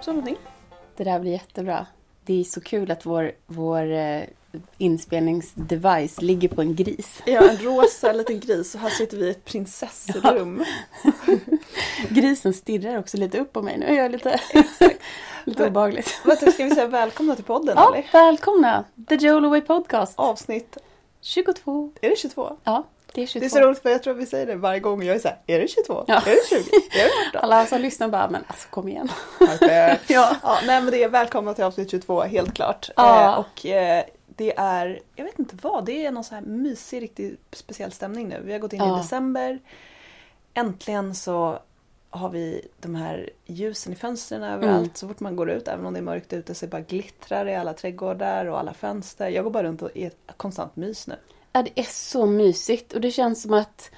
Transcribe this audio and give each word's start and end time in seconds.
Så 0.00 0.12
någonting. 0.12 0.36
Det 0.96 1.04
där 1.04 1.20
blir 1.20 1.32
jättebra. 1.32 1.86
Det 2.24 2.40
är 2.40 2.44
så 2.44 2.60
kul 2.60 2.90
att 2.90 3.06
vår, 3.06 3.32
vår 3.46 3.92
eh, 3.92 4.22
inspelningsdevice 4.78 6.20
ligger 6.22 6.48
på 6.48 6.60
en 6.60 6.74
gris. 6.74 7.22
Ja, 7.26 7.50
en 7.50 7.56
rosa 7.56 8.12
liten 8.12 8.40
gris 8.40 8.74
och 8.74 8.80
här 8.80 8.90
sitter 8.90 9.16
vi 9.16 9.26
i 9.26 9.30
ett 9.30 9.44
prinsessrum. 9.44 10.64
Grisen 12.08 12.54
stirrar 12.54 12.98
också 12.98 13.16
lite 13.16 13.38
upp 13.38 13.52
på 13.52 13.62
mig 13.62 13.78
nu. 13.78 13.86
Jag 13.86 14.04
är 14.04 14.08
lite, 14.10 14.40
lite 15.44 15.66
obehagligt. 15.66 16.20
Vad 16.24 16.38
ska 16.38 16.64
vi 16.64 16.70
säga 16.70 16.86
välkomna 16.86 17.34
till 17.34 17.44
podden 17.44 17.74
Ja, 17.76 17.94
eller? 17.94 18.08
välkomna! 18.12 18.84
The 19.08 19.14
Joel 19.14 19.44
Away 19.44 19.60
Podcast. 19.60 20.18
Avsnitt, 20.18 20.76
22. 21.20 21.92
är 22.00 22.10
det 22.10 22.16
22? 22.18 22.56
Ja, 22.64 22.84
det 23.16 23.22
är 23.22 23.26
22. 23.26 23.40
Det 23.40 23.46
är 23.46 23.50
så 23.50 23.60
roligt 23.60 23.82
för 23.82 23.90
jag 23.90 24.02
tror 24.02 24.14
vi 24.14 24.26
säger 24.26 24.46
det 24.46 24.56
varje 24.56 24.80
gång 24.80 25.02
jag 25.02 25.16
är 25.16 25.20
såhär, 25.20 25.38
är 25.46 25.58
det 25.60 25.68
22? 25.68 26.04
Ja. 26.06 26.14
Är 26.14 26.30
det 26.30 26.48
20? 26.48 26.56
Är 27.00 27.04
det 27.32 27.38
18? 27.38 27.40
Alla 27.50 27.66
som 27.66 27.80
lyssnar 27.80 28.08
bara, 28.08 28.30
men 28.30 28.44
alltså 28.46 28.68
kom 28.68 28.88
igen. 28.88 29.08
Ja. 30.08 30.36
ja, 30.42 30.58
nej 30.66 30.80
men 30.82 30.86
det 30.90 31.02
är 31.02 31.08
välkomna 31.08 31.54
till 31.54 31.64
avsnitt 31.64 31.90
22, 31.90 32.22
helt 32.22 32.54
klart. 32.54 32.90
Ja. 32.96 33.32
Eh, 33.32 33.38
och 33.38 33.66
eh, 33.66 34.04
det 34.26 34.56
är, 34.58 35.00
jag 35.16 35.24
vet 35.24 35.38
inte 35.38 35.56
vad, 35.62 35.84
det 35.84 36.06
är 36.06 36.10
någon 36.10 36.24
så 36.24 36.34
här 36.34 36.42
mysig, 36.42 37.02
riktigt 37.02 37.40
speciell 37.52 37.92
stämning 37.92 38.28
nu. 38.28 38.40
Vi 38.44 38.52
har 38.52 38.58
gått 38.58 38.72
in 38.72 38.78
Ja. 38.78 38.96
i 38.98 39.02
december. 39.02 39.58
Äntligen 40.54 41.14
så 41.14 41.58
har 42.10 42.28
vi 42.30 42.68
de 42.80 42.94
här 42.94 43.30
ljusen 43.46 43.92
i 43.92 43.96
fönstren 43.96 44.42
överallt. 44.42 44.78
Mm. 44.78 44.90
Så 44.94 45.08
fort 45.08 45.20
man 45.20 45.36
går 45.36 45.50
ut, 45.50 45.68
även 45.68 45.86
om 45.86 45.92
det 45.92 46.00
är 46.00 46.02
mörkt 46.02 46.32
ute, 46.32 46.54
så 46.54 46.66
bara 46.66 46.80
glittrar 46.80 47.48
i 47.48 47.54
alla 47.56 47.72
trädgårdar 47.72 48.46
och 48.46 48.58
alla 48.58 48.74
fönster. 48.74 49.28
Jag 49.28 49.44
går 49.44 49.50
bara 49.50 49.62
runt 49.62 49.82
och 49.82 49.90
är 49.94 50.06
ett 50.06 50.16
konstant 50.36 50.76
mys 50.76 51.06
nu. 51.06 51.14
Ja, 51.56 51.62
det 51.62 51.80
är 51.80 51.86
så 51.90 52.26
mysigt 52.26 52.92
och 52.92 53.00
det 53.00 53.10
känns 53.10 53.42
som 53.42 53.54
att 53.54 53.90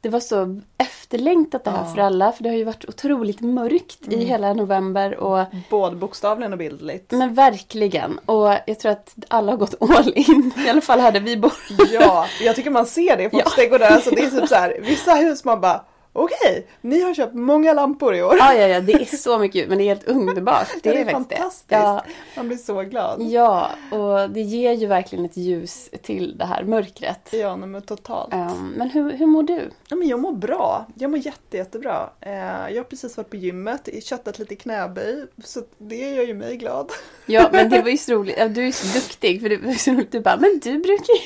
det 0.00 0.08
var 0.08 0.20
så 0.20 0.60
efterlängtat 0.78 1.64
det 1.64 1.70
här 1.70 1.76
Ja. 1.78 1.82
Mm. 1.82 1.94
för 1.94 2.02
alla. 2.02 2.32
För 2.32 2.42
det 2.42 2.48
har 2.50 2.56
ju 2.56 2.64
varit 2.64 2.84
otroligt 2.88 3.40
mörkt 3.40 3.98
i 4.12 4.24
hela 4.24 4.54
november. 4.54 5.16
Och, 5.16 5.46
Både 5.70 5.96
bokstavligen 5.96 6.52
och 6.52 6.58
bildligt. 6.58 7.10
men 7.10 7.34
verkligen. 7.34 8.18
Och 8.18 8.48
jag 8.66 8.78
tror 8.80 8.92
att 8.92 9.14
alla 9.28 9.52
har 9.52 9.56
gått 9.56 9.74
all 9.80 10.12
in. 10.16 10.52
I 10.66 10.68
alla 10.70 10.80
fall 10.80 11.00
hade 11.00 11.20
vi 11.20 11.36
båda. 11.36 11.54
Ja, 11.92 12.26
jag 12.40 12.56
tycker 12.56 12.70
man 12.70 12.86
ser 12.86 13.16
det 13.16 13.30
folks 13.30 13.44
Ja. 13.50 13.50
trädgårdar. 13.56 13.86
Alltså 13.90 14.10
det 14.10 14.22
är 14.24 14.30
typ 14.30 14.48
så 14.48 14.54
här, 14.54 14.78
vissa 14.82 15.14
hus 15.14 15.44
man 15.44 15.60
bara 15.60 15.84
okej, 16.12 16.66
ni 16.80 17.00
har 17.00 17.14
köpt 17.14 17.34
många 17.34 17.72
lampor 17.72 18.14
i 18.14 18.22
år. 18.22 18.36
Ja, 18.38 18.54
ja, 18.54 18.66
ja, 18.66 18.80
det 18.80 18.92
är 18.92 19.16
så 19.16 19.38
mycket 19.38 19.54
ljus, 19.56 19.68
men 19.68 19.78
det 19.78 19.84
är 19.84 19.88
helt 19.88 20.04
underbart. 20.08 20.68
Det, 20.74 20.80
Det 20.90 20.96
är, 20.96 21.00
är 21.00 21.04
det. 21.04 21.10
fantastiskt. 21.10 21.64
Ja, 21.68 22.04
Man 22.36 22.48
blir 22.48 22.58
så 22.58 22.82
glad. 22.82 23.22
ja, 23.22 23.70
och 23.90 24.30
det 24.30 24.40
ger 24.40 24.72
ju 24.72 24.86
verkligen 24.86 25.24
ett 25.24 25.36
ljus 25.36 25.90
till 26.02 26.38
det 26.38 26.44
här 26.44 26.64
mörkret. 26.64 27.28
Ja, 27.32 27.56
men 27.56 27.82
totalt. 27.82 28.32
Ehm, 28.34 28.68
men 28.76 28.90
hur, 28.90 29.12
hur 29.12 29.26
mår 29.26 29.42
du? 29.42 29.70
Ja, 29.88 29.96
men 29.96 30.08
jag 30.08 30.20
mår 30.20 30.32
bra. 30.32 30.86
Jag 30.94 31.10
mår 31.10 31.18
jätte, 31.18 31.56
jättebra. 31.56 32.10
Eh, 32.20 32.32
jag 32.70 32.76
har 32.76 32.84
precis 32.84 33.16
varit 33.16 33.30
på 33.30 33.36
gymmet, 33.36 33.88
köttat 34.04 34.38
lite 34.38 34.54
knäböj. 34.56 35.26
Så 35.44 35.60
det 35.78 35.96
gör 36.14 36.24
ju 36.26 36.34
mig 36.34 36.56
glad. 36.56 36.90
Ja, 37.26 37.48
men 37.52 37.70
det 37.70 37.80
var 37.82 37.88
ju 37.90 37.96
så 37.98 38.12
roligt. 38.12 38.54
Du 38.54 38.66
är 38.66 38.72
så 38.72 38.98
duktig. 38.98 39.40
För 39.42 39.48
det 39.48 39.56
var 39.56 39.72
så 39.78 39.90
roligt. 39.90 40.12
Du 40.12 40.20
bara, 40.20 40.36
men 40.36 40.60
du 40.62 40.70
brukar 40.78 41.14
ju, 41.14 41.20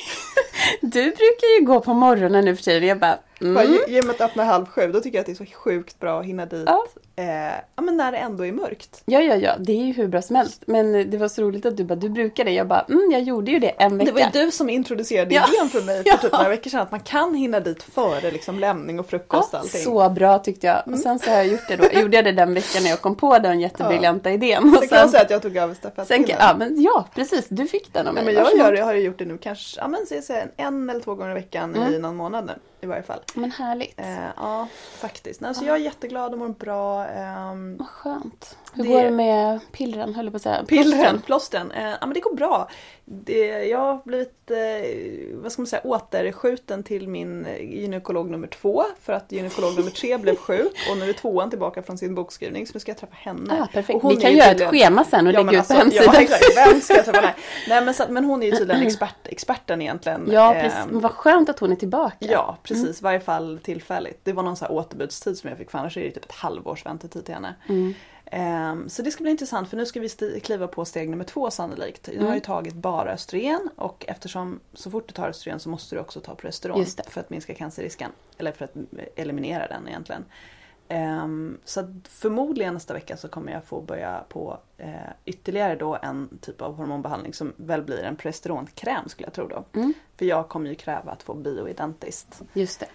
du 0.81 1.01
brukar 1.03 1.59
ju 1.59 1.65
gå 1.65 1.79
på 1.79 1.93
morgonen 1.93 2.45
nu 2.45 2.55
för 2.55 2.63
tiden. 2.63 2.87
Jag 2.87 2.99
bara, 2.99 3.17
Bara, 3.39 3.63
mm. 3.63 3.73
gy- 3.77 3.89
Gymmet 3.89 4.21
öppnar 4.21 4.45
halv 4.45 4.65
sju, 4.65 4.91
då 4.91 4.99
tycker 4.99 5.17
jag 5.17 5.19
att 5.21 5.25
det 5.25 5.31
är 5.31 5.45
så 5.45 5.53
sjukt 5.57 5.99
bra 5.99 6.19
att 6.19 6.25
hinna 6.25 6.45
dit. 6.45 6.63
Ja. 6.65 6.85
Eh, 7.19 7.53
ja, 7.75 7.81
men 7.81 7.97
när 7.97 8.11
det 8.11 8.17
ändå 8.17 8.45
är 8.45 8.51
mörkt. 8.51 9.01
Ja, 9.05 9.19
ja, 9.21 9.35
ja. 9.35 9.51
Det 9.59 9.71
är 9.71 9.85
ju 9.85 9.93
hur 9.93 10.07
bra 10.07 10.21
som 10.21 10.35
helst. 10.35 10.63
Men 10.67 11.09
det 11.09 11.17
var 11.17 11.27
så 11.27 11.41
roligt 11.41 11.65
att 11.65 11.77
du 11.77 11.83
bara, 11.83 11.95
du 11.95 12.09
brukar 12.09 12.45
det. 12.45 12.51
Jag 12.51 12.67
bara, 12.67 12.85
mm, 12.89 13.09
jag 13.11 13.21
gjorde 13.21 13.51
ju 13.51 13.59
det 13.59 13.69
en 13.69 13.97
vecka. 13.97 14.11
Det 14.11 14.21
var 14.23 14.31
ju 14.39 14.45
du 14.45 14.51
som 14.51 14.69
introducerade 14.69 15.35
Ja. 15.35 15.45
idén 15.53 15.69
för 15.69 15.81
mig 15.81 16.03
för 16.03 16.09
Ja. 16.09 16.17
typ 16.17 16.31
några 16.31 16.49
veckor 16.49 16.69
sedan. 16.69 16.79
Att 16.81 16.91
man 16.91 16.99
kan 16.99 17.33
hinna 17.35 17.59
dit 17.59 17.83
före 17.83 18.31
liksom, 18.31 18.59
lämning 18.59 18.99
och 18.99 19.09
frukost 19.09 19.53
och 19.53 19.57
Ja, 19.57 19.59
allting. 19.59 19.81
så 19.81 20.09
bra 20.09 20.39
tyckte 20.39 20.67
jag. 20.67 20.83
Och 20.93 20.99
sen 20.99 21.19
så 21.19 21.29
har 21.29 21.37
jag 21.37 21.47
gjort 21.47 21.67
det 21.67 21.75
då. 21.75 21.83
Jag 21.93 22.01
gjorde 22.01 22.21
det 22.21 22.31
den 22.31 22.53
veckan 22.53 22.83
när 22.83 22.89
jag 22.89 23.01
kom 23.01 23.15
på 23.15 23.39
den 23.39 23.59
jättebriljanta 23.59 24.31
idén. 24.31 24.63
Och 24.73 24.79
Sen 24.79 24.87
kan 24.89 24.97
jag 24.97 25.01
sen, 25.01 25.09
säga 25.11 25.23
att 25.23 25.29
jag 25.29 25.41
tog 25.41 25.57
över 25.57 25.73
sen, 25.73 25.91
stafettpinnen. 25.91 26.29
ja, 26.39 26.55
men 26.59 26.81
ja, 26.81 27.05
precis. 27.15 27.45
Du 27.49 27.67
fick 27.67 27.93
den 27.93 28.07
av 28.07 28.15
Ja, 28.17 28.23
mig. 28.23 28.33
men 28.35 28.43
jag 28.43 28.57
gör, 28.57 28.71
det- 28.71 28.81
har 28.81 28.93
ju 28.93 29.01
gjort 29.01 29.19
det 29.19 29.25
nu 29.25 29.37
kanske 29.37 29.79
ja, 29.81 29.87
men, 29.87 30.05
så 30.05 30.15
jag 30.15 30.23
säger, 30.23 30.51
en 30.57 30.89
eller 30.89 31.01
två 31.01 31.15
gånger 31.15 31.31
i 31.31 31.33
veckan 31.33 31.75
Mm. 31.75 31.93
i 31.93 31.99
någon 31.99 32.15
månad 32.15 32.45
nu. 32.45 32.53
I 32.81 32.85
varje 32.85 33.03
fall. 33.03 33.19
Men 33.33 33.51
härligt. 33.51 33.99
Eh, 33.99 34.25
ja, 34.37 34.67
faktiskt. 34.97 35.41
Nej, 35.41 35.55
så 35.55 35.65
jag 35.65 35.75
är 35.75 35.79
jätteglad 35.79 36.33
och 36.33 36.39
mår 36.39 36.49
bra. 36.49 37.05
ehm, 37.07 37.77
Vad 37.77 37.87
skönt. 37.87 38.57
Hur 38.73 38.83
Det- 38.83 38.89
går 38.89 39.03
det 39.03 39.11
med 39.11 39.59
pillren, 39.71 40.15
höll 40.15 40.25
jag 40.25 40.33
på 40.33 40.35
att 40.35 40.41
säga? 40.41 40.63
Pillren, 40.67 41.21
plåstren. 41.21 41.71
Eh, 41.71 41.83
ja 41.89 41.97
men 42.01 42.13
det 42.13 42.19
går 42.19 42.35
bra. 42.35 42.69
Det, 43.05 43.47
jag 43.63 43.79
har 43.79 44.01
blivit, 44.05 44.51
eh, 44.51 45.37
vad 45.41 45.51
ska 45.51 45.61
man 45.61 45.67
säga, 45.67 45.81
återskjuten 45.85 46.83
till 46.83 47.07
min 47.07 47.45
eh, 47.45 47.57
gynekolog 47.61 48.29
nummer 48.29 48.47
två. 48.47 48.83
För 49.01 49.13
att 49.13 49.31
gynekolog 49.31 49.75
nummer 49.77 49.91
tre 49.91 50.17
blev 50.17 50.35
sjuk 50.39 50.73
och 50.91 50.97
nu 50.97 51.09
är 51.09 51.13
tvåan 51.13 51.49
tillbaka 51.49 51.83
från 51.83 51.97
sin 51.97 52.15
bokskrivning 52.15 52.67
så 52.67 52.71
nu 52.73 52.79
ska 52.79 52.91
jag 52.91 52.97
träffa 52.97 53.15
henne. 53.15 53.61
Ah, 53.61 53.67
perfekt. 53.73 53.99
Vi 54.09 54.15
kan 54.15 54.31
göra 54.35 54.45
ett 54.45 54.51
tydligen- 54.57 54.71
schema 54.71 55.03
sen 55.03 55.27
och 55.27 55.33
Ja, 55.33 55.39
lägga 55.43 55.59
ut 55.61 55.67
på 55.67 55.73
alltså, 55.73 55.73
hemsidan. 55.73 56.13
Ja 56.13 56.21
exakt, 56.21 56.43
vem 56.55 56.81
ska 56.81 56.93
jag 56.95 57.05
träffa? 57.05 57.21
Nej, 57.21 57.33
Nej 57.69 57.81
men, 57.85 57.93
så, 57.93 58.03
men 58.09 58.25
hon 58.25 58.43
är 58.43 58.47
ju 58.47 58.55
tydligen 58.55 58.81
expert, 58.87 59.15
experten 59.27 59.81
egentligen. 59.81 60.29
Ja, 60.31 60.53
Ehm, 60.53 60.61
precis. 60.61 60.79
Men 60.91 60.99
vad 60.99 61.11
skönt 61.11 61.49
att 61.49 61.59
hon 61.59 61.71
är 61.71 61.75
tillbaka. 61.75 62.15
Ja, 62.19 62.57
precis. 62.67 63.01
I 63.01 63.03
varje 63.03 63.19
fall 63.19 63.59
tillfälligt. 63.63 64.19
Det 64.23 64.33
var 64.33 64.43
någon 64.43 64.57
så 64.57 64.65
här 64.65 64.71
återbudstid 64.71 65.37
som 65.37 65.49
jag 65.49 65.57
fick 65.57 65.71
för 65.71 65.77
annars 65.79 65.97
är 65.97 66.01
det 66.03 66.11
typ 66.11 66.25
ett 66.25 66.31
halvårs 66.31 66.85
väntetid 66.85 67.25
till 67.25 67.33
henne. 67.33 67.55
Mm. 67.69 67.93
Ehm, 68.31 68.89
så 68.89 69.01
det 69.01 69.11
ska 69.11 69.21
bli 69.23 69.31
intressant 69.31 69.69
för 69.69 69.77
nu 69.77 69.85
ska 69.85 69.99
vi 69.99 70.09
kliva 70.43 70.67
på 70.67 70.85
steg 70.85 71.09
nummer 71.09 71.23
två 71.23 71.51
sannolikt. 71.51 72.07
Jag 72.07 72.13
har 72.13 72.21
ju 72.21 72.27
Mm. 72.27 72.41
tagit 72.41 72.73
bara 72.73 73.11
östrogen 73.11 73.69
och 73.75 74.05
eftersom 74.07 74.59
så 74.73 74.91
fort 74.91 75.07
du 75.07 75.13
tar 75.13 75.29
östrogen 75.29 75.59
så 75.59 75.69
måste 75.69 75.95
du 75.95 75.99
också 75.99 76.19
ta 76.19 76.35
progesteron 76.35 76.85
för 77.07 77.21
att 77.21 77.29
minska 77.29 77.53
cancerrisken. 77.53 78.11
Eller 78.37 78.51
för 78.51 78.65
att 78.65 78.73
eliminera 79.15 79.67
den 79.67 79.87
egentligen. 79.87 80.25
Ehm, 80.89 81.57
så 81.65 81.93
förmodligen 82.09 82.73
nästa 82.73 82.93
vecka 82.93 83.17
så 83.17 83.27
kommer 83.27 83.51
jag 83.51 83.63
få 83.63 83.81
börja 83.81 84.23
på 84.29 84.57
eh, 84.77 84.91
ytterligare 85.25 85.75
då 85.75 85.97
en 86.01 86.37
typ 86.41 86.61
av 86.61 86.75
hormonbehandling 86.75 87.33
som 87.33 87.53
väl 87.57 87.83
blir 87.83 88.03
en 88.03 88.15
progesteronkräm 88.15 89.09
skulle 89.09 89.27
jag 89.27 89.33
tro 89.33 89.47
då. 89.47 89.63
Mm. 89.73 89.93
För 90.17 90.25
jag 90.25 90.49
kommer 90.49 90.69
ju 90.69 90.75
kräva 90.75 91.11
att 91.11 91.23
få 91.23 91.33
bioidentiskt 91.33 92.41
Just 92.53 92.79
det. 92.79 92.87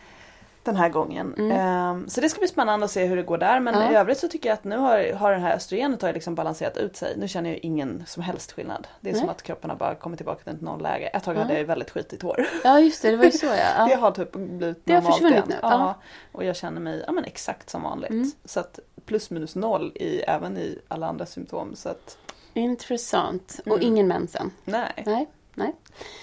Den 0.64 0.76
här 0.76 0.88
gången. 0.88 1.34
Mm. 1.38 1.50
Ehm, 1.52 2.08
så 2.08 2.20
det 2.20 2.28
ska 2.28 2.38
bli 2.38 2.48
spännande 2.48 2.84
att 2.84 2.90
se 2.90 3.04
hur 3.04 3.16
det 3.16 3.22
går 3.22 3.38
där. 3.38 3.60
Men 3.60 3.74
Ja. 3.74 3.92
i 3.92 3.94
övrigt 3.94 4.18
så 4.18 4.28
tycker 4.28 4.48
jag 4.48 4.54
att 4.54 4.64
nu 4.64 4.76
har, 4.76 5.12
har 5.12 5.30
det 5.32 5.38
här 5.38 5.54
östrogenet 5.56 6.02
har 6.02 6.12
liksom 6.12 6.34
balanserat 6.34 6.76
ut 6.76 6.96
sig. 6.96 7.14
Nu 7.16 7.28
känner 7.28 7.50
jag 7.50 7.58
ingen 7.62 8.04
som 8.06 8.22
helst 8.22 8.52
skillnad. 8.52 8.88
Det 9.00 9.10
är 9.10 9.14
som 9.14 9.22
Nej. 9.26 9.30
att 9.30 9.42
kroppen 9.42 9.70
har 9.70 9.76
bara 9.76 9.94
kommit 9.94 10.18
tillbaka 10.18 10.44
till 10.44 10.54
ett 10.54 10.60
nollläge. 10.60 11.06
Ett 11.06 11.24
tag 11.24 11.36
Ja. 11.36 11.40
hade 11.40 11.58
jag 11.58 11.64
väldigt 11.64 11.90
skitigt 11.90 12.22
hår. 12.22 12.46
Ja, 12.64 12.80
just 12.80 13.02
det. 13.02 13.10
Det 13.10 13.16
var 13.16 13.24
ju 13.24 13.30
så 13.32 13.46
ja. 13.46 13.52
Det 13.86 13.92
ja. 13.92 13.96
har 13.98 14.10
typ 14.10 14.32
blivit 14.32 14.80
Det 14.86 14.92
har 14.94 15.00
normalt 15.00 15.14
försvunnit 15.16 15.36
igen. 15.36 15.48
nu, 15.48 15.56
Ja. 15.62 15.70
ja. 15.70 15.94
Och 16.32 16.44
jag 16.44 16.56
känner 16.56 16.80
mig 16.80 17.04
ja, 17.06 17.12
men 17.12 17.24
exakt 17.24 17.70
som 17.70 17.82
vanligt. 17.82 18.10
Mm. 18.10 18.30
Så 18.44 18.60
att 18.60 18.78
plus 19.06 19.30
minus 19.30 19.56
noll 19.56 19.92
i, 19.94 20.18
även 20.20 20.56
i 20.58 20.78
alla 20.88 21.06
andra 21.06 21.26
symptom. 21.26 21.74
Så 21.74 21.88
att 21.88 22.18
Intressant. 22.54 23.60
Och 23.66 23.72
Mm. 23.76 23.86
ingen 23.88 24.08
mensen. 24.08 24.50
nej. 24.64 25.02
Nej. 25.06 25.26
Nej. 25.54 25.72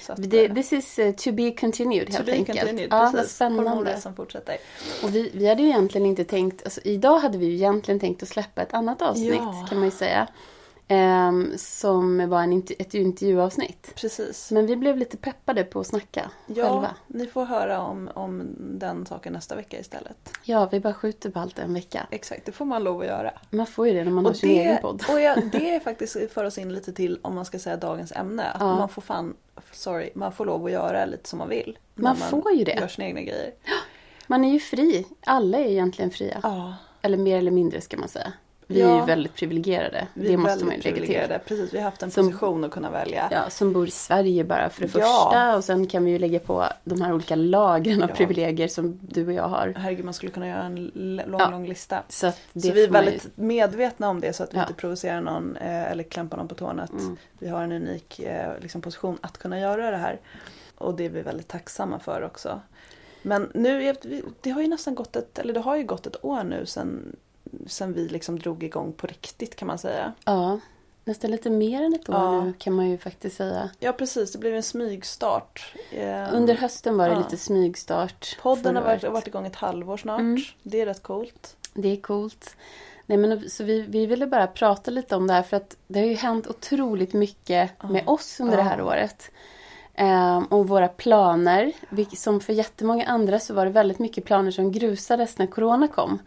Att, 0.07 0.29
Det, 0.29 0.45
eh, 0.45 0.53
this 0.53 0.73
is 0.73 0.99
uh, 0.99 1.11
to 1.11 1.31
be 1.31 1.51
continued 1.51 2.13
helt 2.13 2.29
enkelt. 2.29 2.59
continued, 2.59 2.87
ja, 2.91 2.99
vad 2.99 3.11
precis. 3.11 3.35
spännande. 3.35 3.69
Hormonresan 3.69 4.15
fortsätter. 4.15 4.57
Och 5.03 5.15
vi, 5.15 5.31
vi 5.33 5.47
hade 5.47 5.61
ju 5.61 5.67
egentligen 5.67 6.07
inte 6.07 6.23
tänkt, 6.23 6.63
alltså, 6.63 6.81
idag 6.83 7.19
hade 7.19 7.37
vi 7.37 7.45
ju 7.45 7.53
egentligen 7.53 7.99
tänkt 7.99 8.23
att 8.23 8.29
släppa 8.29 8.61
ett 8.61 8.73
annat 8.73 9.01
avsnitt 9.01 9.33
Ja. 9.35 9.65
kan 9.69 9.77
man 9.77 9.87
ju 9.87 9.91
säga. 9.91 10.27
Ehm, 10.91 11.53
som 11.57 12.29
var 12.29 12.43
en, 12.43 12.53
inter- 12.53 12.75
ett 12.79 12.93
intervjuavsnitt. 12.93 13.91
Precis. 13.95 14.51
Men 14.51 14.65
vi 14.65 14.75
blev 14.75 14.97
lite 14.97 15.17
peppade 15.17 15.63
på 15.63 15.79
att 15.79 15.87
snacka 15.87 16.31
Ja, 16.47 16.63
själva. 16.69 16.95
ni 17.07 17.25
får 17.27 17.45
höra 17.45 17.81
om, 17.81 18.09
om 18.13 18.55
den 18.59 19.05
saken 19.05 19.33
nästa 19.33 19.55
vecka 19.55 19.79
istället. 19.79 20.31
Ja, 20.43 20.69
vi 20.71 20.79
bara 20.79 20.93
skjuter 20.93 21.29
på 21.29 21.39
allt 21.39 21.59
en 21.59 21.73
vecka. 21.73 22.07
Exakt, 22.11 22.45
det 22.45 22.51
får 22.51 22.65
man 22.65 22.83
lov 22.83 23.01
att 23.01 23.07
göra. 23.07 23.31
Man 23.49 23.67
får 23.67 23.87
ju 23.87 23.93
det 23.93 24.03
när 24.03 24.11
man 24.11 24.25
har 24.25 24.33
sin 24.33 24.49
egen 24.49 24.77
podd. 24.81 25.03
och 25.13 25.21
ja, 25.21 25.35
det 25.51 25.75
är 25.75 25.79
faktiskt 25.79 26.17
för 26.33 26.43
oss 26.45 26.57
in 26.57 26.73
lite 26.73 26.93
till 26.93 27.19
om 27.21 27.35
man 27.35 27.45
ska 27.45 27.59
säga 27.59 27.77
dagens 27.77 28.11
ämne. 28.11 28.43
Att 28.43 28.61
Ja. 28.61 28.75
Man 28.75 28.89
får 28.89 29.01
fan, 29.01 29.33
sorry, 29.71 30.09
man 30.15 30.31
får 30.31 30.45
lov 30.45 30.65
att 30.65 30.71
göra 30.71 31.05
lite 31.05 31.29
som 31.29 31.39
man 31.39 31.49
vill. 31.49 31.77
Man 31.95 32.15
när 32.19 32.27
får 32.27 32.51
ju 32.51 32.63
det. 32.63 32.73
gör 32.79 32.87
sina 32.87 33.07
egna 33.07 33.21
grejer. 33.21 33.51
Man 34.27 34.45
är 34.45 34.51
ju 34.53 34.59
fri. 34.59 35.05
Alla 35.25 35.57
är 35.57 35.65
egentligen 35.65 36.11
fria. 36.11 36.39
Ja, 36.43 36.73
Eller 37.01 37.17
mer 37.17 37.37
eller 37.37 37.51
mindre 37.51 37.81
ska 37.81 37.97
man 37.97 38.09
säga. 38.09 38.33
Vi 38.71 38.79
Ja. 38.79 38.87
är 38.95 38.99
ju 38.99 39.05
väldigt 39.05 39.35
privilegierade. 39.35 40.07
vi 40.13 40.27
det 40.27 40.37
måste 40.37 40.49
väldigt 40.49 40.67
man 40.67 40.93
ju 40.95 41.01
lägga 41.05 41.27
till. 41.27 41.39
Precis, 41.47 41.73
vi 41.73 41.77
har 41.77 41.83
haft 41.85 42.03
en 42.03 42.11
Som- 42.11 42.25
position 42.27 42.63
att 42.63 42.71
kunna 42.71 42.89
välja. 42.91 43.27
Ja, 43.31 43.49
som 43.49 43.73
bor 43.73 43.87
i 43.87 43.91
Sverige 43.91 44.43
bara 44.43 44.69
för 44.69 44.81
det 44.81 44.87
Ja. 44.87 44.91
första. 45.29 45.55
Och 45.57 45.63
sen 45.63 45.87
kan 45.87 46.05
vi 46.05 46.11
ju 46.11 46.19
lägga 46.19 46.39
på 46.39 46.65
de 46.83 47.01
här 47.01 47.13
olika 47.13 47.35
lagren 47.35 48.03
av 48.03 48.09
Ja. 48.09 48.15
privilegier 48.15 48.67
som 48.67 48.99
du 49.01 49.27
och 49.27 49.33
jag 49.33 49.47
har. 49.47 49.73
Herregud, 49.77 50.05
man 50.05 50.13
skulle 50.13 50.31
kunna 50.31 50.47
göra 50.47 50.63
en 50.63 50.91
lång, 51.27 51.51
lång 51.51 51.67
lista. 51.67 52.03
Så, 52.09 52.31
Så 52.31 52.37
vi 52.53 52.69
är 52.69 52.73
man 52.73 53.03
ju- 53.03 53.09
väldigt 53.11 53.37
medvetna 53.37 54.09
om 54.09 54.21
det 54.21 54.33
så 54.33 54.43
att 54.43 54.53
vi 54.53 54.59
inte 54.59 54.73
provocerar 54.73 55.21
någon 55.21 55.55
eh, 55.57 55.91
eller 55.91 56.03
klämpar 56.03 56.37
någon 56.37 56.47
på 56.47 56.55
tårna. 56.55 56.83
Att 56.83 56.91
Mm. 56.91 57.17
Vi 57.39 57.47
har 57.49 57.63
en 57.63 57.71
unik 57.71 58.19
eh, 58.19 58.51
liksom, 58.61 58.81
position 58.81 59.17
att 59.21 59.37
kunna 59.37 59.59
göra 59.59 59.91
det 59.91 59.97
här. 59.97 60.19
Och 60.77 60.93
det 60.95 61.05
är 61.05 61.09
vi 61.09 61.21
väldigt 61.21 61.47
tacksamma 61.47 61.99
för 61.99 62.23
också. 62.23 62.61
Men 63.21 63.51
nu, 63.53 63.93
det 64.41 64.49
har 64.49 64.61
ju 64.61 64.67
nästan 64.67 64.95
gått 64.95 65.15
ett, 65.15 65.39
eller 65.39 65.53
det 65.53 65.59
har 65.59 65.75
ju 65.75 65.83
gått 65.83 66.07
ett 66.07 66.25
år 66.25 66.43
nu 66.43 66.65
sedan, 66.65 67.15
sedan 67.67 67.93
vi 67.93 68.07
liksom 68.07 68.39
drog 68.39 68.63
igång 68.63 68.93
på 68.93 69.07
riktigt 69.07 69.55
kan 69.55 69.67
man 69.67 69.77
säga. 69.77 70.13
Ja, 70.25 70.59
nästan 71.05 71.31
lite 71.31 71.49
mer 71.49 71.83
än 71.83 71.93
ett 71.93 72.09
år 72.09 72.15
Ja. 72.15 72.41
nu 72.45 72.53
kan 72.57 72.73
man 72.73 72.89
ju 72.89 72.97
faktiskt 72.97 73.37
säga. 73.37 73.69
Ja 73.79 73.93
precis, 73.93 74.31
det 74.31 74.37
blev 74.39 74.55
en 74.55 74.63
smygstart. 74.63 75.73
Eh, 75.91 76.33
Under 76.33 76.55
hösten 76.55 76.97
var 76.97 77.07
det 77.09 77.13
ja. 77.13 77.19
lite 77.19 77.37
smygstart. 77.37 78.37
Podden 78.41 78.75
har 78.75 78.83
varit, 78.83 79.03
varit 79.03 79.27
igång 79.27 79.45
ett 79.45 79.55
halvår 79.55 79.97
snart. 79.97 80.19
Mm. 80.19 80.41
Det 80.63 80.81
är 80.81 80.85
rätt 80.85 81.03
coolt. 81.03 81.55
Det 81.73 81.87
är 81.91 82.01
coolt. 82.01 82.55
Nej, 83.05 83.17
men, 83.17 83.49
så 83.49 83.63
vi, 83.63 83.81
vi 83.81 84.05
ville 84.05 84.27
bara 84.27 84.47
prata 84.47 84.91
lite 84.91 85.15
om 85.15 85.27
det 85.27 85.33
här 85.33 85.43
för 85.43 85.57
att 85.57 85.75
det 85.87 85.99
har 85.99 86.07
ju 86.07 86.15
hänt 86.15 86.47
otroligt 86.47 87.13
mycket 87.13 87.83
med 87.83 88.03
oss 88.07 88.39
under 88.39 88.57
det 88.57 88.63
här 88.63 88.81
året. 88.81 89.31
Ehm, 89.95 90.45
och 90.45 90.67
våra 90.67 90.87
planer. 90.87 91.71
Som 92.15 92.39
för 92.39 92.53
jättemånga 92.53 93.05
andra 93.05 93.39
så 93.39 93.53
var 93.53 93.65
det 93.65 93.71
väldigt 93.71 93.99
mycket 93.99 94.25
planer 94.25 94.51
som 94.51 94.71
grusades 94.71 95.37
när 95.37 95.47
Corona 95.47 95.87
kom. 95.87 96.19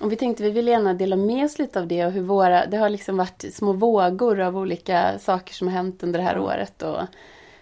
Och 0.00 0.12
vi 0.12 0.16
tänkte 0.16 0.42
vi 0.42 0.50
vill 0.50 0.68
gärna 0.68 0.94
dela 0.94 1.16
med 1.16 1.44
oss 1.44 1.58
lite 1.58 1.80
av 1.80 1.86
det 1.86 2.06
och 2.06 2.12
hur 2.12 2.22
våra, 2.22 2.66
det 2.66 2.76
har 2.76 2.88
liksom 2.88 3.16
varit 3.16 3.44
små 3.54 3.72
vågor 3.72 4.40
av 4.40 4.56
olika 4.58 5.18
saker 5.18 5.54
som 5.54 5.68
har 5.68 5.74
hänt 5.74 6.02
under 6.02 6.18
det 6.18 6.24
här 6.24 6.38
året 6.38 6.82
och 6.82 7.00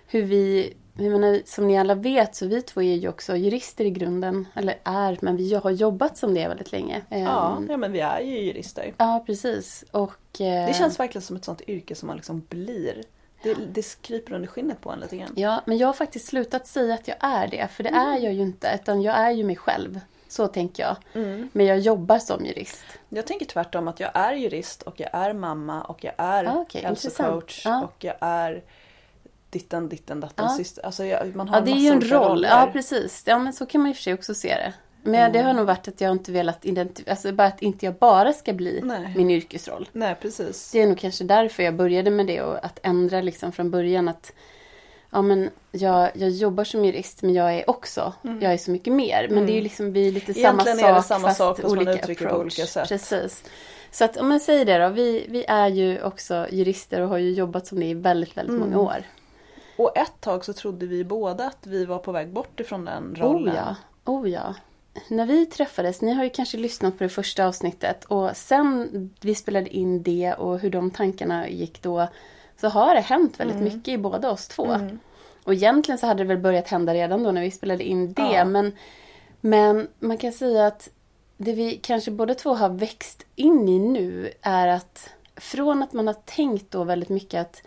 hur 0.06 0.22
vi, 0.22 0.74
jag 0.94 1.10
menar, 1.12 1.40
som 1.44 1.68
ni 1.68 1.78
alla 1.78 1.94
vet 1.94 2.36
så 2.36 2.46
vi 2.46 2.62
två 2.62 2.82
är 2.82 2.94
ju 2.94 3.08
också 3.08 3.36
jurister 3.36 3.84
i 3.84 3.90
grunden, 3.90 4.48
eller 4.54 4.74
är, 4.84 5.18
men 5.22 5.36
vi 5.36 5.54
har 5.54 5.70
jobbat 5.70 6.16
som 6.18 6.34
det 6.34 6.48
väldigt 6.48 6.72
länge. 6.72 7.02
Ja, 7.08 7.56
Ehm, 7.56 7.66
ja 7.70 7.76
men 7.76 7.92
vi 7.92 8.00
är 8.00 8.20
ju 8.20 8.38
jurister. 8.40 8.94
ja 8.98 9.22
precis. 9.26 9.84
Och, 9.90 10.40
eh, 10.40 10.66
Det 10.66 10.74
känns 10.78 11.00
verkligen 11.00 11.22
som 11.22 11.36
ett 11.36 11.44
sånt 11.44 11.62
yrke 11.68 11.94
som 11.94 12.06
man 12.06 12.16
liksom 12.16 12.42
blir. 12.48 13.02
Det, 13.42 13.54
det 13.72 14.02
kryper 14.02 14.34
under 14.34 14.48
skinnet 14.48 14.80
på 14.80 14.90
en 14.90 15.00
lite 15.00 15.16
grann. 15.16 15.32
Ja, 15.36 15.60
men 15.66 15.78
jag 15.78 15.88
har 15.88 15.92
faktiskt 15.94 16.26
slutat 16.26 16.66
säga 16.66 16.94
att 16.94 17.08
jag 17.08 17.16
är 17.20 17.46
det, 17.48 17.68
för 17.72 17.82
det 17.82 17.90
är 17.90 18.18
jag 18.18 18.32
ju 18.32 18.42
inte, 18.42 18.78
utan 18.82 19.02
jag 19.02 19.16
är 19.16 19.30
ju 19.30 19.44
mig 19.44 19.56
själv. 19.56 20.00
Så 20.34 20.48
tänker 20.48 20.82
jag. 20.82 20.96
Men 21.52 21.66
jag 21.66 21.78
jobbar 21.78 22.18
som 22.18 22.44
jurist. 22.44 22.84
Jag 23.08 23.26
tänker 23.26 23.46
tvärtom 23.46 23.88
att 23.88 24.00
jag 24.00 24.10
är 24.14 24.32
jurist 24.34 24.82
och 24.82 25.00
jag 25.00 25.08
är 25.12 25.32
mamma 25.32 25.82
och 25.82 26.04
jag 26.04 26.14
är 26.18 26.44
Ah, 26.44 26.54
okej, 26.56 26.82
hälsocoach. 26.82 27.62
Ja. 27.64 27.82
och 27.84 28.04
jag 28.04 28.14
är 28.20 28.62
ditten, 29.50 29.88
ditten, 29.88 30.20
datten, 30.20 30.44
Ja. 30.48 30.56
syster. 30.56 30.86
Alltså 30.86 31.04
jag, 31.04 31.36
man 31.36 31.48
har 31.48 31.56
Ja, 31.58 31.64
det 31.64 31.70
är 31.70 31.74
ju 31.76 31.88
en 31.88 32.00
roll. 32.00 32.28
roller. 32.28 32.48
Ja, 32.48 32.70
precis. 32.72 33.22
Ja, 33.26 33.38
men 33.38 33.52
så 33.52 33.66
kan 33.66 33.80
man 33.80 33.90
i 33.90 33.92
och 33.92 33.96
för 33.96 34.02
sig 34.02 34.14
också 34.14 34.34
se 34.34 34.48
det. 34.48 34.72
Men 35.02 35.32
det 35.32 35.38
har 35.42 35.52
nog 35.52 35.66
varit 35.66 35.88
att 35.88 36.00
jag 36.00 36.10
inte 36.12 36.32
velat 36.32 36.64
identifiera, 36.64 37.10
alltså 37.12 37.32
bara 37.32 37.48
att 37.48 37.62
inte 37.62 37.86
jag 37.86 37.94
bara 37.94 38.32
ska 38.32 38.52
bli 38.52 38.80
Nej. 38.84 39.12
min 39.16 39.30
yrkesroll. 39.30 39.88
Nej, 39.92 40.16
precis. 40.20 40.70
Det 40.72 40.82
är 40.82 40.86
nog 40.86 40.98
kanske 40.98 41.24
därför 41.24 41.62
jag 41.62 41.74
började 41.76 42.10
med 42.10 42.26
det 42.26 42.42
och 42.42 42.64
att 42.64 42.78
ändra 42.82 43.20
liksom 43.20 43.52
från 43.52 43.70
början 43.70 44.08
att 44.08 44.32
ja, 45.14 45.22
men 45.22 45.50
jag, 45.72 46.10
jag 46.14 46.30
jobbar 46.30 46.64
som 46.64 46.84
jurist 46.84 47.22
men 47.22 47.34
jag 47.34 47.54
är 47.54 47.70
också, 47.70 48.12
jag 48.22 48.52
är 48.52 48.56
så 48.56 48.70
mycket 48.70 48.92
mer. 48.92 49.28
Men 49.30 49.46
det 49.46 49.52
är 49.52 49.54
ju 49.54 49.60
liksom 49.60 49.92
vi 49.92 50.08
är 50.08 50.12
lite 50.12 50.34
samma 50.34 50.48
Mm. 50.48 50.54
Egentligen 50.60 50.78
sak 50.78 50.90
är 50.90 50.94
det 50.94 51.02
samma 51.02 51.34
sak, 51.34 51.56
fast 51.56 51.68
man 51.74 51.78
olika 51.78 52.06
på 52.06 52.12
approach. 52.12 52.40
olika 52.40 52.66
sätt. 52.66 52.88
Precis. 52.88 53.44
Så 53.90 54.04
att 54.04 54.16
om 54.16 54.30
jag 54.30 54.40
säger 54.42 54.64
det 54.64 54.78
då, 54.78 54.88
vi, 54.88 55.26
vi 55.28 55.44
är 55.48 55.68
ju 55.68 56.02
också 56.02 56.46
jurister 56.50 57.00
och 57.00 57.08
har 57.08 57.18
ju 57.18 57.32
jobbat 57.32 57.66
som 57.66 57.80
det 57.80 57.86
i 57.86 57.94
väldigt, 57.94 58.36
väldigt 58.36 58.56
Mm. 58.56 58.70
många 58.70 58.82
år. 58.82 59.02
Och 59.76 59.96
ett 59.96 60.20
tag 60.20 60.44
så 60.44 60.52
trodde 60.52 60.86
vi 60.86 61.04
båda 61.04 61.46
att 61.46 61.66
vi 61.66 61.84
var 61.84 61.98
på 61.98 62.12
väg 62.12 62.28
bort 62.28 62.60
ifrån 62.60 62.84
den 62.84 63.14
rollen. 63.18 63.54
Oh 63.54 63.56
ja, 63.56 63.76
oh 64.12 64.30
ja. 64.30 64.54
När 65.08 65.26
vi 65.26 65.46
träffades, 65.46 66.00
ni 66.02 66.12
har 66.12 66.24
ju 66.24 66.30
kanske 66.30 66.56
lyssnat 66.56 66.98
på 66.98 67.04
det 67.04 67.10
första 67.10 67.46
avsnittet 67.46 68.04
och 68.04 68.36
sen 68.36 69.10
vi 69.20 69.34
spelade 69.34 69.76
in 69.76 70.02
det 70.02 70.32
och 70.34 70.58
hur 70.58 70.70
de 70.70 70.90
tankarna 70.90 71.48
gick 71.48 71.82
då 71.82 72.08
så 72.60 72.68
har 72.68 72.94
det 72.94 73.00
hänt 73.00 73.40
väldigt 73.40 73.56
Mm. 73.56 73.64
mycket 73.74 73.88
i 73.88 73.98
båda 73.98 74.30
oss 74.30 74.48
två. 74.48 74.76
Och 75.44 75.54
egentligen 75.54 75.98
så 75.98 76.06
hade 76.06 76.22
det 76.24 76.28
väl 76.28 76.38
börjat 76.38 76.68
hända 76.68 76.94
redan 76.94 77.22
då 77.22 77.30
när 77.32 77.42
vi 77.42 77.50
spelade 77.50 77.84
in 77.84 78.12
det 78.12 78.22
Ja. 78.32 78.44
men, 78.44 78.72
men 79.40 79.88
man 79.98 80.18
kan 80.18 80.32
säga 80.32 80.66
att 80.66 80.88
det 81.36 81.52
vi 81.52 81.76
kanske 81.82 82.10
båda 82.10 82.34
två 82.34 82.54
har 82.54 82.68
växt 82.68 83.26
in 83.36 83.68
i 83.68 83.78
nu 83.78 84.30
är 84.42 84.68
att 84.68 85.10
från 85.36 85.82
att 85.82 85.92
man 85.92 86.06
har 86.06 86.14
tänkt 86.24 86.70
då 86.70 86.84
väldigt 86.84 87.08
mycket 87.08 87.40
att 87.40 87.62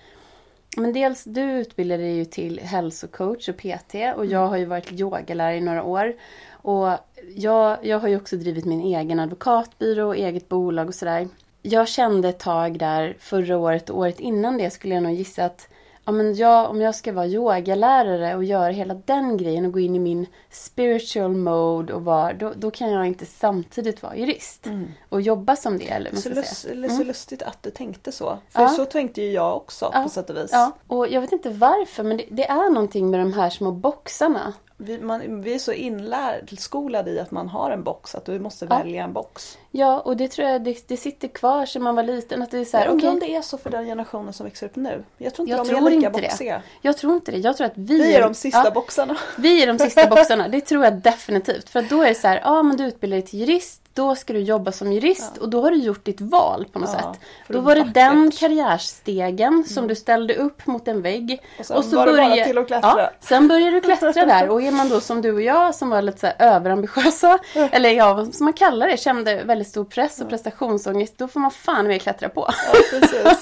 men 0.78 0.94
dels 0.94 1.24
du 1.24 1.42
utbildade 1.42 2.04
dig 2.04 2.16
ju 2.16 2.25
till 2.25 2.60
hälsocoach 2.60 3.50
och 3.50 3.57
PT 3.57 3.95
och 4.16 4.25
jag 4.25 4.48
har 4.48 4.57
ju 4.57 4.66
varit 4.66 4.92
yogalärare 4.92 5.57
i 5.57 5.62
några 5.62 5.84
år. 5.84 6.16
Och 6.51 6.88
jag, 7.36 7.78
jag 7.81 8.00
har 8.00 8.07
ju 8.07 8.18
också 8.18 8.36
drivit 8.38 8.66
min 8.66 8.81
egen 8.81 9.19
advokatbyrå 9.19 10.07
och 10.07 10.16
eget 10.18 10.50
bolag 10.50 10.88
och 10.88 10.95
sådär. 10.95 11.28
Jag 11.62 11.88
kände 11.88 12.30
ett 12.30 12.39
tag 12.39 12.80
där 12.80 13.18
förra 13.19 13.57
året 13.57 13.89
och 13.89 13.98
året 13.98 14.19
innan 14.19 14.57
det 14.57 14.69
skulle 14.69 14.94
jag 14.94 15.04
nog 15.04 15.13
gissa 15.13 15.45
att 15.45 15.68
ja, 16.06 16.12
men 16.12 16.36
jag, 16.36 16.69
om 16.69 16.81
jag 16.81 16.95
ska 16.95 17.12
vara 17.13 17.27
yogalärare 17.27 18.36
och 18.36 18.44
göra 18.44 18.69
hela 18.71 18.94
den 18.94 19.38
grejen 19.38 19.65
och 19.65 19.71
gå 19.74 19.80
in 19.80 19.95
i 19.95 20.00
min 20.00 20.25
spiritual 20.51 21.36
mode 21.36 21.94
och 21.94 22.04
vara, 22.06 22.33
då, 22.33 22.54
då 22.56 22.71
kan 22.71 22.92
jag 22.92 23.06
inte 23.07 23.25
samtidigt 23.25 24.04
vara 24.04 24.15
jurist 24.15 24.68
och 25.09 25.21
jobba 25.21 25.56
som 25.56 25.77
det. 25.77 25.89
Eller 25.89 26.15
Så, 26.15 26.30
lust, 26.30 26.65
eller 26.65 26.89
så 26.89 27.04
lustigt 27.04 27.42
att 27.42 27.63
du 27.63 27.69
tänkte 27.71 28.12
så. 28.12 28.38
För 28.50 28.62
Ja. 28.62 28.69
så 28.69 28.86
tänkte 28.86 29.21
ju 29.21 29.31
jag 29.31 29.57
också 29.57 29.92
Ja. 29.94 30.03
på 30.03 30.10
sätt 30.10 30.30
och 30.30 30.36
vis. 30.38 30.50
Ja, 30.51 30.71
och 30.88 31.07
jag 31.07 31.21
vet 31.21 31.31
inte 31.31 31.50
varför 31.50 32.03
men 32.03 32.18
det, 32.18 32.25
det 32.31 32.48
är 32.50 32.69
någonting 32.69 33.10
med 33.10 33.19
de 33.19 33.33
här 33.33 33.50
små 33.50 33.71
boxarna. 33.71 34.53
Vi, 34.79 34.97
man, 35.00 35.41
vi 35.41 35.53
är 35.53 35.59
så 35.59 35.71
inskolade 35.74 37.12
i 37.12 37.19
att 37.19 37.31
man 37.31 37.47
har 37.50 37.71
en 37.71 37.83
box, 37.83 38.15
att 38.15 38.25
du 38.25 38.39
måste 38.39 38.65
Ja. 38.69 38.77
välja 38.77 39.03
en 39.03 39.13
box. 39.13 39.57
Ja, 39.71 40.00
och 40.00 40.18
det 40.18 40.27
tror 40.27 40.47
jag 40.47 40.63
det, 40.63 40.88
det 40.88 40.97
sitter 40.97 41.27
kvar 41.27 41.65
sedan 41.65 41.83
man 41.83 41.95
var 41.95 42.03
liten. 42.03 42.41
Att 42.41 42.51
det 42.51 42.57
är 42.59 42.65
så 42.65 42.77
här, 42.77 42.85
Jag 42.85 42.91
undrar 42.94 43.07
okej, 43.09 43.13
om 43.13 43.19
det 43.19 43.35
är 43.35 43.41
så 43.41 43.57
för 43.57 43.69
den 43.69 43.85
generationen 43.85 44.33
som 44.33 44.44
växer 44.45 44.65
upp 44.65 44.75
nu. 44.75 45.03
Jag 45.18 45.33
tror 45.35 45.47
inte 45.47 45.57
Jag 45.57 45.65
de 45.65 45.69
tror 45.69 45.88
är 45.88 45.91
lika 45.95 46.07
inte 46.07 46.21
det. 46.21 46.27
boxiga. 46.27 46.62
jag 46.81 46.97
tror 46.97 47.13
inte 47.15 47.31
det. 47.31 47.38
Jag 47.38 47.57
tror 47.57 47.68
att 47.68 47.74
vi, 47.77 47.97
Vi 47.97 48.15
är 48.15 48.21
de 48.21 48.33
sista 48.33 48.62
ja, 48.65 48.71
boxarna. 48.71 49.18
Vi 49.38 49.63
är 49.63 49.68
de 49.68 49.79
sista 49.79 50.07
boxarna, 50.07 50.47
det 50.47 50.62
tror 50.62 50.83
jag 50.83 50.94
definitivt. 50.94 51.69
För 51.69 51.81
då 51.81 52.01
är 52.03 52.07
det 52.09 52.15
så 52.15 52.27
här, 52.27 52.41
ja 52.44 52.63
men 52.63 52.77
du 52.77 52.83
utbildar 52.85 53.18
dig 53.18 53.27
till 53.27 53.39
jurist, 53.39 53.81
då 53.98 54.16
ska 54.16 54.34
du 54.34 54.40
jobba 54.40 54.72
som 54.72 54.94
jurist 54.94 55.38
och 55.38 55.50
då 55.50 55.62
har 55.62 55.72
du 55.72 55.78
gjort 55.78 56.06
ditt 56.06 56.22
val 56.22 56.66
på 56.72 56.80
något 56.80 56.90
Ja, 56.94 57.00
sätt. 57.14 57.22
Då 57.48 57.60
var 57.60 57.76
det 57.76 57.84
den 57.84 58.32
karriärstegen 58.32 59.64
som 59.64 59.88
du 59.88 59.96
ställde 59.96 60.36
upp 60.36 60.68
mot 60.68 60.88
en 60.88 61.02
vägg. 61.02 61.42
Och 61.60 61.66
sen 61.66 61.96
var 61.96 62.06
det 62.08 62.14
bara 62.14 62.46
till 62.46 62.58
att 62.58 62.68
klättra. 62.68 62.94
Ja, 62.98 63.12
sen 63.20 63.48
börjar 63.48 63.72
du 63.72 63.82
klättra 63.82 64.12
där 64.26 64.50
och 64.50 64.62
är 64.62 64.72
man 64.72 64.90
då 64.90 65.00
som 65.00 65.22
du 65.22 65.34
och 65.34 65.42
jag 65.42 65.76
som 65.76 65.90
var 65.90 66.02
lite 66.02 66.20
så 66.20 66.44
överambitiösa, 66.44 67.40
eller 67.72 67.90
ja, 67.90 68.26
som 68.32 68.44
man 68.44 68.54
kallar 68.54 68.88
det, 68.88 68.98
kände 68.98 69.44
väldigt 69.44 69.68
stor 69.68 69.86
press 69.86 70.22
och 70.22 70.30
prestationsångest, 70.30 71.18
då 71.18 71.28
får 71.28 71.40
man 71.40 71.52
fan 71.52 71.88
med 71.88 72.02
klättra 72.02 72.30
på. 72.30 72.50
Ja. 72.94 73.36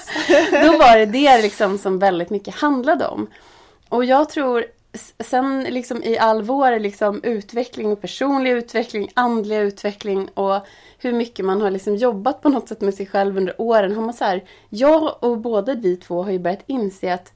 Då 0.62 0.78
var 0.78 0.98
det 0.98 1.06
det 1.06 1.42
liksom 1.42 1.78
som 1.78 1.98
väldigt 1.98 2.30
mycket 2.30 2.54
handlade 2.54 3.06
om. 3.06 3.26
Och 3.88 4.04
jag 4.04 4.28
tror 4.28 4.64
sen 5.18 5.62
liksom 5.62 6.02
i 6.02 6.18
all 6.18 6.42
vår 6.42 6.78
liksom 6.78 7.20
utveckling 7.22 7.92
och 7.92 8.00
personlig 8.00 8.50
utveckling, 8.50 9.10
andliga 9.14 9.60
utveckling 9.60 10.28
och 10.34 10.66
hur 10.98 11.12
mycket 11.12 11.44
man 11.44 11.60
har 11.60 11.70
liksom 11.70 11.96
jobbat 11.96 12.42
på 12.42 12.48
något 12.48 12.68
sätt 12.68 12.80
med 12.80 12.94
sig 12.94 13.06
själv 13.06 13.36
under 13.36 13.60
åren 13.60 13.94
har 13.94 14.02
man 14.02 14.14
så 14.14 14.24
här, 14.24 14.44
jag 14.68 15.24
och 15.24 15.38
båda 15.38 15.74
vi 15.74 15.96
två 15.96 16.22
har 16.22 16.30
ju 16.30 16.38
börjat 16.38 16.64
inse 16.66 17.14
att 17.14 17.32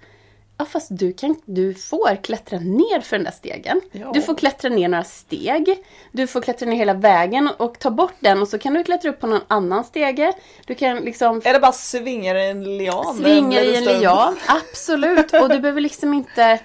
Ja 0.60 0.66
fast 0.66 0.88
du, 0.90 1.12
kan, 1.12 1.36
du 1.44 1.74
får 1.74 2.22
klättra 2.22 2.58
ner 2.58 3.00
för 3.00 3.16
den 3.16 3.24
där 3.24 3.32
stegen. 3.32 3.80
Ja. 3.92 4.10
Du 4.14 4.22
får 4.22 4.34
klättra 4.34 4.70
ner 4.70 4.88
några 4.88 5.04
steg. 5.04 5.78
Du 6.12 6.26
får 6.26 6.40
klättra 6.40 6.68
ner 6.68 6.76
hela 6.76 6.94
vägen 6.94 7.48
och 7.56 7.78
ta 7.78 7.90
bort 7.90 8.14
den 8.20 8.42
och 8.42 8.48
så 8.48 8.58
kan 8.58 8.74
du 8.74 8.84
klättra 8.84 9.10
upp 9.10 9.20
på 9.20 9.26
någon 9.26 9.40
annan 9.48 9.84
stege. 9.84 10.32
Du 10.66 10.74
kan 10.74 10.96
liksom 10.96 11.42
Eller 11.44 11.60
bara 11.60 11.72
svingar 11.72 12.34
i 12.34 12.48
en 12.50 12.78
lian. 12.78 13.16
Svingar 13.16 13.62
i 13.62 13.76
en 13.76 13.84
lian, 13.84 14.36
absolut. 14.46 15.32
Och 15.32 15.48
du 15.48 15.60
behöver 15.60 15.80
liksom 15.80 16.14
inte... 16.14 16.60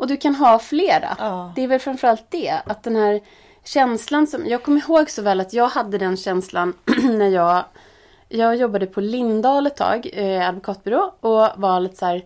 Och 0.00 0.06
du 0.06 0.16
kan 0.16 0.34
ha 0.34 0.58
flera. 0.58 1.16
Ja. 1.18 1.52
Det 1.56 1.64
är 1.64 1.68
väl 1.68 1.80
framförallt 1.80 2.24
det. 2.30 2.60
Att 2.64 2.82
den 2.82 2.96
här 2.96 3.20
känslan 3.64 4.26
som... 4.26 4.46
Jag 4.46 4.62
kommer 4.62 4.80
ihåg 4.80 5.10
så 5.10 5.22
väl 5.22 5.40
att 5.40 5.52
jag 5.52 5.68
hade 5.68 5.98
den 5.98 6.16
känslan 6.16 6.74
när 7.02 7.28
jag... 7.28 7.64
Jag 8.28 8.56
jobbade 8.56 8.86
på 8.86 9.00
Lindahl 9.00 9.66
ett 9.66 9.76
tag, 9.76 10.10
eh, 10.12 10.48
advokatbyrå. 10.48 11.14
Och 11.20 11.48
var 11.56 11.80
lite 11.80 11.96
så 11.96 12.06
här... 12.06 12.24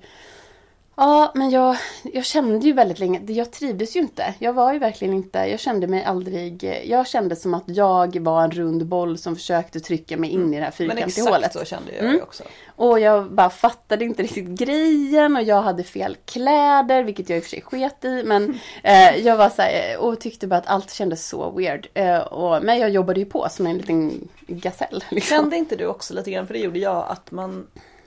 Ja, 0.96 1.32
men 1.34 1.50
jag, 1.50 1.76
jag 2.02 2.24
kände 2.24 2.66
ju 2.66 2.72
väldigt 2.72 2.98
länge, 2.98 3.20
jag 3.32 3.50
trivdes 3.50 3.96
ju 3.96 4.00
inte. 4.00 4.34
Jag 4.38 4.52
var 4.52 4.72
ju 4.72 4.78
verkligen 4.78 5.14
inte, 5.14 5.38
jag 5.38 5.60
kände 5.60 5.86
mig 5.86 6.04
aldrig, 6.04 6.82
jag 6.86 7.06
kände 7.06 7.36
som 7.36 7.54
att 7.54 7.62
jag 7.66 8.18
var 8.20 8.44
en 8.44 8.50
rund 8.50 8.86
boll 8.86 9.18
som 9.18 9.36
försökte 9.36 9.80
trycka 9.80 10.16
mig 10.16 10.30
in 10.30 10.54
i 10.54 10.56
det 10.56 10.62
här 10.62 10.64
Men 10.64 10.72
fyrkantiga 10.72 11.06
exakt 11.06 11.28
hålet. 11.28 11.52
så 11.52 11.64
kände 11.64 11.92
jag 11.96 12.04
Mm. 12.04 12.22
också. 12.22 12.42
Och 12.76 13.00
jag 13.00 13.32
bara 13.32 13.50
fattade 13.50 14.04
inte 14.04 14.22
riktigt 14.22 14.44
grejen 14.48 15.36
och 15.36 15.42
jag 15.42 15.62
hade 15.62 15.82
fel 15.84 16.16
kläder, 16.24 17.02
vilket 17.02 17.28
jag 17.28 17.36
i 17.36 17.40
och 17.40 17.44
för 17.44 17.50
sig 17.50 17.60
sket 17.62 18.04
i. 18.04 18.22
Men 18.24 18.58
eh, 18.82 19.16
jag 19.16 19.36
var 19.36 19.48
så 19.48 19.62
här, 19.62 19.98
och 19.98 20.20
tyckte 20.20 20.46
bara 20.46 20.56
att 20.56 20.66
allt 20.66 20.92
kändes 20.92 21.28
så 21.28 21.50
weird. 21.50 21.88
Eh, 21.94 22.18
och, 22.18 22.62
men 22.64 22.78
jag 22.78 22.90
jobbade 22.90 23.20
ju 23.20 23.26
på 23.26 23.46
som 23.50 23.66
en 23.66 23.76
liten 23.78 24.28
gasell. 24.46 25.04
Liksom. 25.10 25.36
Kände 25.36 25.56
inte 25.56 25.76
du 25.76 25.86
också 25.86 26.14
lite 26.14 26.30
grann, 26.30 26.46
för 26.46 26.54
det 26.54 26.60
gjorde 26.60 26.78
jag, 26.78 27.06
att 27.08 27.30
man 27.30 27.66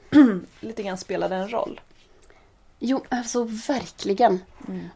lite 0.60 0.84
grann 0.84 0.98
spelade 0.98 1.36
en 1.36 1.50
roll? 1.50 1.80
Jo, 2.80 3.04
alltså 3.10 3.44
verkligen. 3.44 4.40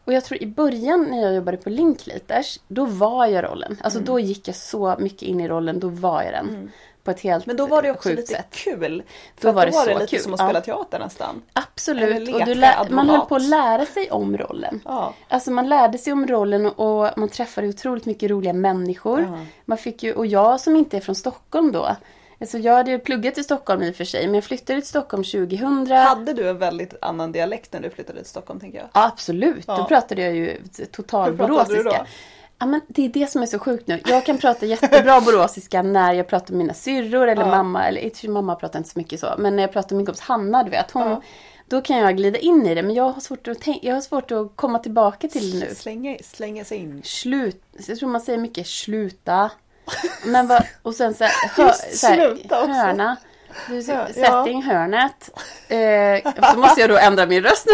Och 0.04 0.12
jag 0.12 0.24
tror 0.24 0.42
i 0.42 0.46
början 0.46 1.02
när 1.10 1.22
jag 1.22 1.34
jobbade 1.34 1.56
på 1.56 1.70
Linklaters, 1.70 2.58
då 2.68 2.84
var 2.84 3.26
jag 3.26 3.44
rollen. 3.44 3.76
Alltså 3.82 4.00
då 4.00 4.20
gick 4.20 4.48
jag 4.48 4.56
så 4.56 4.96
mycket 4.98 5.22
in 5.22 5.40
i 5.40 5.48
rollen, 5.48 5.80
då 5.80 5.88
var 5.88 6.22
jag 6.22 6.32
den. 6.32 6.72
På 7.04 7.10
ett 7.10 7.20
helt 7.20 7.46
Men 7.46 7.56
då 7.56 7.66
var 7.66 7.82
det 7.82 7.90
också 7.90 8.08
lite 8.08 8.26
sätt. 8.26 8.46
kul. 8.50 9.02
För 9.36 9.48
Då 9.48 9.52
var 9.52 9.66
då 9.66 9.70
det 9.70 9.76
var 9.76 9.86
det 9.86 9.92
så 9.92 9.98
lite 9.98 10.10
kul, 10.16 10.20
som 10.22 10.34
att 10.34 10.40
ja. 10.40 10.46
spela 10.46 10.60
teater 10.60 10.98
nästan. 10.98 11.42
Absolut. 11.52 12.22
leka 12.22 12.38
Och 12.38 12.44
du 12.46 12.54
lä- 12.54 12.86
man 12.90 13.08
höll 13.10 13.20
på 13.20 13.36
att 13.36 13.42
lära 13.42 13.86
sig 13.86 14.10
om 14.10 14.38
rollen. 14.38 14.80
Ja. 14.84 15.14
Alltså 15.28 15.50
man 15.50 15.68
lärde 15.68 15.98
sig 15.98 16.12
om 16.12 16.26
rollen 16.26 16.66
och 16.66 17.10
man 17.16 17.28
träffade 17.28 17.68
otroligt 17.68 18.06
mycket 18.06 18.30
roliga 18.30 18.52
människor. 18.52 19.20
Ja. 19.20 19.38
Man 19.64 19.78
fick 19.78 20.02
ju, 20.02 20.12
och 20.14 20.26
jag 20.26 20.60
som 20.60 20.76
inte 20.76 20.96
är 20.96 21.00
från 21.00 21.14
Stockholm 21.14 21.72
då. 21.72 21.96
Alltså 22.42 22.58
jag 22.58 22.74
hade 22.74 22.90
ju 22.90 22.98
pluggat 22.98 23.38
i 23.38 23.42
Stockholm 23.42 23.82
i 23.82 23.90
och 23.90 23.94
för 23.96 24.04
sig, 24.04 24.26
men 24.26 24.34
jag 24.34 24.44
flyttade 24.44 24.80
till 24.80 24.88
Stockholm 24.88 25.24
2000. 25.24 25.86
Hade 25.90 26.32
du 26.32 26.48
en 26.48 26.58
väldigt 26.58 26.94
annan 27.00 27.32
dialekt 27.32 27.72
när 27.72 27.80
du 27.80 27.90
flyttade 27.90 28.18
till 28.18 28.28
Stockholm 28.30 28.60
tänker 28.60 28.78
jag? 28.78 28.88
Ja, 28.92 29.06
absolut, 29.06 29.64
Ja. 29.66 29.76
då 29.76 29.84
pratade 29.84 30.22
jag 30.22 30.34
ju 30.34 30.56
total 30.92 31.30
Hur 31.30 31.36
pratade 31.36 31.68
du 31.76 31.82
då? 31.82 31.90
boråsiska. 31.90 32.06
Ja, 32.58 32.66
men 32.66 32.80
det 32.88 33.04
är 33.04 33.08
det 33.08 33.26
som 33.30 33.42
är 33.42 33.46
så 33.46 33.58
sjukt 33.58 33.86
nu. 33.86 34.00
Jag 34.06 34.26
kan 34.26 34.38
prata 34.38 34.66
jättebra 34.66 35.20
boråsiska 35.26 35.82
när 35.82 36.12
jag 36.12 36.26
pratar 36.28 36.52
med 36.54 36.58
mina 36.58 36.74
syrror 36.74 37.28
eller 37.28 37.42
Ja. 37.42 37.48
mamma. 37.48 37.88
Eller 37.88 38.00
inte 38.00 38.28
mamma 38.28 38.54
pratar 38.54 38.78
inte 38.78 38.90
så 38.90 38.98
mycket 38.98 39.20
så. 39.20 39.26
Men 39.38 39.56
när 39.56 39.62
jag 39.62 39.72
pratar 39.72 39.90
med 39.90 39.96
min 39.96 40.06
kompis 40.06 40.20
Hanna, 40.22 40.62
du 40.64 40.70
vet. 40.70 40.90
Hon, 40.90 41.02
Ja. 41.08 41.22
Då 41.66 41.80
kan 41.80 41.98
jag 41.98 42.16
glida 42.16 42.38
in 42.38 42.66
i 42.66 42.74
det. 42.74 42.82
Men 42.82 42.94
jag 42.94 43.10
har 43.10 43.20
svårt 43.20 43.48
att, 43.48 43.60
tänk- 43.60 43.84
jag 43.84 43.94
har 43.94 44.00
svårt 44.00 44.30
att 44.30 44.56
komma 44.56 44.78
tillbaka 44.78 45.28
till 45.28 45.60
det 45.60 45.66
nu. 45.68 45.74
Slänga, 45.74 46.16
slänga 46.24 46.64
sig 46.64 46.78
in. 46.78 47.02
Slut. 47.04 47.62
Jag 47.88 47.98
tror 47.98 48.08
man 48.08 48.20
säger 48.20 48.38
mycket 48.38 48.66
sluta. 48.66 49.50
Men 50.24 50.46
vad, 50.46 50.62
och 50.82 50.94
sen 50.94 51.14
så 51.14 51.24
här, 51.24 51.32
hö, 51.56 51.62
Just 51.66 51.98
så 51.98 52.06
här, 52.06 52.14
sluta 52.14 52.58
också. 52.60 52.72
hörna. 52.72 53.16
Du, 53.68 53.80
Ja. 53.80 54.06
setting, 54.14 54.62
hörnet. 54.62 55.30
Eh, 55.68 56.32
så 56.52 56.58
måste 56.58 56.80
jag 56.80 56.90
då 56.90 56.98
ändra 56.98 57.26
min 57.26 57.42
röst 57.42 57.66
nu. 57.66 57.72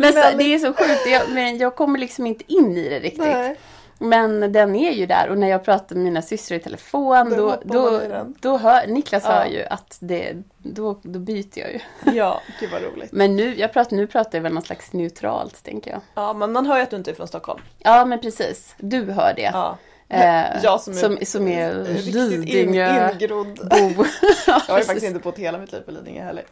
Men 0.00 0.12
så, 0.12 0.36
det 0.38 0.54
är 0.54 0.58
så 0.58 0.72
sjukt. 0.74 1.06
Jag, 1.06 1.22
men 1.28 1.58
jag 1.58 1.76
kommer 1.76 1.98
liksom 1.98 2.26
inte 2.26 2.44
in 2.52 2.76
i 2.76 2.88
det 2.88 2.98
riktigt. 2.98 3.20
Nej. 3.24 3.56
Men 3.98 4.52
den 4.52 4.74
är 4.76 4.92
ju 4.92 5.06
där 5.06 5.28
och 5.30 5.38
när 5.38 5.48
jag 5.48 5.64
pratar 5.64 5.96
med 5.96 6.04
mina 6.04 6.22
systrar 6.22 6.56
i 6.56 6.60
telefon 6.60 7.30
Då 7.30 7.36
då, 7.36 7.58
då, 7.64 8.00
då 8.40 8.56
hör 8.56 8.86
Niklas 8.86 9.22
Ja. 9.26 9.32
hör 9.32 9.46
ju 9.46 9.64
att 9.64 9.96
det, 10.00 10.32
då, 10.58 11.00
då 11.02 11.18
byter 11.18 11.58
jag 11.58 11.72
ju. 11.72 11.80
Ja, 12.14 12.40
gud 12.60 12.70
vad 12.72 12.82
roligt. 12.82 13.12
Men 13.12 13.36
nu, 13.36 13.54
jag 13.58 13.72
pratar, 13.72 13.96
nu 13.96 14.06
pratar 14.06 14.38
jag 14.38 14.42
väl 14.42 14.52
något 14.54 14.66
slags 14.66 14.92
neutralt 14.92 15.64
tänker 15.64 15.90
jag. 15.90 16.00
Ja, 16.14 16.32
men 16.32 16.52
man 16.52 16.66
hör 16.66 16.76
ju 16.76 16.82
att 16.82 16.90
du 16.90 16.96
inte 16.96 17.10
är 17.10 17.14
från 17.14 17.28
Stockholm. 17.28 17.60
Ja 17.78 18.04
men 18.04 18.20
precis, 18.20 18.74
du 18.78 19.10
hör 19.12 19.32
det. 19.36 19.50
Ja. 19.52 19.78
Eh, 20.08 20.62
jag 20.62 20.80
som 20.80 20.92
är, 20.92 20.96
som, 20.96 21.18
som 21.22 21.48
är 21.48 21.74
riktigt 21.84 22.54
in, 22.54 22.74
ingrodd. 22.74 23.58
bo. 23.70 24.04
Jag 24.46 24.54
har 24.54 24.78
ju 24.78 24.84
faktiskt 24.84 25.06
inte 25.06 25.20
bott 25.20 25.38
hela 25.38 25.58
mitt 25.58 25.72
liv 25.72 25.80
på 25.80 25.90
Lidingö 25.90 26.24
heller. 26.24 26.44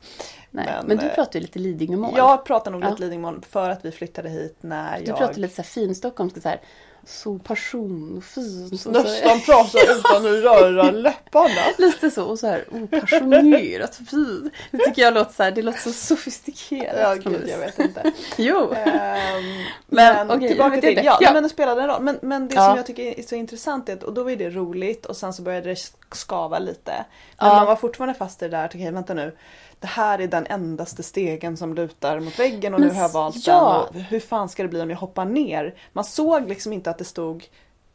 Nej, 0.51 0.67
men, 0.67 0.87
men, 0.87 0.97
du 0.97 1.07
eh, 1.07 1.15
pratar 1.15 1.35
ju 1.35 1.41
lite 1.41 1.59
Lidingömål. 1.59 2.15
Jag 2.17 2.45
pratar 2.45 2.71
nog 2.71 2.85
Ja. 2.85 2.91
lite 2.91 3.03
Lidingömål 3.03 3.45
för 3.51 3.71
att 3.71 3.85
vi 3.85 3.93
flyttade 3.93 4.29
hit 4.29 4.57
när 4.61 4.99
du 4.99 5.05
jag 5.05 5.19
pratar 5.19 5.35
lite 5.35 5.55
så 5.55 5.63
här 5.63 5.69
finstockholmska 5.69 6.41
så 6.41 6.49
här. 6.49 6.61
Så 7.07 7.39
passion 7.39 8.17
och 8.17 8.25
fin. 8.25 8.69
Så, 8.71 8.77
så, 8.77 8.91
nästan 8.91 9.41
pratar 9.41 9.99
utan 9.99 10.17
att 10.17 10.43
röra 10.43 10.91
läpparna. 10.91 11.61
lite 11.79 12.11
så 12.11 12.25
och 12.25 12.39
så 12.39 12.47
här 12.47 12.65
oh, 12.71 13.01
passionerat 13.01 13.97
fin. 14.11 14.51
Det 14.71 14.79
tycker 14.79 15.03
jag 15.03 15.15
låter 15.15 15.33
så 15.35 15.43
här, 15.43 15.51
det 15.51 15.63
låter 15.63 15.79
så 15.81 15.93
sofistikerat. 15.93 17.21
Ja, 17.25 17.31
gud, 17.31 17.49
jag 17.49 17.59
vet 17.59 17.79
inte. 17.79 18.13
Jo. 18.37 18.73
Ehm, 18.73 19.65
Men, 19.87 20.27
men 20.27 20.41
jag 20.43 20.49
tillbaka 20.51 20.81
till, 20.81 21.01
ja, 21.05 21.19
Ja. 21.21 21.33
men 21.33 21.43
det 21.43 21.49
spelade 21.49 21.83
en 21.83 21.89
roll. 21.89 22.03
Men, 22.03 22.19
men 22.23 22.49
det 22.49 22.55
Ja. 22.55 22.67
som 22.69 22.77
jag 22.77 22.87
tycker 22.87 23.19
är 23.19 23.23
så 23.23 23.35
intressant 23.35 23.89
är 23.89 23.93
att, 23.93 24.03
och 24.03 24.13
då 24.13 24.23
var 24.23 24.31
det 24.31 24.51
roligt 24.51 25.07
och 25.07 25.17
sen 25.17 25.33
så 25.33 25.43
började 25.43 25.69
det 25.69 25.77
skava 26.17 26.59
lite. 26.59 27.05
Men 27.39 27.49
Ja. 27.49 27.55
man 27.55 27.67
var 27.67 27.77
fortfarande 27.77 28.15
fast 28.15 28.43
i 28.43 28.49
det 28.49 28.57
där, 28.57 28.67
okej 28.67 28.91
vänta 28.91 29.15
nu. 29.15 29.37
Det 29.81 29.87
här 29.87 30.19
är 30.19 30.27
den 30.27 30.47
endaste 30.47 31.03
stegen 31.03 31.57
som 31.57 31.75
lutar 31.75 32.21
mot 32.21 32.39
väggen 32.39 32.75
och 32.75 32.81
Men 32.81 32.89
nu 32.89 32.95
har 32.95 33.03
jag 33.03 33.13
valt 33.13 33.47
ja. 33.47 33.89
den. 33.93 34.01
Och 34.03 34.07
hur 34.09 34.21
fan 34.21 34.49
ska 34.49 34.63
det 34.63 34.69
bli 34.69 34.81
om 34.83 34.91
jag 34.91 34.97
hoppar 34.97 35.25
ner? 35.25 35.75
Man 35.93 36.05
såg 36.05 36.49
liksom 36.49 36.73
inte 36.73 36.91
att 36.91 36.99
det 36.99 37.05
stod 37.05 37.45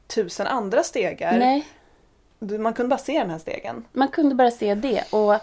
tusen 0.07 0.47
andra 0.47 0.83
stegar. 0.83 1.38
Nej, 1.39 1.67
Man 2.59 2.73
kunde 2.73 2.89
bara 2.89 2.99
se 2.99 3.19
den 3.19 3.29
här 3.29 3.39
stegen. 3.39 3.85
man 3.91 4.07
kunde 4.07 4.35
bara 4.35 4.51
se 4.51 4.75
det. 4.75 5.13
Och 5.13 5.35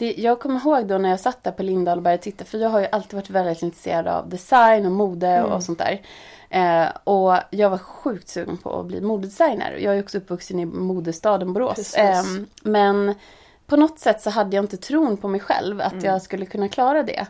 det, 0.00 0.14
jag 0.18 0.40
kommer 0.40 0.60
ihåg 0.60 0.86
då 0.86 0.98
när 0.98 1.08
jag 1.10 1.20
satt 1.20 1.42
där 1.44 1.50
på 1.52 1.62
Lindahl 1.62 1.98
och 1.98 2.02
började 2.02 2.22
titta. 2.22 2.44
För 2.44 2.58
jag 2.58 2.68
har 2.70 2.80
ju 2.80 2.86
alltid 2.92 3.14
varit 3.14 3.30
väldigt 3.30 3.62
intresserad 3.62 4.06
av 4.08 4.28
design 4.28 4.86
och 4.86 4.92
mode 4.92 5.26
Mm. 5.28 5.52
och 5.52 5.62
sånt 5.62 5.78
där. 5.78 6.00
Eh, 6.50 6.88
och 7.04 7.36
jag 7.50 7.70
var 7.70 7.78
sjukt 7.78 8.28
sugen 8.28 8.56
på 8.56 8.80
att 8.80 8.86
bli 8.86 9.00
modedesigner. 9.00 9.76
Jag 9.80 9.96
är 9.96 10.02
också 10.02 10.18
uppvuxen 10.18 10.58
i 10.60 10.64
modestaden 10.64 11.52
Borås. 11.52 11.94
Eh, 11.94 12.22
men 12.62 13.14
på 13.66 13.76
något 13.76 13.98
sätt 13.98 14.22
så 14.22 14.30
hade 14.30 14.56
jag 14.56 14.64
inte 14.64 14.76
tron 14.76 15.16
på 15.16 15.28
mig 15.28 15.40
själv 15.40 15.80
att 15.80 15.92
Mm. 15.92 16.04
jag 16.04 16.22
skulle 16.22 16.46
kunna 16.46 16.68
klara 16.68 17.02
det. 17.02 17.26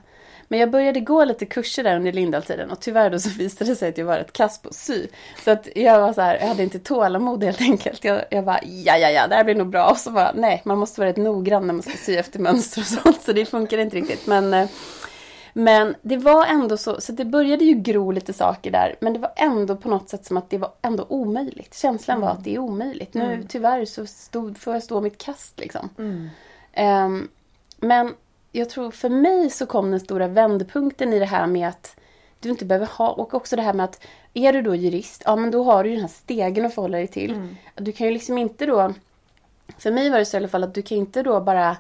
Men 0.50 0.59
jag 0.61 0.71
började 0.71 1.00
gå 1.00 1.25
lite 1.25 1.47
kurser 1.47 1.85
där 1.85 1.97
under 1.97 2.12
Lindahl-tiden 2.12 2.71
och 2.71 2.80
tyvärr 2.80 3.11
då 3.11 3.19
så 3.19 3.30
visade 3.38 3.71
det 3.71 3.76
sig 3.76 3.88
att 3.88 3.99
jag 3.99 4.04
var 4.04 4.19
ett 4.19 4.33
kass 4.33 4.62
på 4.62 4.69
att 4.69 4.75
sy. 4.75 5.07
Så 5.45 5.50
att 5.50 5.69
jag 5.76 6.00
var 6.00 6.12
så 6.12 6.21
här, 6.21 6.38
jag 6.40 6.47
hade 6.47 6.62
inte 6.62 6.78
tålamod 6.78 7.45
helt 7.45 7.61
enkelt. 7.61 8.04
Jag, 8.04 8.25
jag 8.30 8.45
bara, 8.45 8.61
ja 8.62 8.97
ja 8.97 9.11
ja, 9.11 9.26
det 9.26 9.35
här 9.35 9.45
blir 9.45 9.54
nog 9.54 9.69
bra. 9.69 9.90
Och 9.90 9.97
så 9.97 10.11
bara, 10.11 10.33
nej, 10.35 10.62
man 10.64 10.78
måste 10.78 11.00
vara 11.00 11.11
rätt 11.11 11.16
noggrann 11.16 11.66
när 11.66 11.75
man 11.75 11.83
ska 11.83 11.92
sy 11.92 12.16
efter 12.16 12.38
mönster 12.38 12.80
och 12.80 12.87
sånt. 13.02 13.23
Så 13.23 13.33
det 13.33 13.47
funkar 13.47 13.78
inte 13.78 13.97
riktigt. 13.97 14.26
Men, 14.26 14.54
eh, 14.54 14.69
men 15.52 15.95
det 16.02 16.16
var 16.16 16.47
ändå 16.47 16.76
så, 16.76 17.00
så 17.00 17.12
det 17.12 17.25
började 17.25 17.64
ju 17.64 17.75
gro 17.75 18.11
lite 18.11 18.33
saker 18.33 18.71
där. 18.71 18.97
Men 19.00 19.12
det 19.12 19.19
var 19.19 19.33
ändå 19.37 19.76
på 19.76 19.88
något 19.88 20.09
sätt 20.09 20.25
som 20.25 20.37
att 20.37 20.50
det 20.50 20.59
var 20.59 20.73
ändå 20.83 21.07
omöjligt. 21.09 21.75
Känslan 21.75 22.21
var 22.21 22.28
att 22.28 22.45
det 22.45 22.54
är 22.54 22.59
omöjligt. 22.59 23.14
Nu 23.14 23.47
tyvärr 23.49 23.85
så 23.85 24.07
stod, 24.07 24.59
får 24.59 24.73
jag 24.73 24.83
stå 24.83 25.00
mitt 25.00 25.19
kast 25.19 25.61
liksom. 25.61 25.90
Ehm, 26.73 27.28
men 27.76 28.14
jag 28.52 28.71
tror 28.71 28.90
för 28.90 29.09
mig 29.09 29.50
så 29.50 29.66
kom 29.66 29.90
den 29.90 30.00
stora 30.00 30.28
vändpunkten 30.28 31.12
i 31.12 31.19
det 31.19 31.25
här 31.25 31.47
med 31.47 31.69
att 31.69 31.97
du 32.40 32.49
inte 32.49 32.64
behöver 32.64 32.87
ha, 32.87 33.09
och 33.09 33.35
också 33.35 33.57
det 33.57 33.62
här 33.62 33.73
med 33.73 33.85
att 33.85 34.07
är 34.35 34.52
du 34.52 34.62
då 34.62 34.75
jurist, 34.75 35.23
ja 35.25 35.37
men 35.37 35.50
då 35.50 35.62
har 35.62 35.85
du 35.85 35.90
ju 35.90 35.97
den 35.97 36.04
här 36.04 36.12
stegen 36.12 36.66
att 36.66 36.75
förhålla 36.75 36.99
dig 36.99 37.07
till. 37.07 37.57
Du 37.75 37.92
kan 37.92 38.07
ju 38.07 38.12
liksom 38.12 38.38
inte 38.38 38.66
då, 38.66 38.95
för 39.78 39.90
mig 39.90 40.11
var 40.11 40.19
det 40.19 40.25
så 40.25 40.37
i 40.37 40.38
alla 40.38 40.49
fall 40.49 40.64
att 40.64 40.75
du 40.75 40.83
kan 40.83 40.99
inte 40.99 41.23
då 41.23 41.40
bara 41.40 41.76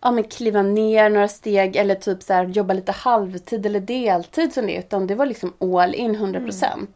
ja, 0.00 0.10
men 0.10 0.24
kliva 0.24 0.62
ner 0.62 1.10
några 1.10 1.28
steg 1.28 1.76
eller 1.76 1.94
typ 1.94 2.22
så 2.22 2.32
här, 2.32 2.44
jobba 2.44 2.74
lite 2.74 2.92
halvtid 2.92 3.66
eller 3.66 3.80
deltid 3.80 4.54
som 4.54 4.66
det 4.66 4.76
utan 4.76 5.06
det 5.06 5.14
var 5.14 5.26
liksom 5.26 5.52
all 5.60 5.94
in 5.94 6.16
100%. 6.16 6.86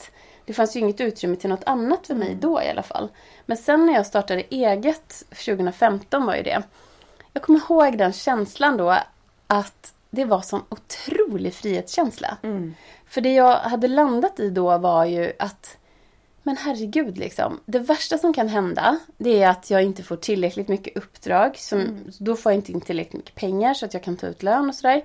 Det 0.46 0.52
fanns 0.52 0.76
ju 0.76 0.80
inget 0.80 1.00
utrymme 1.00 1.36
till 1.36 1.50
något 1.50 1.64
annat 1.64 2.06
för 2.06 2.14
mig 2.14 2.36
då 2.40 2.62
i 2.62 2.70
alla 2.70 2.82
fall. 2.82 3.08
Men 3.46 3.56
sen 3.56 3.86
när 3.86 3.92
jag 3.92 4.06
startade 4.06 4.42
eget 4.50 5.24
2015 5.28 6.26
var 6.26 6.36
ju 6.36 6.42
det. 6.42 6.62
Jag 7.34 7.42
kommer 7.42 7.58
ihåg 7.58 7.98
den 7.98 8.12
känslan 8.12 8.76
då 8.76 8.98
att 9.46 9.94
det 10.10 10.24
var 10.24 10.40
sån 10.40 10.62
otrolig 10.68 11.54
frihetskänsla. 11.54 12.36
För 13.06 13.20
det 13.20 13.34
jag 13.34 13.56
hade 13.56 13.88
landat 13.88 14.40
i 14.40 14.50
då 14.50 14.78
var 14.78 15.04
ju 15.04 15.32
att 15.38 15.76
men 16.46 16.56
herregud 16.56 17.18
liksom. 17.18 17.60
Det 17.66 17.78
värsta 17.78 18.18
som 18.18 18.32
kan 18.32 18.48
hända 18.48 18.98
det 19.16 19.42
är 19.42 19.48
att 19.48 19.70
jag 19.70 19.82
inte 19.82 20.02
får 20.02 20.16
tillräckligt 20.16 20.68
mycket 20.68 20.96
uppdrag. 20.96 21.56
Som, 21.56 21.78
Då 22.18 22.36
får 22.36 22.52
jag 22.52 22.58
inte 22.58 22.72
in 22.72 22.80
tillräckligt 22.80 23.14
mycket 23.14 23.34
pengar 23.34 23.74
så 23.74 23.86
att 23.86 23.94
jag 23.94 24.02
kan 24.02 24.16
ta 24.16 24.26
ut 24.26 24.42
lön 24.42 24.68
och 24.68 24.74
sådär. 24.74 25.02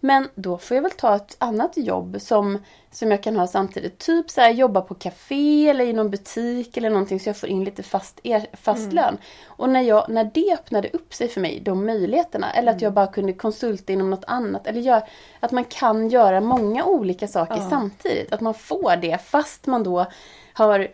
Men 0.00 0.28
då 0.34 0.58
får 0.58 0.74
jag 0.74 0.82
väl 0.82 0.90
ta 0.90 1.16
ett 1.16 1.36
annat 1.38 1.76
jobb 1.76 2.16
som, 2.20 2.58
som 2.90 3.10
jag 3.10 3.22
kan 3.22 3.36
ha 3.36 3.46
samtidigt. 3.46 3.98
Typ 3.98 4.30
så 4.30 4.40
här, 4.40 4.50
jobba 4.50 4.80
på 4.80 4.94
café 4.94 5.68
eller 5.68 5.84
i 5.84 5.92
någon 5.92 6.10
butik 6.10 6.76
eller 6.76 6.90
någonting 6.90 7.20
så 7.20 7.28
jag 7.28 7.36
får 7.36 7.48
in 7.48 7.64
lite 7.64 7.82
fast, 7.82 8.20
er, 8.22 8.46
fast 8.52 8.92
lön. 8.92 9.18
Och 9.46 9.68
när, 9.68 9.80
jag, 9.80 10.08
när 10.08 10.30
det 10.34 10.52
öppnade 10.52 10.88
upp 10.88 11.14
sig 11.14 11.28
för 11.28 11.40
mig, 11.40 11.60
de 11.60 11.86
möjligheterna. 11.86 12.50
Eller 12.50 12.72
att 12.72 12.82
jag 12.82 12.92
bara 12.92 13.06
kunde 13.06 13.32
konsulta 13.32 13.92
inom 13.92 14.10
något 14.10 14.24
annat. 14.26 14.66
Eller 14.66 14.80
gör, 14.80 15.02
att 15.40 15.52
man 15.52 15.64
kan 15.64 16.08
göra 16.08 16.40
många 16.40 16.84
olika 16.84 17.28
saker 17.28 17.68
samtidigt. 17.70 18.32
Att 18.32 18.40
man 18.40 18.54
får 18.54 18.96
det 18.96 19.18
fast 19.22 19.66
man 19.66 19.82
då 19.82 20.06
har 20.52 20.88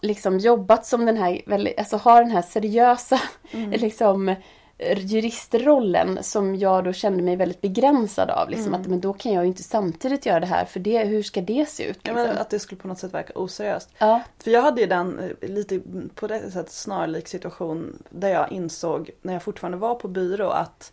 liksom 0.00 0.38
jobbat 0.38 0.86
som 0.86 1.06
den 1.06 1.16
här, 1.16 1.42
alltså 1.78 1.96
har 1.96 2.22
den 2.22 2.30
här 2.30 2.42
seriösa 2.42 3.20
liksom 3.52 4.34
juristrollen 4.96 6.18
som 6.22 6.56
jag 6.56 6.84
då 6.84 6.92
kände 6.92 7.22
mig 7.22 7.36
väldigt 7.36 7.60
begränsad 7.60 8.30
av. 8.30 8.50
Liksom, 8.50 8.74
att, 8.74 8.86
men 8.86 9.00
då 9.00 9.12
kan 9.12 9.32
jag 9.32 9.44
ju 9.44 9.48
inte 9.48 9.62
samtidigt 9.62 10.26
göra 10.26 10.40
det 10.40 10.46
här 10.46 10.64
för 10.64 10.80
det, 10.80 11.04
hur 11.04 11.22
ska 11.22 11.40
det 11.40 11.68
se 11.68 11.82
ut? 11.82 11.96
Liksom? 11.96 12.14
menar 12.14 12.34
att 12.34 12.50
det 12.50 12.58
skulle 12.58 12.80
på 12.80 12.88
något 12.88 12.98
sätt 12.98 13.14
verka 13.14 13.32
oseriöst. 13.36 13.90
Ja. 13.98 14.22
För 14.38 14.50
jag 14.50 14.62
hade 14.62 14.80
ju 14.80 14.86
den 14.86 15.18
eh, 15.18 15.48
lite 15.48 15.80
på 16.14 16.26
det 16.26 16.50
sättet 16.50 16.72
snarlik 16.72 17.28
situation 17.28 18.02
där 18.10 18.28
jag 18.28 18.52
insåg 18.52 19.10
när 19.22 19.32
jag 19.32 19.42
fortfarande 19.42 19.78
var 19.78 19.94
på 19.94 20.08
byrå 20.08 20.48
att 20.48 20.92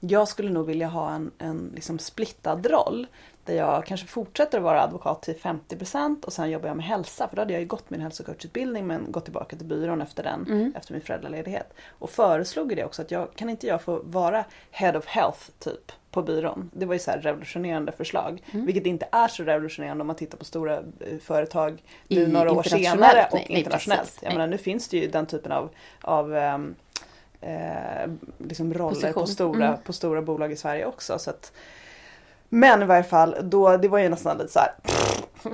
jag 0.00 0.28
skulle 0.28 0.50
nog 0.50 0.66
vilja 0.66 0.86
ha 0.86 1.10
en, 1.10 1.30
en 1.38 1.72
liksom 1.74 1.98
splittad 1.98 2.66
roll. 2.66 3.06
Där 3.50 3.56
jag 3.56 3.86
kanske 3.86 4.06
fortsätter 4.06 4.58
att 4.58 4.64
vara 4.64 4.82
advokat 4.82 5.22
till 5.22 5.34
50% 5.36 6.24
och 6.24 6.32
sen 6.32 6.50
jobbar 6.50 6.68
jag 6.68 6.76
med 6.76 6.86
hälsa. 6.86 7.28
För 7.28 7.36
då 7.36 7.42
hade 7.42 7.52
jag 7.52 7.60
ju 7.60 7.66
gått 7.68 7.90
min 7.90 8.00
hälsocoachutbildning 8.00 8.86
men 8.86 9.12
gått 9.12 9.24
tillbaka 9.24 9.56
till 9.56 9.66
byrån 9.66 10.00
efter 10.02 10.22
den, 10.22 10.72
efter 10.76 10.92
min 10.92 11.02
föräldraledighet. 11.02 11.72
Och 11.98 12.10
föreslog 12.10 12.76
det 12.76 12.84
också 12.84 13.02
att 13.02 13.10
jag, 13.10 13.34
kan 13.34 13.48
inte 13.50 13.66
jag 13.66 13.82
få 13.82 14.00
vara 14.04 14.44
head 14.70 14.98
of 14.98 15.06
health 15.06 15.40
typ 15.58 15.92
på 16.10 16.22
byrån? 16.22 16.70
Det 16.74 16.86
var 16.86 16.94
ju 16.94 16.98
så 16.98 17.10
revolutionerande 17.10 17.92
förslag. 17.92 18.42
Vilket 18.52 18.86
inte 18.86 19.08
är 19.12 19.28
så 19.28 19.42
revolutionerande 19.42 20.00
om 20.00 20.06
man 20.06 20.16
tittar 20.16 20.38
på 20.38 20.44
stora 20.44 20.76
eh, 20.76 21.18
företag 21.22 21.82
nu 22.08 22.20
I- 22.22 22.26
några 22.26 22.52
år 22.52 22.62
senare 22.62 23.26
och 23.30 23.34
nej, 23.34 23.46
nej, 23.48 23.58
internationellt. 23.58 24.00
precis. 24.02 24.22
jag 24.22 24.28
Nej. 24.28 24.36
menar, 24.38 24.46
nu 24.50 24.58
finns 24.58 24.88
det 24.88 24.96
ju 24.96 25.08
den 25.08 25.26
typen 25.26 25.52
av, 25.52 25.68
av 26.00 26.36
ehm, 26.36 26.74
eh, 27.40 28.10
liksom 28.38 28.74
roller 28.74 28.94
Position. 28.94 29.12
på 29.12 29.26
stora, 29.26 29.66
Mm. 29.68 29.80
på 29.84 29.92
stora 29.92 30.22
bolag 30.22 30.52
i 30.52 30.56
Sverige 30.56 30.86
också. 30.86 31.18
Så 31.18 31.30
att, 31.30 31.52
men 32.52 32.82
i 32.82 32.84
varje 32.84 33.02
fall, 33.02 33.36
då, 33.42 33.76
det 33.76 33.88
var 33.88 33.98
ju 33.98 34.08
nästan 34.08 34.38
lite 34.38 34.52
så 34.52 34.58
här. 34.58 34.72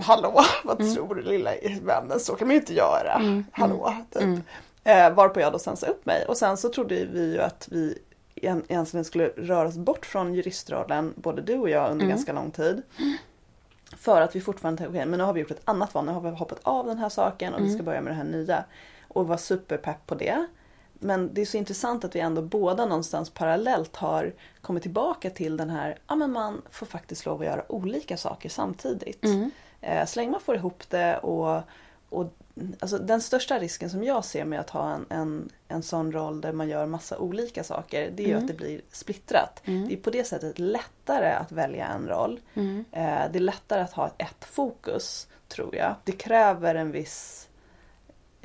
Hallå, 0.03 0.41
vad 0.65 0.81
Mm. 0.81 0.95
tror 0.95 1.15
du 1.15 1.23
lilla 1.23 1.51
vännen? 1.83 2.21
Så 2.21 2.35
kan 2.35 2.49
man 2.49 2.55
ju 2.55 2.61
inte 2.61 2.75
göra. 2.75 3.43
Hallå, 3.53 3.95
typ. 4.13 4.39
Eh, 4.85 5.11
varpå 5.15 5.41
jag 5.41 5.53
då 5.53 5.59
sen 5.59 5.77
sa 5.77 5.87
upp 5.87 6.07
mig. 6.07 6.25
Och 6.29 6.37
sen 6.37 6.57
så 6.57 6.69
trodde 6.69 7.05
vi 7.05 7.33
ju 7.33 7.41
att 7.41 7.69
vi 7.71 7.99
egent- 8.35 8.65
egentligen 8.69 9.05
skulle 9.05 9.29
röra 9.29 9.69
oss 9.69 9.77
bort 9.77 10.07
från 10.07 10.35
juristrollen, 10.35 11.15
både 11.17 11.43
du 11.43 11.59
och 11.59 11.71
jag, 11.71 11.91
under 11.91 12.05
Mm. 12.05 12.17
ganska 12.17 12.33
lång 12.33 12.51
tid. 12.51 12.83
För 13.97 14.21
att 14.21 14.37
vi 14.37 14.41
fortfarande 14.41 14.79
tänkte, 14.79 14.91
okej 14.99 15.07
men 15.07 15.19
nu 15.19 15.25
har 15.25 15.33
vi 15.33 15.41
gjort 15.41 15.51
ett 15.51 15.61
annat 15.65 15.95
val, 15.95 16.05
nu 16.05 16.13
har 16.13 16.21
vi 16.21 16.31
hoppat 16.31 16.59
av 16.63 16.87
den 16.87 16.99
här 16.99 17.09
saken 17.09 17.55
och 17.55 17.61
vi 17.61 17.65
Mm. 17.65 17.75
ska 17.75 17.83
börja 17.83 18.01
med 18.01 18.13
det 18.13 18.17
här 18.17 18.25
nya. 18.25 18.65
Och 19.09 19.29
var 19.29 19.37
superpepp 19.37 20.07
på 20.07 20.15
det. 20.15 20.47
Men 21.01 21.35
det 21.35 21.41
är 21.41 21.47
så 21.47 21.57
intressant 21.57 22.05
att 22.05 22.17
vi 22.17 22.21
ändå 22.21 22.43
båda 22.43 22.87
någonstans 22.87 23.31
parallellt 23.31 23.97
har 23.97 24.35
kommit 24.61 24.83
tillbaka 24.83 25.31
till 25.31 25.57
den 25.57 25.71
här, 25.71 25.99
ja 26.07 26.15
men 26.17 26.33
man 26.33 26.63
får 26.71 26.87
faktiskt 26.87 27.27
lov 27.27 27.41
att 27.41 27.47
göra 27.47 27.73
olika 27.73 28.17
saker 28.17 28.49
samtidigt. 28.49 29.25
Mm. 29.25 29.51
Eh, 29.81 30.07
så 30.07 30.19
länge 30.21 30.31
man 30.31 30.41
får 30.41 30.57
ihop 30.57 30.91
det 30.91 31.19
och, 31.19 31.63
och 32.09 32.35
alltså, 32.81 32.99
den 32.99 33.21
största 33.21 33.59
risken 33.59 33.91
som 33.91 34.05
jag 34.05 34.25
ser 34.25 34.45
med 34.45 34.61
att 34.61 34.71
ha 34.71 34.91
en, 34.95 35.07
en, 35.09 35.49
en 35.69 35.83
sån 35.83 36.13
roll 36.13 36.41
där 36.41 36.53
man 36.53 36.69
gör 36.69 36.87
massa 36.87 37.19
olika 37.19 37.65
saker 37.65 38.11
det 38.17 38.23
är 38.23 38.27
ju 38.27 38.33
Mm. 38.33 38.45
att 38.45 38.49
det 38.49 38.55
blir 38.57 38.81
splittrat. 38.93 39.63
Mm. 39.65 39.89
Det 39.89 39.95
är 39.95 39.99
på 39.99 40.11
det 40.11 40.25
sättet 40.25 40.59
lättare 40.59 41.33
att 41.33 41.53
välja 41.53 41.87
en 41.87 42.09
roll. 42.09 42.41
Mm. 42.55 42.85
Eh, 42.93 43.23
det 43.33 43.39
är 43.39 43.41
lättare 43.41 43.83
att 43.83 43.93
ha 43.93 44.11
ett 44.19 44.45
fokus 44.45 45.29
tror 45.49 45.77
jag. 45.77 45.95
Det 46.05 46.13
kräver 46.13 46.75
en 46.75 46.93
viss 46.93 47.49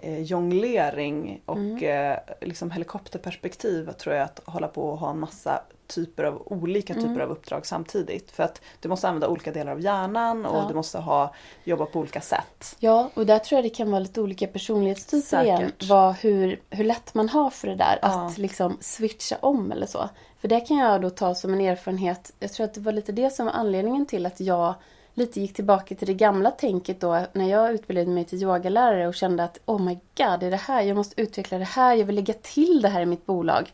eh, 0.02 0.22
jonglering 0.22 1.42
och 1.46 1.58
Mm. 1.58 2.12
eh, 2.12 2.18
liksom 2.42 2.72
helikopterperspektiv 2.72 3.92
tror 3.92 4.16
jag 4.16 4.24
att 4.26 4.40
hålla 4.46 4.68
på 4.68 4.82
och 4.90 4.98
ha 4.98 5.10
en 5.10 5.20
massa 5.20 5.62
typer 5.88 6.24
av 6.24 6.42
olika 6.46 6.94
typer 6.94 7.08
Mm. 7.08 7.22
av 7.22 7.30
uppdrag 7.30 7.66
samtidigt. 7.66 8.32
För 8.32 8.44
att 8.44 8.62
du 8.80 8.90
måste 8.90 9.08
använda 9.08 9.28
olika 9.28 9.52
delar 9.52 9.72
av 9.72 9.82
hjärnan 9.82 10.46
och 10.46 10.58
Ja. 10.58 10.66
du 10.70 10.74
måste 10.76 10.98
ha, 11.00 11.34
jobba 11.64 11.86
på 11.86 12.00
olika 12.00 12.22
sätt. 12.22 12.76
Ja, 12.80 13.10
och 13.14 13.26
där 13.26 13.40
tror 13.40 13.58
jag 13.58 13.66
det 13.66 13.70
kan 13.70 13.92
vara 13.92 14.00
lite 14.00 14.22
olika 14.22 14.48
personlighetstyper 14.48 15.28
Säkert. 15.28 15.60
igen. 15.60 15.72
Vad, 15.90 16.16
hur, 16.16 16.62
hur 16.70 16.84
lätt 16.84 17.14
man 17.14 17.30
har 17.30 17.50
för 17.50 17.68
det 17.68 17.76
där. 17.76 18.00
Ja. 18.02 18.26
Att 18.28 18.38
liksom 18.38 18.78
switcha 18.82 19.36
om 19.40 19.72
eller 19.72 19.86
så. 19.86 20.10
För 20.42 20.48
det 20.48 20.60
kan 20.60 20.78
jag 20.78 21.02
då 21.02 21.10
ta 21.10 21.36
som 21.36 21.54
en 21.54 21.62
erfarenhet. 21.62 22.34
Jag 22.40 22.54
tror 22.54 22.64
att 22.66 22.74
det 22.74 22.80
var 22.82 22.92
lite 22.92 23.12
det 23.12 23.30
som 23.30 23.46
var 23.46 23.54
anledningen 23.54 24.06
till 24.06 24.26
att 24.26 24.40
jag 24.40 24.74
lite 25.14 25.42
gick 25.42 25.54
tillbaka 25.54 25.96
till 25.96 26.08
det 26.08 26.14
gamla 26.14 26.52
tänket 26.52 27.00
då. 27.00 27.26
När 27.34 27.50
jag 27.50 27.74
utbildade 27.74 28.08
mig 28.08 28.26
till 28.26 28.44
yogalärare 28.44 29.08
och 29.08 29.16
kände 29.16 29.44
att 29.44 29.60
oh 29.66 29.82
my 29.82 29.94
god, 29.94 30.40
det 30.40 30.46
är 30.46 30.52
det 30.52 30.58
här. 30.58 30.82
Jag 30.82 30.98
måste 30.98 31.22
utveckla 31.22 31.58
det 31.58 31.66
här. 31.66 31.96
Jag 31.96 32.06
vill 32.06 32.16
lägga 32.16 32.34
till 32.34 32.82
det 32.82 32.90
här 32.90 33.02
i 33.02 33.06
mitt 33.06 33.26
bolag. 33.26 33.72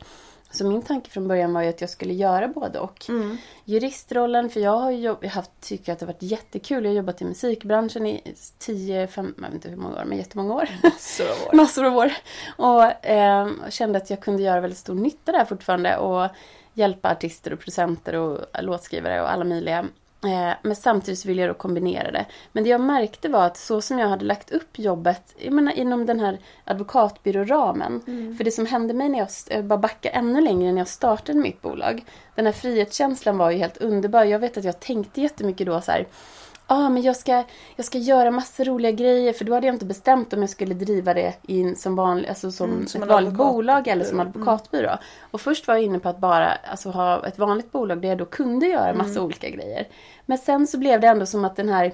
Så 0.52 0.66
min 0.66 0.82
tanke 0.82 1.10
från 1.10 1.28
början 1.28 1.54
var 1.54 1.62
ju 1.62 1.70
att 1.70 1.82
jag 1.82 1.90
skulle 1.90 2.14
göra 2.14 2.48
både 2.48 2.80
och. 2.80 3.06
Juristrollen, 3.66 4.50
för 4.50 4.60
jag 4.60 4.78
har 4.78 4.92
jobb, 4.92 5.18
jag 5.22 5.30
haft, 5.30 5.52
tycker 5.62 5.94
att 5.94 6.00
det 6.00 6.06
har 6.06 6.14
varit 6.14 6.22
jättekul. 6.22 6.84
Jag 6.84 6.92
har 6.92 6.96
jobbat 6.96 7.22
i 7.22 7.26
musikbranschen 7.26 8.06
i 8.06 8.36
10, 8.60 9.08
5, 9.08 9.34
jag 9.38 9.44
vet 9.44 9.54
inte 9.54 9.70
hur 9.70 9.78
många 9.78 9.96
år, 9.96 10.06
men 10.06 10.18
jättemånga 10.18 10.54
år. 10.54 10.70
Så 11.00 11.24
var 11.24 11.52
det. 11.52 11.58
Massor 11.58 11.86
av 11.86 11.98
år. 11.98 12.12
Och 12.58 13.06
eh, 13.06 13.50
kände 13.70 13.98
att 13.98 14.10
jag 14.10 14.22
kunde 14.22 14.44
göra 14.44 14.62
väldigt 14.62 14.80
stor 14.80 14.96
nytta 14.96 15.32
där 15.32 15.46
fortfarande. 15.46 15.98
Och 15.98 16.30
hjälpa 16.74 17.12
artister 17.12 17.54
och 17.54 17.60
producenter 17.60 18.14
och 18.14 18.40
låtskrivare 18.62 19.22
och 19.22 19.32
alla 19.32 19.44
möjliga. 19.44 19.86
Eh, 20.24 20.54
men 20.62 20.76
samtidigt 20.76 21.26
ville 21.26 21.42
jag 21.42 21.50
då 21.50 21.54
kombinera 21.54 22.12
det. 22.12 22.26
Men 22.52 22.64
det 22.64 22.70
jag 22.70 22.82
märkte 22.82 23.30
var 23.30 23.46
att 23.46 23.58
så 23.58 23.82
som 23.82 24.00
jag 24.00 24.08
hade 24.08 24.26
lagt 24.26 24.52
upp 24.52 24.80
jobbet 24.80 25.36
jag 25.38 25.54
menar, 25.54 25.72
inom 25.72 26.06
den 26.06 26.20
här 26.20 26.40
advokatbyråramen. 26.64 28.02
För 28.38 28.44
det 28.44 28.52
som 28.52 28.66
hände 28.66 28.94
mig 28.94 29.10
när 29.10 29.20
jag, 29.20 29.28
jag 29.50 29.66
bara 29.66 29.80
backar 29.80 30.12
ännu 30.12 30.42
längre 30.42 30.72
när 30.72 30.82
jag 30.82 30.88
startade 30.88 31.40
mitt 31.40 31.62
bolag. 31.62 32.06
Den 32.36 32.46
här 32.46 32.54
frihetskänslan 32.54 33.38
var 33.38 33.52
ju 33.52 33.58
helt 33.58 33.78
underbar. 33.78 34.24
Jag 34.24 34.40
vet 34.40 34.58
att 34.58 34.64
jag 34.64 34.80
tänkte 34.80 35.22
jättemycket 35.22 35.68
då 35.68 35.82
så 35.82 35.92
här. 35.92 36.08
Ja, 36.70 36.76
ah, 36.76 36.90
men 36.90 37.02
jag 37.04 37.16
ska, 37.16 37.44
jag 37.76 37.86
ska 37.86 37.98
göra 37.98 38.32
massa 38.32 38.64
roliga 38.64 38.92
grejer. 38.92 39.34
För 39.34 39.46
då 39.46 39.54
hade 39.54 39.68
jag 39.68 39.76
inte 39.76 39.86
bestämt 39.86 40.34
om 40.34 40.42
jag 40.42 40.50
skulle 40.50 40.74
driva 40.74 41.14
det 41.14 41.34
in 41.48 41.76
som, 41.76 41.96
vanlig, 41.96 42.30
alltså 42.30 42.52
som, 42.52 42.72
Mm, 42.72 42.88
som 42.88 43.04
ett 43.04 43.10
vanligt 43.10 43.34
bolag 43.34 43.88
eller 43.88 44.06
som 44.06 44.20
Mm. 44.20 44.28
advokatbyrå. 44.28 44.98
Och 45.32 45.42
först 45.42 45.68
var 45.68 45.76
jag 45.76 45.84
inne 45.84 46.00
på 46.00 46.10
att 46.10 46.18
bara 46.20 46.48
alltså, 46.50 46.90
ha 46.90 47.26
ett 47.28 47.40
vanligt 47.40 47.72
bolag 47.72 48.02
där 48.02 48.10
jag 48.10 48.18
då 48.18 48.26
kunde 48.26 48.68
göra 48.68 48.94
massa 48.94 49.12
Mm. 49.12 49.24
olika 49.24 49.50
grejer. 49.50 49.88
Men 50.26 50.38
sen 50.38 50.68
så 50.68 50.78
blev 50.78 51.02
det 51.02 51.08
ändå 51.08 51.26
som 51.26 51.46
att 51.46 51.56
den 51.56 51.70
här... 51.70 51.92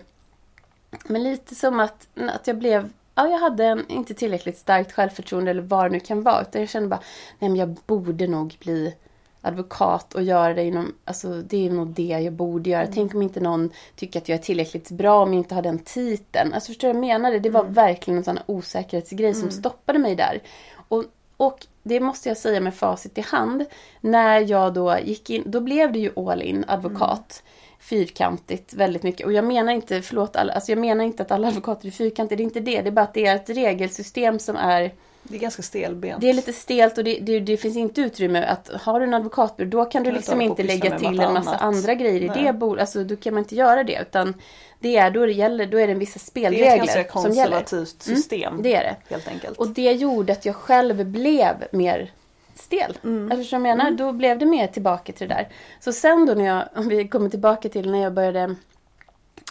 Men 1.05 1.23
lite 1.23 1.55
som 1.55 1.79
att, 1.79 2.07
att 2.35 2.47
jag 2.47 2.57
blev... 2.57 2.89
Ja, 3.15 3.27
jag 3.27 3.39
hade 3.39 3.65
en, 3.65 3.87
inte 3.87 4.13
tillräckligt 4.13 4.57
starkt 4.57 4.91
självförtroende 4.91 5.51
eller 5.51 5.61
vad 5.61 5.85
det 5.85 5.89
nu 5.89 5.99
kan 5.99 6.23
vara. 6.23 6.41
Utan 6.41 6.61
jag 6.61 6.69
kände 6.69 6.89
bara, 6.89 6.99
nej 7.39 7.49
men 7.49 7.59
jag 7.59 7.69
borde 7.85 8.27
nog 8.27 8.55
bli 8.59 8.95
advokat 9.43 10.13
och 10.13 10.23
göra 10.23 10.53
det 10.53 10.63
inom, 10.63 10.93
alltså 11.05 11.41
det 11.41 11.67
är 11.67 11.71
nog 11.71 11.87
det 11.87 12.03
jag 12.03 12.33
borde 12.33 12.69
göra. 12.69 12.87
Tänk 12.93 13.15
om 13.15 13.21
inte 13.21 13.39
någon 13.39 13.69
tycker 13.95 14.19
att 14.19 14.29
jag 14.29 14.37
är 14.37 14.43
tillräckligt 14.43 14.91
bra 14.91 15.23
om 15.23 15.33
jag 15.33 15.39
inte 15.39 15.55
har 15.55 15.61
den 15.61 15.79
titeln. 15.79 16.53
Alltså 16.53 16.67
förstår 16.67 16.87
du 16.87 16.93
vad 16.93 17.09
jag 17.09 17.21
menar? 17.21 17.39
Det 17.39 17.49
var 17.49 17.63
verkligen 17.63 18.17
en 18.17 18.23
sån 18.23 18.37
här 18.37 18.45
osäkerhetsgrej 18.47 19.33
som 19.33 19.51
stoppade 19.51 19.99
mig 19.99 20.15
där. 20.15 20.41
Och, 20.87 21.03
och 21.37 21.67
det 21.83 21.99
måste 21.99 22.29
jag 22.29 22.37
säga 22.37 22.61
med 22.61 22.75
facit 22.75 23.17
i 23.17 23.21
hand. 23.21 23.65
När 24.01 24.39
jag 24.49 24.73
då 24.73 24.97
gick 25.03 25.29
in, 25.29 25.43
då 25.45 25.59
blev 25.61 25.91
det 25.91 25.99
ju 25.99 26.11
all 26.15 26.41
in 26.41 26.65
advokat. 26.67 27.43
Fyrkantigt 27.79 28.73
väldigt 28.73 29.03
mycket. 29.03 29.25
Och 29.25 29.33
jag 29.33 29.45
menar 29.45 29.73
inte, 29.73 30.01
förlåt, 30.01 30.35
alla, 30.35 30.53
alltså 30.53 30.71
jag 30.71 30.79
menar 30.79 31.03
inte 31.03 31.23
att 31.23 31.31
alla 31.31 31.47
advokater 31.47 31.87
är 31.87 31.91
fyrkantiga. 31.91 32.37
Det 32.37 32.43
är 32.43 32.45
inte 32.45 32.59
det. 32.59 32.81
Det 32.81 32.89
är 32.89 32.91
bara 32.91 33.01
att 33.01 33.13
det 33.13 33.25
är 33.25 33.35
ett 33.35 33.49
regelsystem 33.49 34.39
som 34.39 34.55
är 34.55 34.93
Det 35.23 35.35
är 35.35 35.39
ganska 35.39 35.61
stelbent. 35.61 36.21
det 36.21 36.29
är 36.29 36.33
lite 36.33 36.53
stelt 36.53 36.97
och 36.97 37.03
det, 37.03 37.19
det, 37.19 37.39
det 37.39 37.57
finns 37.57 37.77
inte 37.77 38.01
utrymme 38.01 38.45
att 38.45 38.69
har 38.81 38.99
du 38.99 39.05
en 39.05 39.13
advokatbyrå 39.13 39.69
då 39.69 39.85
kan 39.85 40.03
du 40.03 40.09
du 40.09 40.15
liksom 40.15 40.41
inte 40.41 40.63
lägga 40.63 40.99
till 40.99 41.19
en 41.19 41.33
massa 41.33 41.49
annat. 41.49 41.61
andra 41.61 41.93
grejer 41.93 42.21
i 42.21 42.27
Nej. 42.27 42.43
det 42.43 42.53
bolaget. 42.53 42.81
Alltså 42.81 43.03
då 43.03 43.15
kan 43.15 43.33
man 43.33 43.43
inte 43.43 43.55
göra 43.55 43.83
det 43.83 44.01
utan 44.01 44.33
det 44.79 44.97
är 44.97 45.11
då 45.11 45.25
det 45.25 45.31
gäller, 45.31 45.65
då 45.65 45.79
är 45.79 45.87
det 45.87 45.93
vissa 45.93 46.19
det 46.33 46.45
är 46.45 46.49
ett 46.49 46.77
ganska 46.77 46.85
spelregler 46.85 47.21
som 47.21 47.31
gäller. 47.31 47.59
konservativt 47.59 48.01
system. 48.01 48.59
Det 48.63 48.75
är 48.75 48.83
det. 48.83 48.95
Helt 49.09 49.27
enkelt. 49.27 49.57
Och 49.57 49.67
det 49.67 49.91
gjorde 49.91 50.33
att 50.33 50.45
jag 50.45 50.55
själv 50.55 51.05
blev 51.05 51.55
mer 51.71 52.11
stel. 52.55 52.97
Mm. 53.03 53.31
Alltså 53.31 53.49
som 53.49 53.65
jag 53.65 53.77
menar, 53.77 53.91
då 53.91 54.11
blev 54.11 54.39
det 54.39 54.45
mer 54.45 54.67
tillbaka 54.67 55.13
till 55.13 55.27
det 55.27 55.33
där. 55.33 55.47
Så 55.79 55.91
sen 55.91 56.25
då 56.25 56.33
när 56.33 56.45
jag, 56.45 56.63
om 56.75 56.87
vi 56.87 57.07
kommer 57.07 57.29
tillbaka 57.29 57.69
till 57.69 57.91
när 57.91 57.99
jag 57.99 58.13
började 58.13 58.55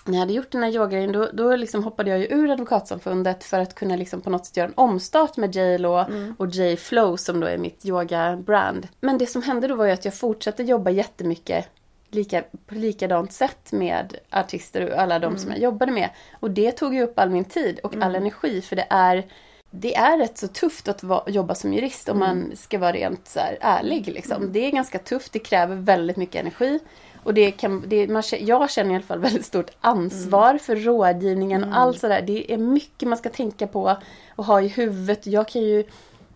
när 0.04 0.12
jag 0.14 0.20
hade 0.20 0.32
gjort 0.32 0.50
den 0.50 0.62
här 0.62 0.70
yogagrejen 0.70 1.12
då, 1.12 1.28
då 1.32 1.56
liksom 1.56 1.84
hoppade 1.84 2.10
jag 2.10 2.18
ju 2.18 2.26
ur 2.26 2.50
advokatsamfundet 2.50 3.44
för 3.44 3.58
att 3.60 3.74
kunna 3.74 3.96
liksom 3.96 4.20
på 4.20 4.30
något 4.30 4.46
sätt 4.46 4.56
göra 4.56 4.68
en 4.68 4.74
omstart 4.76 5.36
med 5.36 5.56
J-Lo 5.56 5.92
Mm. 5.98 6.34
och 6.38 6.46
J-Flow 6.48 7.16
som 7.16 7.40
då 7.40 7.46
är 7.46 7.58
mitt 7.58 7.84
yoga-brand. 7.86 8.88
Men 9.00 9.18
det 9.18 9.26
som 9.26 9.42
hände 9.42 9.68
då 9.68 9.74
var 9.74 9.84
ju 9.86 9.92
att 9.92 10.04
jag 10.04 10.14
fortsatte 10.14 10.62
jobba 10.62 10.90
jättemycket 10.90 11.68
lika, 12.10 12.42
på 12.66 12.74
likadant 12.74 13.32
sätt 13.32 13.72
med 13.72 14.16
artister 14.30 14.90
och 14.92 14.98
alla 14.98 15.18
de 15.18 15.38
som 15.38 15.50
jag 15.50 15.60
jobbade 15.60 15.92
med. 15.92 16.08
Och 16.40 16.50
det 16.50 16.72
tog 16.72 16.94
ju 16.94 17.02
upp 17.02 17.18
all 17.18 17.30
min 17.30 17.44
tid 17.44 17.78
och 17.82 17.96
all 18.00 18.14
energi 18.14 18.60
för 18.62 18.76
det 18.76 18.86
är 18.90 19.26
det 19.74 19.94
är 19.96 20.18
rätt 20.18 20.38
så 20.38 20.48
tufft 20.48 20.88
att 20.88 21.02
va- 21.02 21.24
jobba 21.26 21.54
som 21.54 21.72
jurist 21.74 22.08
om 22.08 22.18
man 22.18 22.50
ska 22.56 22.78
vara 22.78 22.92
rent 22.92 23.28
så 23.28 23.40
ärlig. 23.60 24.08
Liksom. 24.08 24.52
Det 24.52 24.66
är 24.66 24.70
ganska 24.70 24.98
tufft, 24.98 25.32
det 25.32 25.38
kräver 25.38 25.76
väldigt 25.76 26.16
mycket 26.16 26.40
energi. 26.40 26.78
Och 27.22 27.34
det 27.34 27.50
kan, 27.50 27.84
det, 27.86 28.08
man, 28.08 28.22
jag 28.40 28.70
känner 28.70 28.90
i 28.90 28.94
alla 28.94 29.04
fall 29.04 29.18
väldigt 29.18 29.46
stort 29.46 29.70
ansvar 29.80 30.58
för 30.58 30.76
rådgivningen 30.76 31.64
och 31.64 31.76
allt 31.76 32.00
sådär. 32.00 32.22
Det 32.22 32.52
är 32.52 32.58
mycket 32.58 33.08
man 33.08 33.18
ska 33.18 33.28
tänka 33.28 33.66
på 33.66 33.96
och 34.36 34.44
ha 34.44 34.60
i 34.60 34.68
huvudet. 34.68 35.26
Jag 35.26 35.48
kan 35.48 35.62
ju, 35.62 35.84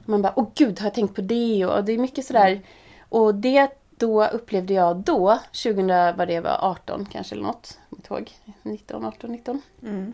man 0.05 0.23
bara, 0.23 0.33
åh 0.37 0.49
gud, 0.55 0.81
har 0.81 0.87
jag 0.87 0.95
tänkt 0.95 1.15
på 1.15 1.21
det? 1.21 1.67
Och 1.67 1.85
det 1.85 1.93
är 1.93 1.99
mycket 1.99 2.25
sådär. 2.25 2.63
Och 3.09 3.35
det 3.35 3.71
då 3.99 4.27
upplevde 4.27 4.75
jag 4.75 4.97
då, 4.97 5.39
2000, 5.63 5.87
vad 6.17 6.29
det 6.29 6.41
var, 6.41 6.59
18 6.61 7.07
kanske 7.13 7.35
eller 7.35 7.45
något. 7.45 7.79
Jag 7.91 8.05
kommer 8.05 8.21
inte 8.21 8.45
ihåg. 8.45 8.55
19, 8.63 9.05
18, 9.05 9.33
19. 9.33 9.63
Mm. 9.83 10.13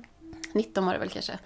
19 0.52 0.86
var 0.86 0.92
det 0.92 0.98
väl 0.98 1.08
kanske. 1.08 1.38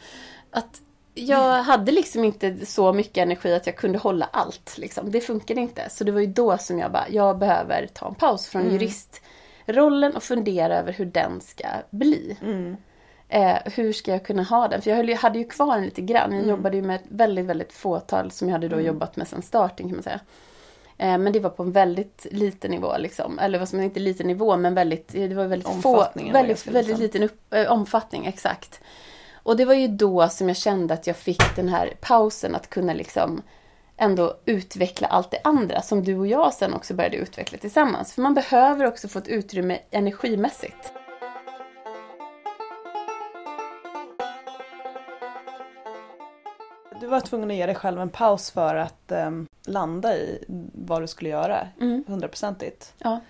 Att 0.51 0.81
jag 1.19 1.63
hade 1.63 1.93
liksom 1.93 2.25
inte 2.25 2.67
så 2.67 2.93
mycket 2.93 3.17
energi 3.17 3.55
att 3.55 3.67
jag 3.67 3.77
kunde 3.77 3.99
hålla 3.99 4.29
allt. 4.33 4.79
Liksom. 4.79 5.11
Det 5.11 5.21
funkade 5.21 5.61
inte. 5.61 5.91
Så 5.91 6.05
det 6.05 6.13
var 6.13 6.21
ju 6.21 6.27
då 6.27 6.59
som 6.59 6.79
jag 6.79 6.93
bara, 6.93 7.09
jag 7.09 7.39
behöver 7.39 7.87
ta 7.87 8.09
en 8.09 8.15
paus 8.15 8.47
från 8.47 8.73
juristrollen 8.73 10.17
och 10.17 10.23
fundera 10.23 10.79
över 10.79 10.93
hur 10.93 11.05
den 11.05 11.41
ska 11.41 11.67
bli. 11.91 12.37
Mm. 12.43 12.77
Eh, 13.29 13.57
hur 13.65 13.93
ska 13.93 14.11
jag 14.11 14.25
kunna 14.25 14.43
ha 14.43 14.69
den? 14.69 14.83
För 14.83 14.91
jag 14.91 15.17
hade 15.17 15.39
ju 15.39 15.45
kvar 15.45 15.75
den 15.75 15.85
lite 15.85 16.03
grann. 16.03 16.33
Jag 16.33 16.47
jobbade 16.47 16.77
ju 16.77 16.83
med 16.83 16.97
ett 16.97 17.07
väldigt, 17.09 17.47
väldigt 17.47 17.73
fåtal 17.73 18.31
som 18.31 18.49
jag 18.49 18.53
hade 18.53 18.69
då 18.69 18.81
jobbat 18.81 19.17
med 19.17 19.29
sedan 19.29 19.43
starten 19.43 19.89
kan 19.89 19.97
man 19.97 20.03
säga. 20.03 20.21
Eh, 20.99 21.19
men 21.19 21.33
det 21.33 21.41
var 21.41 21.51
på 21.51 21.63
en 21.63 21.73
väldigt 21.73 22.27
liten 22.31 22.71
nivå 22.71 22.95
liksom. 22.99 23.39
Eller 23.39 23.59
vad 23.59 23.69
som 23.69 23.81
inte 23.81 24.01
liten 24.01 24.27
nivå 24.27 24.57
men 24.57 24.75
väldigt, 24.75 25.09
det 25.09 25.35
var 25.35 25.47
väldigt 25.47 25.83
få, 25.83 26.07
väldigt, 26.33 26.67
väldigt 26.67 26.99
liten. 26.99 27.01
liten 27.01 27.23
upp, 27.23 27.55
eh, 27.55 27.73
omfattning, 27.73 28.27
exakt. 28.27 28.81
Och 29.47 29.57
det 29.57 29.65
var 29.65 29.75
ju 29.75 29.89
då 29.89 30.29
som 30.29 30.49
jag 30.49 30.57
kände 30.57 30.95
att 30.95 31.07
jag 31.07 31.17
fick 31.17 31.57
den 31.57 31.69
här 31.69 31.95
pausen 32.01 32.55
att 32.55 32.71
kunna 32.71 32.93
liksom 32.93 33.43
ändå 33.97 34.37
utveckla 34.45 35.09
allt 35.09 35.31
det 35.31 35.41
andra 35.45 35.83
som 35.83 36.05
du 36.05 36.19
och 36.19 36.27
jag 36.27 36.55
sen 36.55 36.75
också 36.75 36.95
började 36.95 37.17
utveckla 37.17 37.59
tillsammans. 37.59 38.13
För 38.13 38.23
man 38.23 38.35
behöver 38.35 38.87
också 38.87 39.09
få 39.09 39.19
ett 39.19 39.29
utrymme 39.29 39.79
energimässigt. 39.91 40.93
Du 47.01 47.07
var 47.07 47.21
tvungen 47.21 47.51
att 47.51 47.57
ge 47.57 47.67
dig 47.67 47.75
själv 47.75 48.01
en 48.01 48.11
paus 48.11 48.51
för 48.51 48.75
att 48.75 49.13
ehm, 49.13 49.47
landa 49.67 50.17
i 50.17 50.45
vad 50.75 51.03
du 51.03 51.07
skulle 51.07 51.31
göra. 51.31 51.69
Mm. 51.81 52.05
Hundraprocentigt. 52.07 52.95
Ja. 52.99 53.21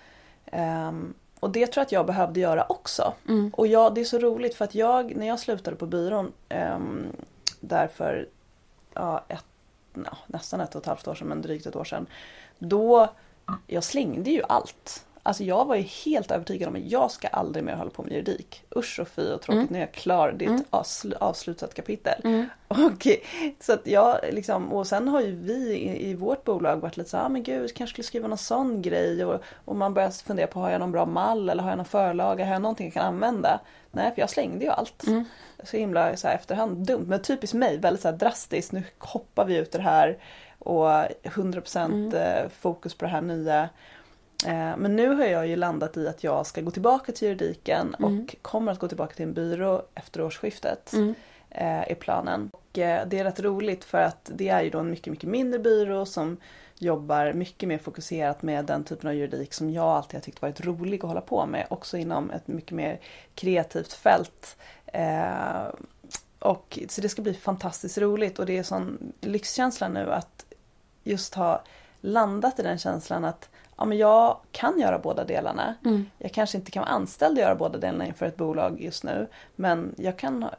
Ehm, 0.45 1.13
och 1.39 1.49
det 1.49 1.67
tror 1.67 1.81
jag 1.81 1.85
att 1.85 1.91
jag 1.91 2.05
behövde 2.05 2.39
göra 2.39 2.65
också. 2.69 3.13
Mm. 3.27 3.51
Och 3.53 3.67
jag, 3.67 3.95
det 3.95 4.01
är 4.01 4.05
så 4.05 4.19
roligt 4.19 4.55
för 4.55 4.65
att 4.65 4.75
jag, 4.75 5.15
när 5.15 5.27
jag 5.27 5.39
slutade 5.39 5.77
på 5.77 5.85
byrån 5.85 6.31
um, 6.49 7.05
där 7.59 7.87
för 7.87 8.27
ja, 8.93 9.23
ett, 9.27 9.45
ja, 9.93 10.17
nästan 10.27 10.61
ett 10.61 10.75
och 10.75 10.81
ett 10.81 10.87
halvt 10.87 11.07
år 11.07 11.15
sedan, 11.15 11.27
men 11.27 11.41
drygt 11.41 11.65
ett 11.65 11.75
år 11.75 11.83
sedan. 11.83 12.05
Då, 12.59 13.09
jag 13.67 13.83
slängde 13.83 14.31
ju 14.31 14.41
allt. 14.49 15.06
Alltså 15.27 15.43
jag 15.43 15.65
var 15.65 15.75
ju 15.75 15.81
helt 15.81 16.31
övertygad 16.31 16.69
om 16.69 16.75
att 16.75 16.91
jag 16.91 17.11
ska 17.11 17.27
aldrig 17.27 17.65
mer 17.65 17.75
hålla 17.75 17.89
på 17.89 18.03
med 18.03 18.11
juridik. 18.11 18.63
Usch 18.75 18.99
och 18.99 19.07
fy 19.07 19.31
och 19.31 19.41
tråkigt, 19.41 19.59
Mm. 19.61 19.67
nu 19.71 19.77
är 19.77 19.81
jag 19.81 19.91
klar. 19.91 20.31
Det 20.37 20.45
är 20.45 20.55
ett 20.55 20.69
avsl- 20.71 21.17
avslutat 21.19 21.73
kapitel. 21.73 22.47
Och, 22.67 23.07
så 23.59 23.73
att 23.73 23.87
jag 23.87 24.19
liksom, 24.31 24.73
och 24.73 24.87
sen 24.87 25.07
har 25.07 25.21
ju 25.21 25.35
vi 25.35 25.73
i, 25.73 26.09
i 26.09 26.13
vårt 26.15 26.43
bolag 26.43 26.77
varit 26.77 26.97
lite 26.97 27.09
så 27.09 27.17
ah, 27.17 27.29
men 27.29 27.43
gud, 27.43 27.63
jag 27.63 27.73
kanske 27.73 27.93
skulle 27.93 28.03
skriva 28.05 28.27
någon 28.27 28.37
sån 28.37 28.81
grej. 28.81 29.25
Och, 29.25 29.41
och 29.65 29.75
man 29.75 29.93
börjar 29.93 30.09
fundera 30.09 30.47
på, 30.47 30.59
har 30.59 30.69
jag 30.69 30.79
någon 30.79 30.91
bra 30.91 31.05
mall 31.05 31.49
eller 31.49 31.63
har 31.63 31.69
jag 31.69 31.77
någon 31.77 31.85
förlaga? 31.85 32.45
Har 32.45 32.53
jag 32.53 32.61
någonting 32.61 32.85
jag 32.87 32.93
kan 32.93 33.05
använda? 33.05 33.59
Nej, 33.91 34.11
för 34.15 34.21
jag 34.21 34.29
slängde 34.29 34.65
ju 34.65 34.71
allt. 34.71 35.03
Så 35.63 35.77
himla 35.77 36.17
så 36.17 36.27
här, 36.27 36.35
efterhand 36.35 36.85
dumt. 36.87 37.05
Men 37.07 37.21
typiskt 37.21 37.53
mig, 37.55 37.77
väldigt 37.77 38.01
så 38.01 38.07
här 38.07 38.15
drastiskt. 38.17 38.71
Nu 38.71 38.83
hoppar 38.99 39.45
vi 39.45 39.57
ut 39.57 39.71
det 39.71 39.81
här 39.81 40.17
och 40.59 40.87
100% 41.23 42.15
eh, 42.43 42.49
fokus 42.49 42.93
på 42.93 43.05
det 43.05 43.11
här 43.11 43.21
nya. 43.21 43.69
Eh, 44.45 44.77
Men 44.77 44.95
nu 44.95 45.09
har 45.15 45.25
jag 45.25 45.47
ju 45.47 45.55
landat 45.55 45.97
i 45.97 46.07
att 46.07 46.23
jag 46.23 46.45
ska 46.45 46.61
gå 46.61 46.71
tillbaka 46.71 47.11
till 47.11 47.27
juridiken 47.27 47.93
och 47.95 48.35
kommer 48.41 48.71
att 48.71 48.79
gå 48.79 48.87
tillbaka 48.87 49.13
till 49.15 49.23
en 49.25 49.33
byrå 49.33 49.81
efter 49.95 50.21
årsskiftet. 50.21 50.93
eh, 51.49 51.91
Är 51.91 51.95
planen. 51.95 52.49
Och 52.53 52.77
eh, 52.79 53.07
det 53.07 53.19
är 53.19 53.23
rätt 53.23 53.39
roligt 53.39 53.83
för 53.85 54.01
att 54.01 54.31
det 54.35 54.49
är 54.49 54.61
ju 54.61 54.69
då 54.69 54.79
en 54.79 54.89
mycket, 54.89 55.11
mycket 55.11 55.29
mindre 55.29 55.59
byrå 55.59 56.05
som 56.05 56.37
jobbar 56.79 57.33
mycket 57.33 57.69
mer 57.69 57.77
fokuserat 57.77 58.41
med 58.41 58.65
den 58.65 58.83
typen 58.83 59.09
av 59.09 59.15
juridik 59.15 59.53
som 59.53 59.69
jag 59.69 59.85
alltid 59.85 60.13
har 60.13 60.21
tyckt 60.21 60.41
varit 60.41 60.61
rolig 60.65 60.99
att 61.03 61.07
hålla 61.07 61.21
på 61.21 61.45
med. 61.45 61.67
Också 61.69 61.97
inom 61.97 62.31
ett 62.31 62.47
mycket 62.47 62.71
mer 62.71 62.99
kreativt 63.35 63.93
fält. 63.93 64.57
Eh, 64.85 65.67
och, 66.39 66.79
så 66.89 67.01
det 67.01 67.09
ska 67.09 67.21
bli 67.21 67.33
fantastiskt 67.33 67.97
roligt 67.97 68.39
och 68.39 68.45
det 68.45 68.57
är 68.57 68.63
sån 68.63 69.13
lyxkänsla 69.21 69.87
nu 69.87 70.11
att 70.13 70.45
just 71.03 71.33
ha 71.35 71.63
landat 72.01 72.59
i 72.59 72.63
den 72.63 72.77
känslan 72.77 73.25
att 73.25 73.49
ja, 73.77 73.85
men 73.85 73.97
jag 73.97 74.37
kan 74.51 74.79
göra 74.79 74.99
båda 74.99 75.23
delarna. 75.23 75.75
Jag 76.17 76.31
kanske 76.31 76.57
inte 76.57 76.71
kan 76.71 76.81
vara 76.81 76.91
anställd 76.91 77.37
och 77.37 77.41
göra 77.41 77.55
båda 77.55 77.77
delarna 77.79 78.07
inför 78.07 78.25
ett 78.25 78.37
bolag 78.37 78.81
just 78.81 79.03
nu. 79.03 79.27
Men 79.55 79.95
jag 79.97 80.17
kan 80.17 80.43
eh, 80.43 80.49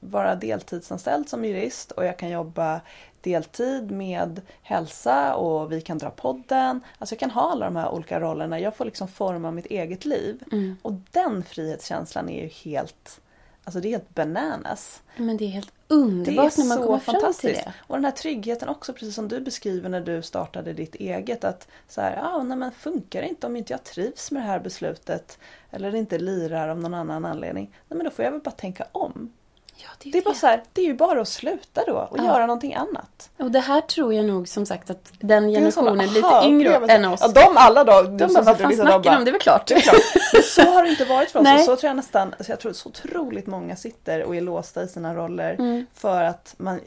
vara 0.00 0.34
deltidsanställd 0.34 1.28
som 1.28 1.44
jurist 1.44 1.90
och 1.90 2.04
jag 2.04 2.18
kan 2.18 2.30
jobba 2.30 2.80
deltid 3.20 3.90
med 3.90 4.40
hälsa 4.62 5.34
och 5.34 5.72
vi 5.72 5.80
kan 5.80 5.98
dra 5.98 6.10
podden. 6.10 6.80
Alltså 6.98 7.12
jag 7.12 7.20
kan 7.20 7.30
ha 7.30 7.50
alla 7.52 7.64
de 7.64 7.76
här 7.76 7.88
olika 7.90 8.20
rollerna. 8.20 8.60
Jag 8.60 8.76
får 8.76 8.84
liksom 8.84 9.08
forma 9.08 9.50
mitt 9.50 9.66
eget 9.66 10.04
liv. 10.04 10.42
Och 10.82 10.92
den 11.10 11.42
frihetskänslan 11.42 12.28
är 12.28 12.42
ju 12.42 12.48
helt, 12.48 13.20
alltså 13.68 13.80
det 13.80 13.88
är 13.88 13.90
helt 13.90 14.14
bananas. 14.14 15.02
Men 15.16 15.36
det 15.36 15.44
är 15.44 15.48
helt 15.48 15.72
underbart 15.88 16.58
är 16.58 16.58
när 16.58 16.68
man 16.68 16.78
kommer 16.78 16.98
fram 16.98 17.14
till 17.14 17.20
fantastiskt. 17.20 17.64
det. 17.64 17.72
Och 17.86 17.96
den 17.96 18.04
här 18.04 18.12
tryggheten 18.12 18.68
också, 18.68 18.92
precis 18.92 19.14
som 19.14 19.28
du 19.28 19.40
beskriver 19.40 19.88
när 19.88 20.00
du 20.00 20.22
startade 20.22 20.72
ditt 20.72 20.94
eget. 20.94 21.44
Att 21.44 21.68
så 21.88 22.00
här, 22.00 22.18
ah, 22.22 22.42
nej, 22.42 22.56
men 22.56 22.72
funkar 22.72 23.22
det 23.22 23.28
inte 23.28 23.46
om 23.46 23.56
inte 23.56 23.72
jag 23.72 23.84
trivs 23.84 24.30
med 24.30 24.42
det 24.42 24.46
här 24.46 24.60
beslutet 24.60 25.38
eller 25.70 25.92
det 25.92 25.98
inte 25.98 26.18
lirar 26.18 26.68
av 26.68 26.80
någon 26.80 26.94
annan 26.94 27.24
anledning. 27.24 27.70
Nej, 27.88 27.96
men 27.96 28.04
då 28.04 28.10
får 28.10 28.24
jag 28.24 28.32
väl 28.32 28.40
bara 28.40 28.50
tänka 28.50 28.86
om. 28.92 29.32
Ja, 29.80 29.88
det 29.98 30.08
är, 30.08 30.12
Det 30.12 30.18
är, 30.18 30.22
bara 30.22 30.34
så 30.34 30.46
här, 30.46 30.62
det 30.72 30.80
är 30.80 30.86
ju 30.86 30.94
bara 30.94 31.20
att 31.20 31.28
sluta 31.28 31.84
då 31.86 32.08
och 32.10 32.18
Ja. 32.18 32.24
göra 32.24 32.46
någonting 32.46 32.74
annat. 32.74 33.30
Och 33.38 33.50
det 33.50 33.60
här 33.60 33.80
tror 33.80 34.14
jag 34.14 34.24
nog 34.24 34.48
som 34.48 34.66
sagt 34.66 34.90
att 34.90 35.12
den 35.20 35.52
Det 35.52 35.58
är 35.58 35.62
en 35.64 35.72
sån 35.72 35.84
generationen 35.84 36.12
lite 36.12 36.40
yngre 36.44 36.92
än 36.94 37.04
oss. 37.04 37.20
Ja, 37.22 37.28
de 37.28 37.56
alla 37.56 37.84
då. 37.84 38.02
de 38.02 38.34
bara, 38.34 38.42
vad 38.42 38.58
fan 38.58 38.72
snackar 38.72 39.02
de 39.02 39.16
om? 39.16 39.24
Det 39.24 39.30
är 39.30 39.32
väl 39.32 39.40
klart. 39.40 39.66
Det 39.66 39.74
är 39.74 39.80
klart. 39.80 40.00
Så 40.44 40.62
har 40.62 40.82
det 40.82 40.88
inte 40.90 41.04
varit 41.04 41.30
för 41.30 41.38
oss. 41.38 41.44
Nej. 41.44 41.58
Så 41.64 41.76
tror 41.76 41.88
jag 41.88 41.96
nästan, 41.96 42.34
alltså 42.38 42.52
jag 42.52 42.60
tror 42.60 42.72
så 42.72 42.88
otroligt 42.88 43.46
många 43.46 43.76
sitter 43.76 44.22
och 44.22 44.36
är 44.36 44.40
låsta 44.40 44.82
i 44.82 44.88
sina 44.88 45.14
roller 45.14 45.54
Mm. 45.58 45.86
för 45.94 46.22
att 46.24 46.54
man 46.58 46.80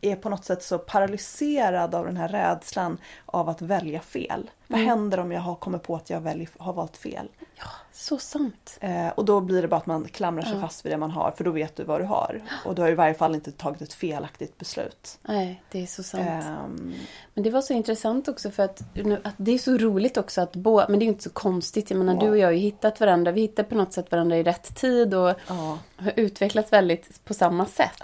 är 0.00 0.16
på 0.16 0.28
något 0.28 0.44
sätt 0.44 0.62
så 0.62 0.78
paralyserad 0.78 1.94
av 1.94 2.04
den 2.06 2.16
här 2.16 2.28
rädslan 2.28 2.98
av 3.26 3.48
att 3.48 3.62
välja 3.62 4.00
fel. 4.00 4.50
Vad 4.70 4.80
Mm. 4.80 4.88
händer 4.88 5.20
om 5.20 5.32
jag 5.32 5.40
har 5.40 5.54
kommit 5.54 5.82
på 5.82 5.96
att 5.96 6.10
jag 6.10 6.20
välj, 6.20 6.48
har 6.58 6.72
valt 6.72 6.96
fel? 6.96 7.28
Ja, 7.58 7.64
så 7.92 8.18
sant. 8.18 8.78
Eh, 8.80 9.08
och 9.08 9.24
då 9.24 9.40
blir 9.40 9.62
det 9.62 9.68
bara 9.68 9.76
att 9.76 9.86
man 9.86 10.04
klamrar 10.04 10.42
sig 10.42 10.54
Ja. 10.54 10.60
fast 10.60 10.84
vid 10.84 10.92
det 10.92 10.96
man 10.96 11.10
har 11.10 11.30
för 11.30 11.44
då 11.44 11.50
vet 11.50 11.76
du 11.76 11.84
vad 11.84 12.00
du 12.00 12.04
har. 12.04 12.42
Och 12.64 12.74
du 12.74 12.82
har 12.82 12.88
i 12.90 12.94
varje 12.94 13.14
fall 13.14 13.34
inte 13.34 13.52
tagit 13.52 13.80
ett 13.82 13.92
felaktigt 13.92 14.58
beslut. 14.58 15.18
Nej, 15.22 15.62
det 15.70 15.82
är 15.82 15.86
så 15.86 16.02
sant. 16.02 16.22
Ehm, 16.28 16.94
Men 17.34 17.44
det 17.44 17.50
var 17.50 17.60
så 17.60 17.72
intressant 17.72 18.28
också 18.28 18.50
för 18.50 18.62
att, 18.62 18.80
att 19.24 19.34
det 19.36 19.52
är 19.52 19.58
så 19.58 19.76
roligt 19.76 20.16
också 20.16 20.40
att 20.40 20.56
bo, 20.56 20.82
men 20.88 20.98
det 20.98 21.04
är 21.04 21.06
inte 21.06 21.22
så 21.22 21.30
konstigt. 21.30 21.90
Jag 21.90 21.98
menar, 21.98 22.14
Ja. 22.14 22.20
du 22.20 22.30
och 22.30 22.38
jag 22.38 22.46
har 22.46 22.52
ju 22.52 22.58
hittat 22.58 23.00
varandra. 23.00 23.32
Vi 23.32 23.40
hittar 23.40 23.62
på 23.64 23.74
något 23.74 23.92
sätt 23.92 24.10
varandra 24.10 24.36
i 24.36 24.42
rätt 24.42 24.74
tid 24.76 25.14
och 25.14 25.34
ja. 25.48 25.78
har 25.96 26.12
utvecklats 26.16 26.72
väldigt 26.72 27.24
på 27.24 27.34
samma 27.34 27.66
sätt. 27.66 28.02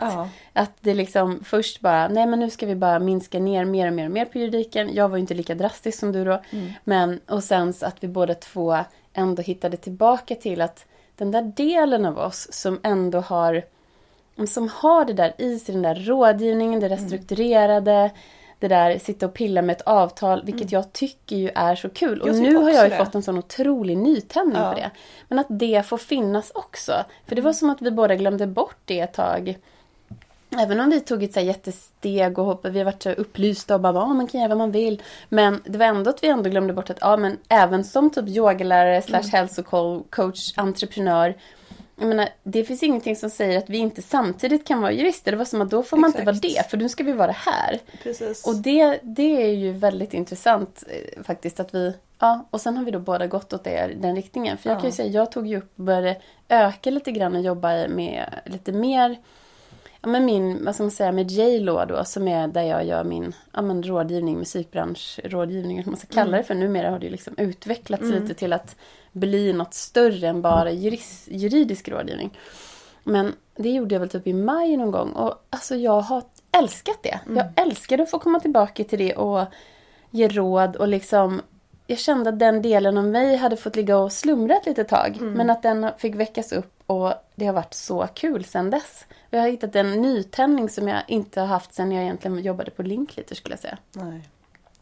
Att 0.52 0.72
det 0.80 0.94
liksom 0.94 1.40
först 1.44 1.80
bara, 1.80 2.08
nej 2.08 2.26
men 2.26 2.40
nu 2.40 2.50
ska 2.50 2.66
vi 2.66 2.74
bara 2.76 2.98
minska 2.98 3.38
ner 3.38 3.64
mer 3.64 3.86
och 3.86 3.92
mer 3.92 4.04
och 4.06 4.10
mer 4.12 4.24
på 4.24 4.38
juridiken. 4.38 4.94
Jag 4.94 5.08
var 5.08 5.16
ju 5.16 5.20
inte 5.20 5.34
lika 5.34 5.54
drastisk 5.54 5.98
som 5.98 6.12
du 6.12 6.24
då. 6.24 6.42
Men, 6.84 7.20
och 7.28 7.44
sen 7.44 7.72
så 7.72 7.86
att 7.86 8.04
vi 8.04 8.08
båda 8.08 8.34
två 8.34 8.76
ändå 9.12 9.42
hittade 9.42 9.76
tillbaka 9.76 10.34
till 10.34 10.60
att 10.60 10.86
den 11.16 11.30
där 11.30 11.42
delen 11.56 12.04
av 12.04 12.18
oss 12.18 12.48
som 12.52 12.80
ändå 12.82 13.20
har 13.20 13.62
som 14.46 14.68
har 14.68 15.04
det 15.04 15.12
där 15.12 15.34
i 15.38 15.58
sig, 15.58 15.72
den 15.72 15.82
där 15.82 15.94
rådgivningen, 15.94 16.80
det 16.80 16.88
där 16.88 16.96
strukturerade, 16.96 18.10
det 18.58 18.68
där 18.68 18.98
sitta 18.98 19.26
och 19.26 19.34
pilla 19.34 19.62
med 19.62 19.76
ett 19.76 19.82
avtal, 19.82 20.42
vilket 20.44 20.72
jag 20.72 20.92
tycker 20.92 21.36
ju 21.36 21.50
är 21.54 21.74
så 21.76 21.88
kul. 21.90 22.20
Och 22.20 22.34
nu 22.34 22.56
har 22.56 22.70
jag 22.70 22.84
ju 22.84 22.90
det. 22.90 22.96
fått 22.96 23.14
en 23.14 23.22
sån 23.22 23.38
otrolig 23.38 23.96
nytändning 23.98 24.62
Ja. 24.62 24.70
på 24.72 24.78
det. 24.78 24.90
Men 25.28 25.38
att 25.38 25.46
det 25.50 25.86
får 25.86 25.98
finnas 25.98 26.50
också. 26.54 26.92
För 27.26 27.36
det 27.36 27.42
var 27.42 27.52
som 27.52 27.70
att 27.70 27.82
vi 27.82 27.90
båda 27.90 28.14
glömde 28.14 28.46
bort 28.46 28.76
det 28.84 29.00
ett 29.00 29.12
tag. 29.12 29.58
Även 30.58 30.80
om 30.80 30.90
vi 30.90 31.00
tog 31.00 31.22
ett 31.22 31.32
så 31.32 31.40
här 31.40 31.46
jättesteg 31.46 32.38
och 32.38 32.44
hoppade, 32.44 32.72
vi 32.74 32.78
har 32.78 32.84
varit 32.84 33.02
så 33.02 33.10
upplysta 33.10 33.74
och 33.74 33.80
bara 33.80 33.94
ja, 33.94 34.06
man 34.06 34.26
kan 34.26 34.40
göra 34.40 34.48
vad 34.48 34.58
man 34.58 34.70
vill. 34.70 35.02
Men 35.28 35.60
det 35.64 35.78
var 35.78 35.86
ändå 35.86 36.10
att 36.10 36.24
vi 36.24 36.28
ändå 36.28 36.50
glömde 36.50 36.72
bort 36.72 36.90
att 36.90 36.98
ja, 37.00 37.16
men 37.16 37.38
även 37.48 37.84
som 37.84 38.10
typ 38.10 38.28
yogalärare 38.28 39.02
slash 39.02 39.28
hälsocoach, 39.32 40.52
entreprenör. 40.56 41.34
Jag 41.98 42.08
menar, 42.08 42.28
det 42.42 42.64
finns 42.64 42.82
ingenting 42.82 43.16
som 43.16 43.30
säger 43.30 43.58
att 43.58 43.70
vi 43.70 43.78
inte 43.78 44.02
samtidigt 44.02 44.66
kan 44.66 44.80
vara 44.80 44.92
jurister. 44.92 45.30
Det 45.32 45.36
var 45.38 45.44
som 45.44 45.60
att 45.62 45.70
då 45.70 45.82
får 45.82 45.96
man 45.96 46.10
inte 46.10 46.24
vara 46.24 46.36
Exakt. 46.36 46.54
det, 46.64 46.70
för 46.70 46.76
nu 46.76 46.88
ska 46.88 47.04
vi 47.04 47.12
vara 47.12 47.32
här. 47.32 47.78
Precis. 48.02 48.46
Och 48.46 48.54
det, 48.56 48.98
det 49.02 49.42
är 49.42 49.52
ju 49.52 49.72
väldigt 49.72 50.14
intressant 50.14 50.84
eh, 50.88 51.22
faktiskt 51.22 51.60
att 51.60 51.74
vi... 51.74 51.94
Ja, 52.18 52.46
och 52.50 52.60
sen 52.60 52.76
har 52.76 52.84
vi 52.84 52.90
då 52.90 52.98
båda 52.98 53.26
gått 53.26 53.52
åt 53.52 53.64
det, 53.64 53.90
den 53.96 54.16
riktningen. 54.16 54.58
För 54.58 54.70
jag 54.70 54.78
kan 54.78 54.84
ju 54.84 54.92
Ja. 54.92 54.96
säga, 54.96 55.08
jag 55.08 55.32
tog 55.32 55.46
ju 55.46 55.58
upp 55.58 55.72
och 55.78 55.84
började 55.84 56.16
öka 56.48 56.90
lite 56.90 57.12
grann 57.12 57.34
och 57.36 57.42
jobba 57.42 57.88
med 57.88 58.24
lite 58.46 58.72
mer... 58.72 59.18
Ja, 60.04 60.10
men 60.10 60.24
min, 60.24 60.64
vad 60.64 60.74
ska 60.74 60.84
man 60.84 60.90
säga, 60.90 61.12
med 61.12 61.30
J-Lo 61.30 61.84
då, 61.84 62.04
som 62.04 62.28
är 62.28 62.48
där 62.48 62.62
jag 62.62 62.84
gör 62.84 63.04
min 63.04 63.34
ja, 63.52 63.62
men 63.62 63.82
rådgivning, 63.82 64.38
musikbranschrådgivning, 64.38 65.78
eller 65.78 65.90
man 65.90 65.98
ska 65.98 66.06
kalla 66.06 66.36
det 66.36 66.42
för. 66.42 66.54
Numera 66.54 66.90
har 66.90 66.98
det 66.98 67.06
ju 67.06 67.12
liksom 67.12 67.34
utvecklats 67.38 68.02
lite 68.02 68.34
till 68.34 68.52
att 68.52 68.76
bli 69.12 69.52
något 69.52 69.74
större 69.74 70.28
än 70.28 70.42
bara 70.42 70.70
juris, 70.70 71.28
juridisk 71.30 71.88
rådgivning. 71.88 72.38
Men 73.04 73.32
det 73.56 73.70
gjorde 73.70 73.94
jag 73.94 74.00
väl 74.00 74.08
typ 74.08 74.26
i 74.26 74.32
maj 74.32 74.76
någon 74.76 74.90
gång 74.90 75.12
och 75.12 75.46
alltså 75.50 75.76
jag 75.76 76.00
har 76.00 76.22
älskat 76.52 76.98
det. 77.02 77.20
Jag 77.36 77.66
älskade 77.66 78.02
att 78.02 78.10
få 78.10 78.18
komma 78.18 78.40
tillbaka 78.40 78.84
till 78.84 78.98
det 78.98 79.14
och 79.14 79.46
ge 80.10 80.28
råd 80.28 80.76
och 80.76 80.88
liksom 80.88 81.40
jag 81.86 81.98
kände 81.98 82.30
att 82.30 82.38
den 82.38 82.62
delen 82.62 82.98
av 82.98 83.04
mig 83.04 83.36
hade 83.36 83.56
fått 83.56 83.76
ligga 83.76 83.98
och 83.98 84.12
slumra 84.12 84.56
ett 84.56 84.66
litet 84.66 84.88
tag. 84.88 85.18
Men 85.20 85.50
att 85.50 85.62
den 85.62 85.90
fick 85.98 86.14
väckas 86.14 86.52
upp 86.52 86.82
och 86.86 87.12
det 87.34 87.46
har 87.46 87.52
varit 87.52 87.74
så 87.74 88.08
kul 88.14 88.44
sedan 88.44 88.70
dess. 88.70 89.06
Och 89.10 89.34
jag 89.34 89.40
har 89.40 89.48
hittat 89.48 89.76
en 89.76 90.02
nytändning 90.02 90.68
som 90.68 90.88
jag 90.88 91.02
inte 91.08 91.40
har 91.40 91.46
haft 91.46 91.74
sedan 91.74 91.92
jag 91.92 92.02
egentligen 92.02 92.38
jobbade 92.38 92.70
på 92.70 92.82
Linklater 92.82 93.34
skulle 93.34 93.52
jag 93.52 93.60
säga. 93.60 93.78
Nej. 93.92 94.28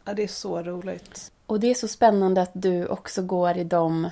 Ja, 0.04 0.14
det 0.14 0.22
är 0.22 0.28
så 0.28 0.62
roligt. 0.62 1.32
Och 1.46 1.60
det 1.60 1.70
är 1.70 1.74
så 1.74 1.88
spännande 1.88 2.42
att 2.42 2.50
du 2.52 2.86
också 2.86 3.22
går 3.22 3.56
i 3.56 3.64
de... 3.64 4.10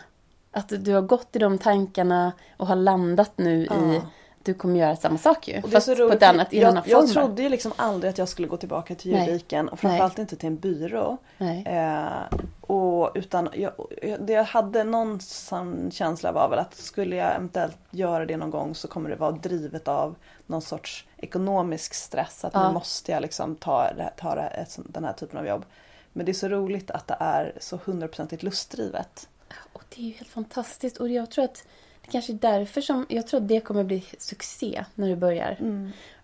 Att 0.52 0.84
du 0.84 0.92
har 0.92 1.02
gått 1.02 1.36
i 1.36 1.38
de 1.38 1.58
tankarna 1.58 2.32
och 2.56 2.66
har 2.66 2.76
landat 2.76 3.32
nu 3.36 3.64
i... 3.64 4.00
Du 4.42 4.54
kommer 4.54 4.78
göra 4.80 4.96
samma 4.96 5.18
sak 5.18 5.48
ju. 5.48 5.60
Och 5.62 5.70
Fast 5.70 5.86
så 5.86 5.96
på 5.96 6.02
roligt, 6.02 6.14
ett 6.14 6.22
annat, 6.28 6.52
i 6.52 6.56
en 6.56 6.62
jag, 6.62 6.68
annan 6.70 6.82
jag 6.86 7.00
form. 7.00 7.14
bara. 7.14 7.24
trodde 7.26 7.42
ju 7.42 7.48
liksom 7.48 7.72
aldrig 7.76 8.10
att 8.10 8.18
jag 8.18 8.28
skulle 8.28 8.48
gå 8.48 8.56
tillbaka 8.56 8.94
till 8.94 9.12
Nej. 9.12 9.20
juridiken 9.26 9.68
och 9.68 9.78
framförallt 9.78 10.18
inte 10.18 10.36
till 10.36 10.46
en 10.46 10.56
byrå. 10.56 11.16
Nej. 11.38 11.64
Eh, 11.66 12.38
och 12.60 13.10
utan, 13.14 13.48
jag, 13.54 13.72
jag- 14.02 14.20
det 14.22 14.32
jag 14.32 14.44
hade 14.44 14.84
någon 14.84 15.20
sån 15.20 15.90
känsla 15.90 16.32
var 16.32 16.48
väl 16.48 16.58
att 16.58 16.74
skulle 16.74 17.16
jag 17.16 17.34
eventuellt 17.34 17.76
göra 17.90 18.26
det 18.26 18.36
någon 18.36 18.50
gång 18.50 18.74
så 18.74 18.88
kommer 18.88 19.10
det 19.10 19.16
vara 19.16 19.30
drivet 19.32 19.88
av 19.88 20.14
någon 20.46 20.62
sorts 20.62 21.06
ekonomisk 21.16 21.94
stress. 21.94 22.44
Att 22.44 22.54
Ja. 22.54 22.68
nu 22.68 22.74
måste 22.74 23.12
jag 23.12 23.22
liksom 23.22 23.56
ta, 23.56 23.90
ta 24.16 24.34
den 24.76 25.04
här 25.04 25.12
typen 25.12 25.38
av 25.38 25.46
jobb. 25.46 25.64
Men 26.12 26.26
det 26.26 26.32
är 26.32 26.34
så 26.34 26.48
roligt 26.48 26.90
att 26.90 27.06
det 27.06 27.16
är 27.20 27.52
så 27.60 27.78
hundraprocentigt 27.84 28.42
lustdrivet. 28.42 29.28
Och 29.72 29.82
det 29.88 30.00
är 30.00 30.04
ju 30.04 30.12
helt 30.12 30.30
fantastiskt. 30.30 30.96
Och 30.96 31.08
jag 31.08 31.30
tror 31.30 31.44
att 31.44 31.64
kanske 32.10 32.32
är 32.32 32.34
därför 32.34 32.80
som 32.80 33.06
jag 33.08 33.26
tror 33.26 33.40
att 33.40 33.48
det 33.48 33.60
kommer 33.60 33.84
bli 33.84 34.04
succé 34.18 34.84
när 34.94 35.08
du 35.08 35.16
börjar. 35.16 35.56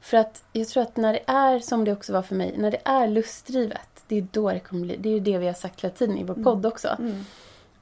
För 0.00 0.16
att 0.16 0.44
jag 0.52 0.68
tror 0.68 0.82
att 0.82 0.96
när 0.96 1.12
det 1.12 1.22
är, 1.26 1.58
som 1.58 1.84
det 1.84 1.92
också 1.92 2.12
var 2.12 2.22
för 2.22 2.34
mig, 2.34 2.54
när 2.56 2.70
det 2.70 2.80
är 2.84 3.08
lustdrivet, 3.08 3.88
det 4.08 4.16
är 4.18 4.26
då 4.32 4.50
det 4.52 4.60
kommer 4.60 4.82
bli, 4.86 4.96
det 4.96 5.08
är 5.08 5.12
ju 5.12 5.20
det 5.20 5.38
vi 5.38 5.46
har 5.46 5.54
sagt 5.54 5.84
hela 5.84 5.94
tiden 5.94 6.18
i 6.18 6.24
vår 6.24 6.34
podd 6.34 6.66
också. 6.66 6.96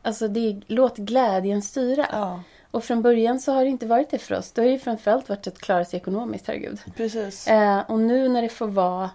Alltså 0.03 0.29
det 0.29 0.41
är, 0.41 0.63
låt 0.67 0.97
glädjen 0.97 1.63
styra. 1.63 2.07
Ja, 2.13 2.43
Och 2.71 2.85
från 2.85 3.03
början 3.03 3.41
så 3.41 3.53
har 3.53 3.65
det 3.65 3.71
inte 3.71 3.87
varit 3.87 4.11
det 4.11 4.19
för 4.19 4.35
oss. 4.35 4.53
Det 4.53 4.61
har 4.63 4.69
ju 4.69 4.79
framförallt 4.79 5.29
varit 5.29 5.47
att 5.47 5.59
klara 5.59 5.85
sig 5.85 5.97
ekonomiskt, 5.97 6.47
herregud. 6.47 6.81
precis. 6.97 7.49
Eh, 7.49 7.81
och 7.89 7.99
nu 8.01 8.29
när 8.29 8.43
det 8.43 8.49
får 8.49 8.69
vara 8.69 9.11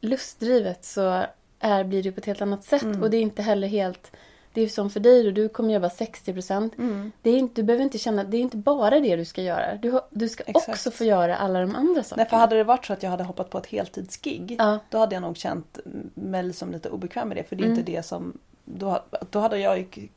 lustdrivet 0.00 0.84
så 0.84 1.24
är, 1.60 1.84
blir 1.84 2.02
det 2.02 2.12
på 2.12 2.20
ett 2.20 2.26
helt 2.26 2.42
annat 2.42 2.64
sätt. 2.64 2.82
Och 3.02 3.10
det 3.10 3.16
är 3.16 3.20
inte 3.20 3.42
heller 3.42 3.68
helt 3.68 4.12
Det 4.54 4.60
är 4.60 4.68
som 4.68 4.90
för 4.90 5.00
dig 5.00 5.22
då, 5.24 5.30
du 5.30 5.48
kommer 5.48 5.74
jobba 5.74 5.88
60%. 5.88 6.70
Mm. 6.78 7.12
Det 7.22 7.30
är 7.30 7.36
inte, 7.38 7.54
du 7.60 7.62
behöver 7.62 7.84
inte 7.84 7.98
känna, 7.98 8.24
det 8.24 8.36
är 8.36 8.40
inte 8.40 8.56
bara 8.56 9.00
det 9.00 9.16
du 9.16 9.24
ska 9.24 9.42
göra. 9.42 9.74
Du, 9.74 10.00
du 10.10 10.28
ska 10.28 10.44
Exakt. 10.46 10.68
också 10.68 10.90
få 10.90 11.04
göra 11.04 11.36
alla 11.36 11.60
de 11.60 11.74
andra 11.76 12.02
sakerna. 12.02 12.22
Nej, 12.22 12.30
för 12.30 12.36
hade 12.36 12.56
det 12.56 12.64
varit 12.64 12.86
så 12.86 12.92
att 12.92 13.02
jag 13.02 13.10
hade 13.10 13.24
hoppat 13.24 13.50
på 13.50 13.58
ett 13.58 13.66
heltidsgig 13.66 14.56
Ja. 14.58 14.78
då 14.90 14.98
hade 14.98 15.14
jag 15.16 15.22
nog 15.22 15.36
känt 15.36 15.78
mig 16.14 16.52
som 16.52 16.72
lite 16.72 16.88
obekväm 16.90 17.28
med 17.28 17.36
det. 17.36 17.44
För 17.44 17.56
det 17.56 17.62
är 17.62 17.66
Mm. 17.66 17.78
inte 17.78 17.92
det 17.92 18.02
som... 18.02 18.38
Då, 18.64 19.02
då 19.30 19.38
hade 19.38 19.58
jag 19.58 20.08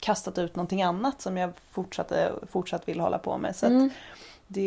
kastat 0.00 0.38
ut 0.38 0.56
någonting 0.56 0.82
annat 0.82 1.20
som 1.20 1.36
jag 1.36 1.50
fortsatte, 1.70 2.32
fortsatt 2.50 2.88
vill 2.88 3.00
hålla 3.00 3.18
på 3.18 3.38
med. 3.38 3.56
Så 3.56 3.66
att 3.66 3.72
Mm. 3.72 3.90
det, 4.46 4.66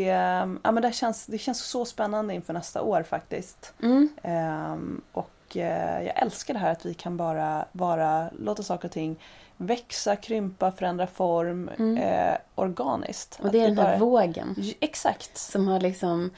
ja, 0.63 0.71
men 0.71 0.82
det, 0.82 0.91
känns, 0.95 1.26
det 1.26 1.38
känns 1.38 1.60
så 1.65 1.86
spännande 1.86 2.34
inför 2.34 2.54
nästa 2.54 2.82
år 2.82 3.04
faktiskt. 3.04 3.73
Mm. 3.84 4.10
Ehm, 4.23 5.02
och 5.12 5.30
eh, 5.58 6.02
jag 6.04 6.22
älskar 6.22 6.54
det 6.54 6.60
här 6.60 6.72
att 6.72 6.86
vi 6.86 6.94
kan 6.94 7.18
bara, 7.18 7.66
bara 7.72 8.30
låta 8.39 8.63
saker 8.63 8.88
och 8.88 8.92
ting 8.92 9.20
växa, 9.58 10.16
krympa, 10.16 10.72
förändra 10.72 11.08
form 11.08 11.70
Mm. 11.80 11.98
eh, 11.98 12.38
organiskt. 12.56 13.39
Och 13.44 13.52
det 13.52 13.60
är 13.60 13.68
den 13.68 13.78
här 13.78 13.86
bara- 13.86 13.98
vågen 13.98 14.56
Exakt. 14.80 15.38
som 15.38 15.68
har 15.68 15.80
liksom... 15.80 16.30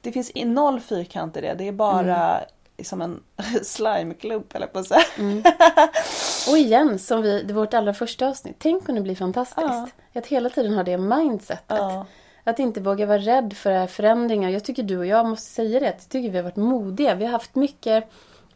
Det 0.00 0.12
finns 0.12 0.32
noll 0.34 0.80
fyrkant 0.80 1.36
i 1.36 1.40
det. 1.40 1.54
Det 1.54 1.68
är 1.68 1.72
bara 1.72 2.38
Mm. 2.38 2.84
som 2.84 3.02
en 3.02 3.22
slimeklubb 3.62 4.44
eller 4.54 4.66
på 4.66 4.84
säga. 4.84 5.00
Mm. 5.18 5.42
Och 6.50 6.58
igen, 6.58 6.98
som 6.98 7.22
vi, 7.22 7.42
det 7.42 7.54
vårt 7.54 7.74
allra 7.74 7.94
första 7.94 8.28
avsnitt. 8.28 8.56
Tänk 8.58 8.88
om 8.88 8.94
det 8.94 9.00
blir 9.00 9.14
fantastiskt. 9.14 9.66
Ja. 9.68 9.88
Att 10.14 10.26
hela 10.26 10.50
tiden 10.50 10.72
ha 10.74 10.82
det 10.82 10.98
mindsetet. 10.98 11.64
Ja. 11.78 12.06
Att 12.44 12.58
inte 12.58 12.80
våga 12.80 13.06
vara 13.06 13.18
rädd 13.18 13.52
för 13.56 13.86
förändringar. 13.86 14.50
Jag 14.50 14.64
tycker 14.64 14.82
du 14.82 14.98
och 14.98 15.06
jag 15.06 15.26
måste 15.26 15.50
säga 15.50 15.80
det. 15.80 15.86
Jag 15.86 16.08
tycker 16.08 16.30
vi 16.30 16.36
har 16.36 16.42
varit 16.44 16.56
modiga. 16.56 17.14
Vi 17.14 17.24
har 17.24 17.32
haft 17.32 17.54
mycket... 17.54 18.04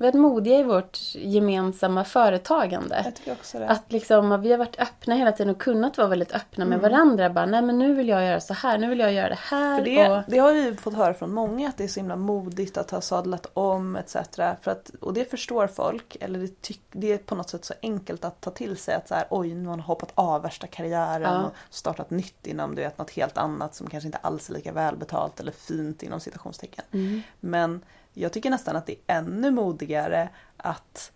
Vi 0.00 0.06
har 0.06 0.12
varit 0.12 0.20
modiga 0.20 0.58
i 0.58 0.62
vårt 0.62 0.98
gemensamma 1.14 2.04
företagande. 2.04 3.02
Jag 3.04 3.14
tycker 3.16 3.32
också 3.32 3.58
det. 3.58 3.68
Att 3.68 3.92
liksom, 3.92 4.40
vi 4.42 4.50
har 4.50 4.58
varit 4.58 4.80
öppna 4.80 5.14
hela 5.14 5.32
tiden 5.32 5.54
och 5.54 5.60
kunnat 5.60 5.98
vara 5.98 6.08
väldigt 6.08 6.32
öppna 6.32 6.64
med 6.64 6.78
Mm. 6.78 6.90
varandra. 6.92 7.30
Bara, 7.30 7.46
nej 7.46 7.62
men 7.62 7.78
nu 7.78 7.94
vill 7.94 8.08
jag 8.08 8.24
göra 8.26 8.40
så 8.40 8.54
här, 8.54 8.78
nu 8.78 8.88
vill 8.88 8.98
jag 8.98 9.12
göra 9.12 9.28
det 9.28 9.38
här. 9.40 9.78
För 9.78 9.84
det, 9.84 10.10
och, 10.10 10.22
det 10.26 10.38
har 10.38 10.52
vi 10.52 10.76
fått 10.76 10.94
höra 10.94 11.14
från 11.14 11.32
många 11.34 11.68
att 11.68 11.76
det 11.76 11.84
är 11.84 11.88
så 11.88 12.00
himla 12.00 12.16
modigt 12.16 12.76
att 12.76 12.90
ha 12.90 13.00
sadlat 13.00 13.46
om 13.54 13.96
etc. 13.96 14.16
För 14.36 14.70
att, 14.70 14.90
och 15.00 15.14
det 15.14 15.30
förstår 15.30 15.66
folk. 15.66 16.16
Eller 16.20 16.38
det, 16.38 16.62
tyck, 16.62 16.80
det 16.92 17.12
är 17.12 17.18
på 17.18 17.34
något 17.34 17.50
sätt 17.50 17.64
så 17.64 17.74
enkelt 17.82 18.24
att 18.24 18.40
ta 18.40 18.50
till 18.50 18.76
sig 18.76 18.94
att 18.94 19.08
så 19.08 19.14
här, 19.14 19.24
oj 19.30 19.54
nu 19.54 19.60
har 19.68 19.76
man 19.76 19.80
hoppat 19.80 20.12
av 20.14 20.42
värsta 20.42 20.66
karriären 20.66 21.22
Ja. 21.34 21.42
och 21.44 21.52
startat 21.70 22.10
nytt 22.10 22.46
inom 22.46 22.74
du 22.74 22.82
vet, 22.82 22.98
något 22.98 23.10
helt 23.10 23.38
annat 23.38 23.74
som 23.74 23.86
kanske 23.90 24.06
inte 24.08 24.18
alls 24.18 24.50
är 24.50 24.54
lika 24.54 24.72
välbetalt 24.72 25.40
eller 25.40 25.52
fint 25.52 26.02
inom 26.02 26.20
citationstecken. 26.20 26.84
Mm. 26.92 27.22
Men 27.40 27.80
jag 28.14 28.32
tycker 28.32 28.50
nästan 28.50 28.76
att 28.76 28.86
det 28.86 28.92
är 29.06 29.18
ännu 29.18 29.50
modigare 29.50 30.28
att 30.56 31.12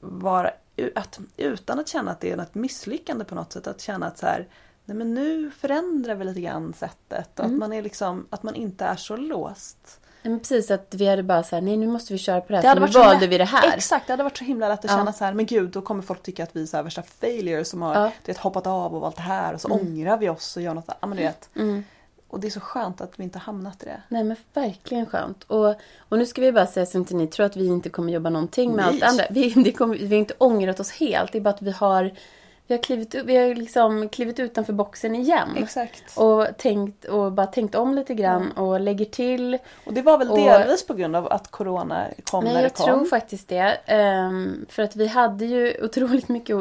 vara 0.00 0.50
att, 0.94 1.18
utan 1.36 1.78
att 1.80 1.88
känna 1.88 2.10
att 2.10 2.20
det 2.20 2.30
är 2.30 2.36
något 2.36 2.54
misslyckande 2.54 3.24
på 3.24 3.34
något 3.34 3.52
sätt. 3.52 3.66
Att 3.66 3.80
känna 3.80 4.06
att 4.06 4.18
så 4.18 4.26
här, 4.26 4.48
nej 4.84 4.96
men 4.96 5.14
nu 5.14 5.50
förändrar 5.50 6.14
vi 6.14 6.24
lite 6.24 6.40
grann 6.40 6.72
sättet. 6.72 7.38
Och 7.38 7.44
Mm. 7.44 7.54
att 7.56 7.58
man 7.60 7.72
är 7.72 7.82
liksom, 7.82 8.26
att 8.30 8.42
man 8.42 8.54
inte 8.54 8.84
är 8.84 8.96
så 8.96 9.16
låst. 9.16 10.00
Men 10.22 10.38
precis, 10.38 10.70
att 10.70 10.94
vi 10.94 11.06
hade 11.06 11.22
bara 11.22 11.42
såhär, 11.42 11.62
nej 11.62 11.76
nu 11.76 11.86
måste 11.86 12.12
vi 12.12 12.18
köra 12.18 12.40
på 12.40 12.46
det 12.48 12.54
här. 12.56 12.62
Det 12.62 12.68
hade 12.68 12.80
så 12.80 12.86
nu 12.86 13.04
varit 13.04 13.12
valde 13.14 13.26
vi 13.26 13.38
det 13.38 13.44
här. 13.44 13.76
Exakt, 13.76 14.06
det 14.06 14.12
hade 14.12 14.22
varit 14.22 14.36
så 14.36 14.44
himla 14.44 14.68
lätt 14.68 14.78
att 14.84 14.90
Ja. 14.90 14.96
känna 14.96 15.12
så 15.12 15.24
här, 15.24 15.34
men 15.34 15.46
gud 15.46 15.70
då 15.70 15.82
kommer 15.82 16.02
folk 16.02 16.22
tycka 16.22 16.42
att 16.42 16.56
vi 16.56 16.62
är 16.62 16.66
så 16.66 16.76
här 16.76 16.84
värsta 16.84 17.02
failures 17.02 17.68
som 17.68 17.82
har 17.82 17.94
Ja. 17.94 18.12
vet, 18.26 18.38
hoppat 18.38 18.66
av 18.66 18.94
och 18.94 19.00
valt 19.00 19.16
det 19.16 19.22
här 19.22 19.54
och 19.54 19.60
så 19.60 19.68
Mm. 19.74 19.86
ångrar 19.86 20.18
vi 20.18 20.28
oss 20.28 20.56
och 20.56 20.62
gör 20.62 20.74
något 20.74 20.88
annat. 20.88 20.98
Ja, 21.00 21.06
men 21.06 21.16
du 21.16 21.22
vet. 21.22 21.50
Mm. 21.56 21.84
Och 22.30 22.40
det 22.40 22.46
är 22.46 22.50
så 22.50 22.60
skönt 22.60 23.00
att 23.00 23.12
vi 23.18 23.24
inte 23.24 23.38
hamnat 23.38 23.82
i 23.82 23.86
det. 23.86 24.02
Nej 24.08 24.24
men 24.24 24.36
verkligen 24.54 25.06
skönt. 25.06 25.44
Och, 25.44 25.74
och 25.98 26.18
nu 26.18 26.26
ska 26.26 26.40
vi 26.40 26.52
bara 26.52 26.66
säga 26.66 26.86
så 26.86 26.98
inte 26.98 27.14
ni 27.14 27.26
tror 27.26 27.46
att 27.46 27.56
vi 27.56 27.66
inte 27.66 27.88
kommer 27.88 28.12
jobba 28.12 28.30
någonting 28.30 28.76
med 28.76 28.84
Nej. 28.84 28.94
allt 28.94 29.02
andra. 29.02 29.24
Vi, 29.30 29.50
det 29.50 29.72
kommer, 29.72 29.96
vi 29.96 30.06
har 30.06 30.14
inte 30.14 30.34
ångrat 30.38 30.80
oss 30.80 30.90
helt. 30.90 31.32
Det 31.32 31.38
är 31.38 31.42
bara 31.42 31.54
att 31.54 31.62
vi 31.62 31.70
har, 31.70 32.10
vi 32.66 32.74
har, 32.74 32.82
klivit, 32.82 33.14
vi 33.14 33.36
har 33.36 33.54
liksom 33.54 34.08
klivit 34.08 34.38
utanför 34.38 34.72
boxen 34.72 35.14
igen. 35.14 35.48
Exakt. 35.56 36.02
Och, 36.16 36.46
tänkt, 36.58 37.04
och 37.04 37.32
bara 37.32 37.46
tänkt 37.46 37.74
om 37.74 37.94
lite 37.94 38.14
grann 38.14 38.52
och 38.52 38.80
lägger 38.80 39.04
till. 39.04 39.58
Och 39.86 39.92
det 39.92 40.02
var 40.02 40.18
väl 40.18 40.30
Och- 40.30 40.38
delvis 40.38 40.86
på 40.86 40.94
grund 40.94 41.16
av 41.16 41.32
att 41.32 41.50
Corona 41.50 42.06
kom 42.24 42.44
när 42.44 42.54
det 42.54 42.62
jag 42.62 42.74
kom. 42.74 42.86
tror 42.86 43.04
faktiskt 43.04 43.48
det. 43.48 43.78
Ehm, 43.86 44.66
för 44.68 44.82
att 44.82 44.96
vi 44.96 45.06
hade 45.06 45.44
ju 45.46 45.84
otroligt 45.84 46.28
mycket 46.28 46.56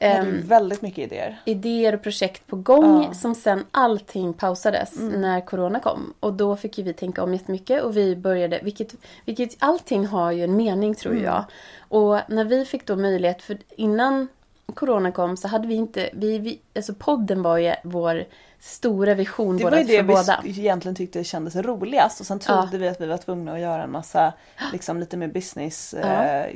Ju 0.00 0.40
väldigt 0.40 0.82
mycket 0.82 0.98
idéer. 0.98 1.40
idéer 1.44 1.94
och 1.94 2.02
projekt 2.02 2.46
på 2.46 2.56
gång 2.56 3.02
Ja. 3.04 3.14
som 3.14 3.34
sen 3.34 3.64
allting 3.70 4.32
pausades 4.32 4.98
Mm. 4.98 5.20
när 5.20 5.40
corona 5.46 5.80
kom. 5.80 6.14
Och 6.20 6.32
då 6.32 6.56
fick 6.56 6.78
ju 6.78 6.84
vi 6.84 6.92
tänka 6.92 7.22
om 7.22 7.32
jättemycket 7.32 7.82
och 7.82 7.96
vi 7.96 8.16
började, 8.16 8.60
vilket, 8.62 8.94
vilket 9.24 9.56
allting 9.58 10.06
har 10.06 10.32
ju 10.32 10.44
en 10.44 10.56
mening 10.56 10.94
tror 10.94 11.12
Mm. 11.12 11.24
jag. 11.24 11.44
Och 11.88 12.18
när 12.28 12.44
vi 12.44 12.64
fick 12.64 12.86
då 12.86 12.96
möjlighet, 12.96 13.42
för 13.42 13.58
innan 13.76 14.28
corona 14.74 15.12
kom 15.12 15.36
så 15.36 15.48
hade 15.48 15.68
vi 15.68 15.74
inte, 15.74 16.10
vi, 16.12 16.38
vi, 16.38 16.58
alltså 16.76 16.94
podden 16.94 17.42
var 17.42 17.58
ju 17.58 17.72
vår 17.84 18.24
stora 18.60 19.14
vision 19.14 19.56
Det 19.56 19.62
båda, 19.64 19.76
var 19.76 19.82
ju 19.82 19.88
det 19.88 19.96
för 19.96 20.02
vi 20.02 20.14
båda. 20.14 20.42
egentligen 20.44 20.94
tyckte 20.94 21.24
kändes 21.24 21.56
roligast 21.56 22.20
och 22.20 22.26
sen 22.26 22.38
trodde 22.38 22.68
Ja. 22.72 22.78
vi 22.78 22.88
att 22.88 23.00
vi 23.00 23.06
var 23.06 23.16
tvungna 23.16 23.52
att 23.52 23.60
göra 23.60 23.82
en 23.82 23.90
massa 23.92 24.32
liksom 24.72 25.00
lite 25.00 25.16
mer 25.16 25.28
business 25.28 25.94
Ja. 26.02 26.24
eh, 26.24 26.46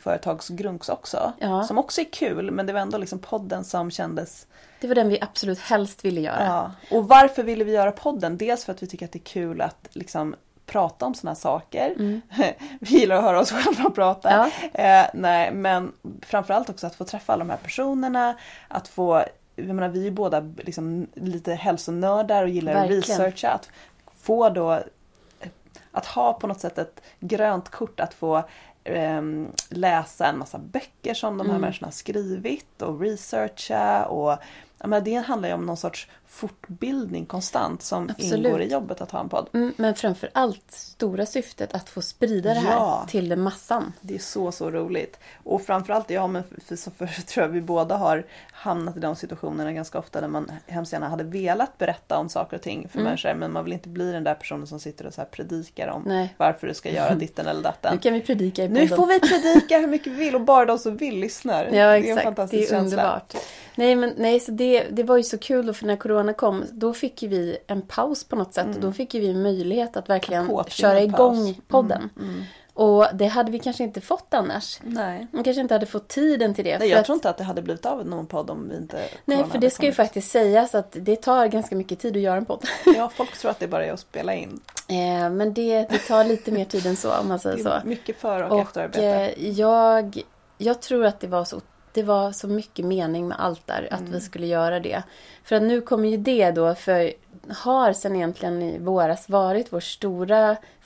företagsgrunks 0.00 0.88
också. 0.88 1.32
Ja. 1.38 1.64
Som 1.64 1.78
också 1.78 2.00
är 2.00 2.04
kul 2.12 2.50
men 2.50 2.66
det 2.66 2.72
var 2.72 2.80
ändå 2.80 2.98
liksom 2.98 3.18
podden 3.18 3.64
som 3.64 3.90
kändes 3.90 4.46
Det 4.80 4.86
var 4.88 4.94
den 4.94 5.08
vi 5.08 5.18
absolut 5.20 5.58
helst 5.58 6.04
ville 6.04 6.20
göra. 6.20 6.72
Och 6.90 7.08
varför 7.08 7.42
ville 7.42 7.64
vi 7.64 7.72
göra 7.72 7.92
podden? 7.92 8.36
Dels 8.36 8.64
för 8.64 8.72
att 8.72 8.82
vi 8.82 8.86
tycker 8.86 9.04
att 9.06 9.12
det 9.12 9.18
är 9.18 9.20
kul 9.20 9.60
att 9.60 9.88
liksom 9.92 10.34
prata 10.66 11.06
om 11.06 11.14
såna 11.14 11.30
här 11.30 11.34
saker. 11.36 11.90
Mm. 11.98 12.20
vi 12.80 12.98
gillar 12.98 13.16
att 13.16 13.22
höra 13.22 13.40
oss 13.40 13.52
själva 13.52 13.90
prata. 13.90 14.50
Ja. 14.74 14.82
Eh, 14.84 15.06
nej, 15.14 15.52
men 15.52 15.92
framförallt 16.22 16.70
också 16.70 16.86
att 16.86 16.94
få 16.94 17.04
träffa 17.04 17.32
alla 17.32 17.44
de 17.44 17.50
här 17.50 17.58
personerna. 17.62 18.34
Att 18.68 18.88
få, 18.88 19.22
jag 19.56 19.66
menar, 19.66 19.88
vi 19.88 20.06
är 20.06 20.10
båda 20.10 20.40
liksom 20.56 21.06
lite 21.14 21.54
hälsonördar 21.54 22.42
och 22.42 22.48
gillar 22.48 22.72
Verkligen. 22.74 23.02
att 23.02 23.08
researcha. 23.08 23.50
Att 23.50 23.68
få 24.16 24.50
då 24.50 24.72
eh, 24.72 25.48
att 25.92 26.06
ha 26.06 26.32
på 26.32 26.46
något 26.46 26.60
sätt 26.60 26.78
ett 26.78 27.02
grönt 27.20 27.68
kort 27.68 28.00
att 28.00 28.14
få 28.14 28.42
ehm, 28.84 29.48
läsa 29.68 30.26
en 30.26 30.38
massa 30.38 30.58
böcker 30.58 31.14
som 31.14 31.38
de 31.38 31.46
här 31.46 31.50
Mm. 31.50 31.60
människorna 31.60 31.86
har 31.86 31.92
skrivit 31.92 32.82
och 32.82 33.00
researcha 33.00 34.04
och 34.06 34.38
jag 34.78 34.88
menar, 34.88 35.04
det 35.04 35.14
handlar 35.14 35.48
ju 35.48 35.54
om 35.54 35.66
någon 35.66 35.76
sorts 35.76 36.08
fortbildning 36.28 37.26
konstant 37.26 37.82
som 37.82 38.10
Absolut. 38.10 38.46
ingår 38.46 38.62
i 38.62 38.72
jobbet 38.72 39.00
att 39.00 39.10
ha 39.10 39.20
en 39.20 39.28
podd. 39.28 39.48
Mm, 39.54 39.72
men 39.76 39.94
framför 39.94 40.30
allt 40.32 40.64
stora 40.70 41.26
syftet 41.26 41.74
att 41.74 41.88
få 41.88 42.02
sprida 42.02 42.54
det 42.54 42.60
här 42.60 42.72
Ja. 42.76 43.06
till 43.08 43.36
massan. 43.36 43.92
Det 44.00 44.14
är 44.14 44.18
så, 44.18 44.52
så 44.52 44.70
roligt. 44.70 45.18
Och 45.44 45.62
framförallt, 45.62 46.10
ja 46.10 46.26
men 46.26 46.42
för, 46.44 46.76
för, 46.90 47.06
för, 47.06 47.22
tror 47.26 47.46
jag 47.46 47.52
vi 47.52 47.60
båda 47.60 47.96
har 47.96 48.26
hamnat 48.52 48.96
i 48.96 49.00
de 49.00 49.16
situationerna 49.16 49.72
ganska 49.72 49.98
ofta 49.98 50.20
där 50.20 50.28
man 50.28 50.52
hemskt 50.66 50.92
gärna 50.92 51.08
hade 51.08 51.24
velat 51.24 51.78
berätta 51.78 52.18
om 52.18 52.28
saker 52.28 52.56
och 52.56 52.62
ting 52.62 52.88
för 52.88 52.98
Mm. 52.98 53.04
människor 53.04 53.34
men 53.34 53.52
man 53.52 53.64
vill 53.64 53.72
inte 53.72 53.88
bli 53.88 54.12
den 54.12 54.24
där 54.24 54.34
personen 54.34 54.66
som 54.66 54.80
sitter 54.80 55.06
och 55.06 55.14
så 55.14 55.20
här 55.20 55.28
predikar 55.28 55.88
om 55.88 56.02
Nej. 56.06 56.34
varför 56.36 56.66
du 56.66 56.74
ska 56.74 56.90
göra 56.90 57.14
ditten 57.14 57.46
eller 57.46 57.60
Nu 57.60 57.62
datten. 57.62 57.98
kan 57.98 58.12
vi 58.14 58.20
predika 58.20 58.64
i 58.64 58.68
Nu 58.68 58.80
podden. 58.80 58.96
får 58.96 59.06
vi 59.06 59.20
predika 59.20 59.78
hur 59.78 59.86
mycket 59.86 60.12
vi 60.12 60.16
vill 60.16 60.34
och 60.34 60.40
bara 60.40 60.64
de 60.64 60.78
som 60.78 60.96
vill 60.96 61.18
lyssnar. 61.18 61.64
Ja 61.72 61.72
det 61.72 61.80
är 61.80 61.94
en 61.96 62.02
exakt, 62.02 62.16
det 62.18 62.22
fantastisk 62.22 62.62
är 62.62 62.76
känsla. 62.76 62.80
underbart. 63.02 63.34
Nej 63.74 63.96
men 63.96 64.14
nej, 64.16 64.40
så 64.40 64.52
det, 64.52 64.82
det 64.90 65.02
var 65.02 65.16
ju 65.16 65.22
så 65.22 65.38
kul 65.38 65.66
då 65.66 65.72
för 65.72 65.86
när 65.86 65.96
Corona 65.96 66.15
kom 66.34 66.64
då 66.72 66.92
fick 66.94 67.22
ju 67.22 67.28
vi 67.28 67.56
en 67.66 67.82
paus 67.82 68.24
på 68.24 68.36
något 68.36 68.54
sätt. 68.54 68.74
Och 68.74 68.80
då 68.80 68.92
fick 68.92 69.14
ju 69.14 69.20
vi 69.20 69.34
möjlighet 69.34 69.96
att 69.96 70.08
verkligen 70.08 70.50
köra 70.68 71.00
igång 71.00 71.54
paus. 71.54 71.56
podden. 71.68 72.10
Mm, 72.16 72.28
mm. 72.30 72.42
Och 72.74 73.06
det 73.14 73.26
hade 73.26 73.50
vi 73.52 73.58
kanske 73.58 73.84
inte 73.84 74.00
fått 74.00 74.34
annars. 74.34 74.80
Nej. 74.84 75.26
Man 75.30 75.44
kanske 75.44 75.60
inte 75.60 75.74
hade 75.74 75.86
fått 75.86 76.08
tiden 76.08 76.54
till 76.54 76.64
det. 76.64 76.78
Nej, 76.78 76.88
jag 76.88 76.98
att- 76.98 77.06
tror 77.06 77.14
inte 77.16 77.30
att 77.30 77.38
det 77.38 77.44
hade 77.44 77.62
blivit 77.62 77.86
av 77.86 78.06
någon 78.06 78.26
podd 78.26 78.50
om 78.50 78.68
vi 78.68 78.76
inte 78.76 78.96
Nej, 79.24 79.36
corona 79.38 79.52
för 79.52 79.58
det 79.58 79.70
ska 79.70 79.82
ju 79.82 79.88
kommit. 79.92 79.96
faktiskt 79.96 80.30
sägas 80.30 80.74
att 80.74 80.96
det 81.00 81.16
tar 81.16 81.46
ganska 81.46 81.76
mycket 81.76 81.98
tid 82.00 82.16
att 82.16 82.22
göra 82.22 82.36
en 82.36 82.44
podd. 82.44 82.64
Ja, 82.96 83.10
folk 83.14 83.38
tror 83.38 83.50
att 83.50 83.58
det 83.60 83.68
bara 83.68 83.84
är 83.86 83.92
att 83.92 84.00
spela 84.00 84.34
in. 84.34 84.60
Eh, 84.88 85.30
men 85.30 85.54
det, 85.54 85.86
det 85.90 85.98
tar 85.98 86.24
lite 86.24 86.52
mer 86.52 86.64
tid 86.64 86.86
än 86.86 86.96
så 86.96 87.12
om 87.18 87.28
man 87.28 87.38
säger 87.38 87.64
så. 87.64 87.88
mycket 87.88 88.16
för 88.20 88.42
och, 88.42 88.52
Och 88.52 88.60
efterarbete. 88.60 89.06
eh, 89.06 89.50
jag, 89.50 90.22
jag 90.58 90.82
tror 90.82 91.04
att 91.04 91.20
det 91.20 91.26
var, 91.26 91.44
så, 91.44 91.60
det 91.96 92.02
var 92.02 92.32
så 92.32 92.48
mycket 92.48 92.84
mening 92.84 93.28
med 93.28 93.40
allt 93.40 93.66
där, 93.66 93.88
att 93.90 94.00
Mm. 94.00 94.12
vi 94.12 94.20
skulle 94.20 94.46
göra 94.46 94.80
det. 94.80 95.02
För 95.44 95.56
att 95.56 95.62
nu 95.62 95.80
kommer 95.80 96.08
ju 96.08 96.16
det 96.16 96.50
då, 96.50 96.74
för 96.74 97.12
har 97.48 97.92
sen 97.92 98.16
egentligen 98.16 98.62
i 98.62 98.78
våras 98.78 99.28
varit 99.28 99.72
vår 99.72 99.80
stora, 99.80 100.38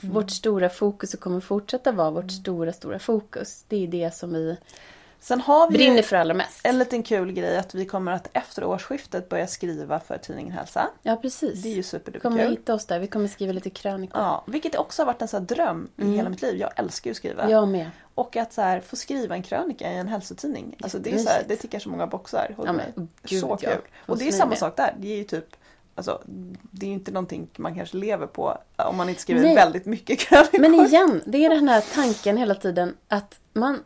Mm. 0.02 0.14
vårt 0.14 0.30
stora 0.30 0.68
fokus 0.68 1.14
och 1.14 1.20
kommer 1.20 1.40
fortsätta 1.40 1.92
vara 1.92 2.10
vårt 2.10 2.30
stora, 2.30 2.72
stora 2.72 2.98
fokus. 2.98 3.64
Det 3.68 3.84
är 3.84 3.86
det 3.88 4.14
som 4.14 4.32
vi 4.32 4.56
Sen 5.22 5.40
har 5.40 5.70
vi 5.70 5.78
brinner 5.78 6.02
för 6.02 6.16
allra 6.16 6.34
mest. 6.34 6.60
en 6.64 6.78
liten 6.78 7.02
kul 7.02 7.32
grej 7.32 7.58
att 7.58 7.74
vi 7.74 7.86
kommer 7.86 8.12
att 8.12 8.28
efter 8.32 8.64
årsskiftet 8.64 9.28
börja 9.28 9.46
skriva 9.46 10.00
för 10.00 10.18
tidningen 10.18 10.52
Hälsa. 10.52 10.88
Ja, 11.02 11.16
precis. 11.16 11.62
Det 11.62 11.68
är 11.68 11.70
ju 11.70 11.76
Du 11.76 11.82
kommer 11.82 11.98
superduperkul. 11.98 12.50
hitta 12.50 12.74
oss 12.74 12.86
där. 12.86 12.98
Vi 12.98 13.06
kommer 13.06 13.28
skriva 13.28 13.52
lite 13.52 13.70
krönikor. 13.70 14.20
Ja, 14.22 14.44
vilket 14.46 14.76
också 14.76 15.02
har 15.02 15.06
varit 15.06 15.22
en 15.22 15.28
sån 15.28 15.46
dröm 15.46 15.88
i 15.96 16.02
Mm. 16.02 16.14
hela 16.14 16.28
mitt 16.30 16.42
liv. 16.42 16.56
Jag 16.56 16.70
älskar 16.76 17.08
ju 17.08 17.12
att 17.12 17.16
skriva. 17.16 17.50
Jag 17.50 17.68
med. 17.68 17.90
Och 18.14 18.36
att 18.36 18.52
så 18.52 18.62
här, 18.62 18.80
få 18.80 18.96
skriva 18.96 19.34
en 19.34 19.42
krönika 19.42 19.92
i 19.92 19.96
en 19.96 20.08
hälsotidning. 20.08 20.76
Alltså 20.82 20.98
det, 20.98 21.12
är 21.12 21.18
så 21.18 21.28
här, 21.28 21.42
det 21.48 21.56
tickar 21.56 21.78
så 21.78 21.88
många 21.88 22.06
boxar. 22.06 22.54
Ja, 22.64 22.72
men 22.72 23.08
gud, 23.22 23.40
så 23.40 23.56
kul. 23.56 23.78
Och 24.06 24.18
det 24.18 24.28
är 24.28 24.32
samma 24.32 24.56
sak 24.56 24.76
där. 24.76 24.94
Det 24.98 25.12
är 25.12 25.16
ju 25.16 25.24
typ 25.24 25.56
Alltså, 25.94 26.22
det 26.70 26.86
är 26.86 26.88
ju 26.88 26.94
inte 26.94 27.12
någonting 27.12 27.48
man 27.56 27.74
kanske 27.74 27.96
lever 27.96 28.26
på 28.26 28.58
om 28.76 28.96
man 28.96 29.08
inte 29.08 29.20
skriver 29.20 29.42
Nej. 29.42 29.54
väldigt 29.54 29.86
mycket 29.86 30.18
krönikor. 30.18 30.58
Men 30.60 30.74
igen, 30.74 31.22
det 31.26 31.44
är 31.44 31.50
den 31.50 31.68
här 31.68 31.84
tanken 31.94 32.36
hela 32.36 32.54
tiden 32.54 32.96
att 33.08 33.40
man 33.52 33.82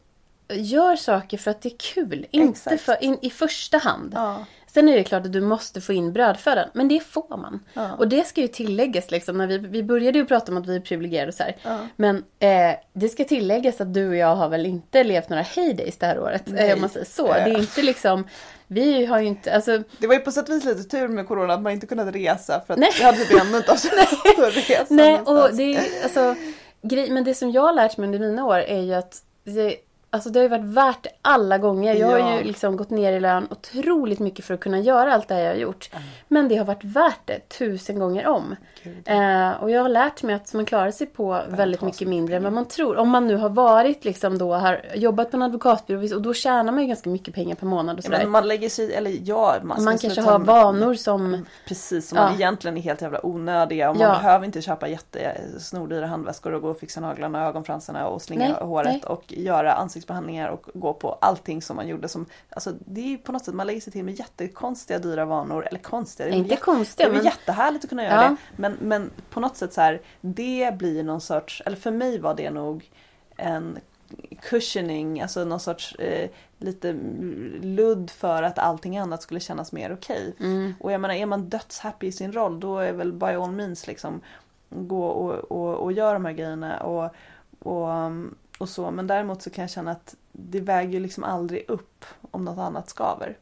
gör 0.48 0.96
saker 0.96 1.38
för 1.38 1.50
att 1.50 1.62
det 1.62 1.68
är 1.68 1.78
kul. 1.94 2.26
Inte 2.30 2.78
för, 2.78 3.04
in, 3.04 3.18
i 3.22 3.30
första 3.30 3.78
hand. 3.78 4.12
Ja. 4.14 4.44
Sen 4.74 4.88
är 4.88 4.96
det 4.96 5.04
klart 5.04 5.26
att 5.26 5.32
du 5.32 5.40
måste 5.40 5.80
få 5.80 5.92
in 5.92 6.12
brödfödan, 6.12 6.68
men 6.72 6.88
det 6.88 7.00
får 7.00 7.36
man. 7.36 7.64
Ja. 7.74 7.94
Och 7.94 8.08
det 8.08 8.26
ska 8.26 8.40
ju 8.40 8.48
tilläggas 8.48 9.10
liksom, 9.10 9.38
när 9.38 9.46
vi, 9.46 9.58
vi 9.58 9.82
började 9.82 10.18
ju 10.18 10.26
prata 10.26 10.52
om 10.52 10.58
att 10.58 10.66
vi 10.66 10.76
är 10.76 10.80
privilegierade 10.80 11.28
och 11.28 11.34
så 11.34 11.42
här. 11.42 11.56
Ja. 11.62 11.78
Men 11.96 12.16
eh, 12.38 12.76
det 12.92 13.08
ska 13.08 13.24
tilläggas 13.24 13.80
att 13.80 13.94
du 13.94 14.08
och 14.08 14.16
jag 14.16 14.36
har 14.36 14.48
väl 14.48 14.66
inte 14.66 15.04
levt 15.04 15.28
några 15.28 15.42
heydays 15.42 15.96
det 15.98 16.06
här 16.06 16.18
året, 16.18 16.42
eh, 16.56 16.74
om 16.74 16.80
man 16.80 16.90
säger 16.90 17.06
så. 17.06 17.26
Det 17.26 17.40
är 17.40 17.58
inte 17.58 17.82
liksom, 17.82 18.26
vi 18.66 19.04
har 19.04 19.20
ju 19.20 19.26
inte, 19.26 19.54
alltså 19.54 19.82
Det 19.98 20.06
var 20.06 20.14
ju 20.14 20.20
på 20.20 20.32
sätt 20.32 20.48
och 20.48 20.54
vis 20.54 20.64
lite 20.64 20.84
tur 20.84 21.08
med 21.08 21.28
corona 21.28 21.54
att 21.54 21.62
man 21.62 21.72
inte 21.72 21.86
kunde 21.86 22.04
resa 22.04 22.62
för 22.66 22.74
att 22.74 22.80
Nej. 22.80 22.90
det 22.98 23.04
hade 23.04 23.18
typ 23.18 23.40
ändå 23.40 23.56
inte 23.56 23.70
haft 23.70 23.84
att 23.84 24.56
resa 24.68 24.86
Nej, 24.88 25.20
och 25.20 25.56
det 25.56 25.62
är 25.62 26.02
alltså, 26.02 26.34
grej, 26.82 27.10
men 27.10 27.24
det 27.24 27.34
som 27.34 27.50
jag 27.50 27.62
har 27.62 27.72
lärt 27.72 27.96
mig 27.96 28.06
under 28.06 28.18
mina 28.18 28.44
år 28.44 28.58
är 28.58 28.80
ju 28.80 28.94
att 28.94 29.22
det, 29.44 29.76
alltså 30.14 30.30
det 30.30 30.38
har 30.38 30.42
ju 30.42 30.48
varit 30.48 30.64
värt 30.64 31.02
det 31.02 31.10
alla 31.22 31.58
gånger. 31.58 31.94
Jag 31.94 32.08
har 32.08 32.18
Ja. 32.18 32.36
ju 32.38 32.44
liksom 32.44 32.76
gått 32.76 32.90
ner 32.90 33.12
i 33.12 33.20
lön 33.20 33.46
otroligt 33.50 34.18
mycket 34.18 34.44
för 34.44 34.54
att 34.54 34.60
kunna 34.60 34.78
göra 34.78 35.14
allt 35.14 35.28
det 35.28 35.34
här 35.34 35.42
jag 35.42 35.50
har 35.50 35.56
gjort. 35.56 35.90
Men 36.28 36.48
det 36.48 36.56
har 36.56 36.64
varit 36.64 36.84
värt 36.84 37.20
det 37.24 37.48
tusen 37.48 37.98
gånger 37.98 38.26
om. 38.26 38.56
Eh, 39.04 39.50
och 39.62 39.70
jag 39.70 39.82
har 39.82 39.88
lärt 39.88 40.22
mig 40.22 40.34
att 40.34 40.54
man 40.54 40.64
klarar 40.66 40.90
sig 40.90 41.06
på 41.06 41.40
väldigt 41.48 41.80
ha 41.80 41.84
så 41.84 41.86
mycket 41.86 42.08
mindre 42.08 42.36
än 42.36 42.42
vad 42.44 42.52
man 42.52 42.64
tror. 42.64 42.96
Om 42.96 43.08
man 43.08 43.26
nu 43.26 43.36
har 43.36 43.48
varit 43.48 44.04
liksom 44.04 44.38
då, 44.38 44.54
har 44.54 44.80
jobbat 44.94 45.30
på 45.30 45.36
en 45.36 45.42
advokatbyrå 45.42 46.16
och 46.16 46.22
då 46.22 46.34
tjänar 46.34 46.72
man 46.72 46.80
ju 46.82 46.86
ganska 46.88 47.10
mycket 47.10 47.34
pengar 47.34 47.54
per 47.54 47.66
månad 47.66 47.98
och 47.98 48.04
Ja, 48.04 48.06
sådär. 48.06 48.18
men 48.18 48.30
man 48.30 48.48
lägger 48.48 48.68
sig 48.68 48.94
eller 48.94 49.16
ja, 49.22 49.54
man, 49.62 49.84
man 49.84 49.98
kanske 49.98 50.20
har 50.20 50.38
vanor 50.38 50.94
som... 50.94 51.46
Precis, 51.68 52.08
som 52.08 52.16
man 52.18 52.28
Ja. 52.28 52.34
egentligen 52.34 52.76
är 52.76 52.80
helt 52.82 53.02
jävla 53.02 53.26
onödiga 53.26 53.90
och 53.90 53.96
man 53.96 54.06
Ja. 54.08 54.14
behöver 54.14 54.44
inte 54.46 54.62
köpa 54.62 54.88
jättesnordyra 54.88 56.06
handväskor 56.06 56.52
och 56.52 56.62
gå 56.62 56.68
och 56.68 56.78
fixa 56.78 57.00
naglarna 57.00 57.42
och 57.42 57.48
ögonfransarna 57.48 58.06
och 58.06 58.22
slinga 58.22 58.44
Nej, 58.48 58.54
håret 58.68 58.92
nej. 58.92 59.02
och 59.06 59.24
göra 59.32 59.72
ansiktsbehandlingar 60.04 60.48
och 60.48 60.66
gå 60.74 60.94
på 60.94 61.12
allting 61.20 61.62
som 61.62 61.76
man 61.76 61.88
gjorde 61.88 62.08
som, 62.08 62.26
alltså 62.50 62.74
det 62.86 63.14
är 63.14 63.18
på 63.18 63.32
något 63.32 63.44
sätt, 63.44 63.54
man 63.54 63.66
lägger 63.66 63.80
sig 63.80 63.92
till 63.92 64.04
med 64.04 64.14
jättekonstiga 64.14 64.98
dyra 64.98 65.24
vanor, 65.24 65.66
eller 65.66 65.78
konstiga, 65.78 66.28
det 66.28 66.34
är 66.34 66.38
Inte 66.38 66.56
konstiga, 66.56 67.08
det 67.08 67.12
är 67.14 67.16
men... 67.16 67.24
jättehärligt 67.24 67.84
att 67.84 67.88
kunna 67.90 68.04
göra 68.04 68.22
Ja. 68.22 68.28
det. 68.28 68.36
Men, 68.56 68.76
men 68.80 69.10
på 69.30 69.40
något 69.40 69.56
sätt 69.56 69.72
så 69.72 69.80
här, 69.80 70.00
det 70.20 70.78
blir 70.78 71.02
någon 71.04 71.20
sorts, 71.20 71.62
eller 71.66 71.76
för 71.76 71.90
mig 71.90 72.18
var 72.18 72.34
det 72.34 72.50
nog 72.50 72.90
en 73.36 73.78
cushioning, 74.42 75.20
alltså 75.20 75.44
någon 75.44 75.60
sorts 75.60 75.94
eh, 75.94 76.30
lite 76.58 76.92
ludd 77.62 78.10
för 78.10 78.42
att 78.42 78.58
allting 78.58 78.98
annat 78.98 79.22
skulle 79.22 79.40
kännas 79.40 79.72
mer 79.72 79.92
okej. 79.92 80.34
Mm. 80.40 80.74
Och 80.80 80.92
jag 80.92 81.00
menar, 81.00 81.14
är 81.14 81.26
man 81.26 81.48
dödshappy 81.48 82.06
i 82.06 82.12
sin 82.12 82.32
roll 82.32 82.60
då 82.60 82.78
är 82.78 82.92
väl 82.92 83.12
by 83.12 83.26
all 83.26 83.50
means 83.52 83.86
liksom 83.86 84.20
gå 84.70 85.04
och, 85.06 85.32
och, 85.32 85.74
och 85.74 85.92
göra 85.92 86.12
de 86.12 86.24
här 86.24 86.32
grejerna 86.32 86.80
och, 86.80 87.14
och, 87.58 87.88
um, 87.88 88.34
och 88.58 88.68
så. 88.68 88.90
Men 88.90 89.06
däremot 89.06 89.42
så 89.42 89.50
kan 89.50 89.62
jag 89.62 89.70
känna 89.70 89.90
att 89.90 90.14
det 90.32 90.60
väger 90.60 90.92
ju 90.92 91.00
liksom 91.00 91.24
aldrig 91.24 91.64
upp 91.70 92.04
om 92.30 92.44
något 92.44 92.58
annat 92.58 92.88
skaver. 92.88 93.38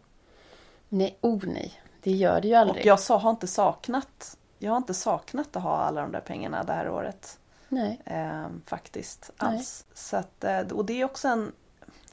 Nej, 0.88 1.18
oh 1.20 1.40
nej. 1.46 1.80
Det 2.02 2.10
gör 2.10 2.40
det 2.40 2.48
ju 2.48 2.54
Och 2.54 2.60
aldrig. 2.60 2.86
jag 2.86 3.00
sa, 3.00 3.18
har 3.18 3.30
inte 3.30 3.46
saknat 3.46 4.36
jag 4.58 4.70
har 4.70 4.76
inte 4.76 4.94
saknat 4.94 5.56
att 5.56 5.62
ha 5.62 5.76
alla 5.76 6.00
de 6.00 6.12
där 6.12 6.20
pengarna 6.20 6.64
det 6.64 6.72
här 6.72 6.88
året. 6.90 7.38
Nej. 7.68 8.00
Eh, 8.04 8.46
faktiskt. 8.66 9.30
Nej. 9.42 9.50
Alls. 9.54 9.84
Så 9.94 10.16
att, 10.16 10.44
eh, 10.44 10.60
och 10.60 10.84
det 10.84 11.00
är 11.00 11.04
också 11.04 11.28
en... 11.28 11.52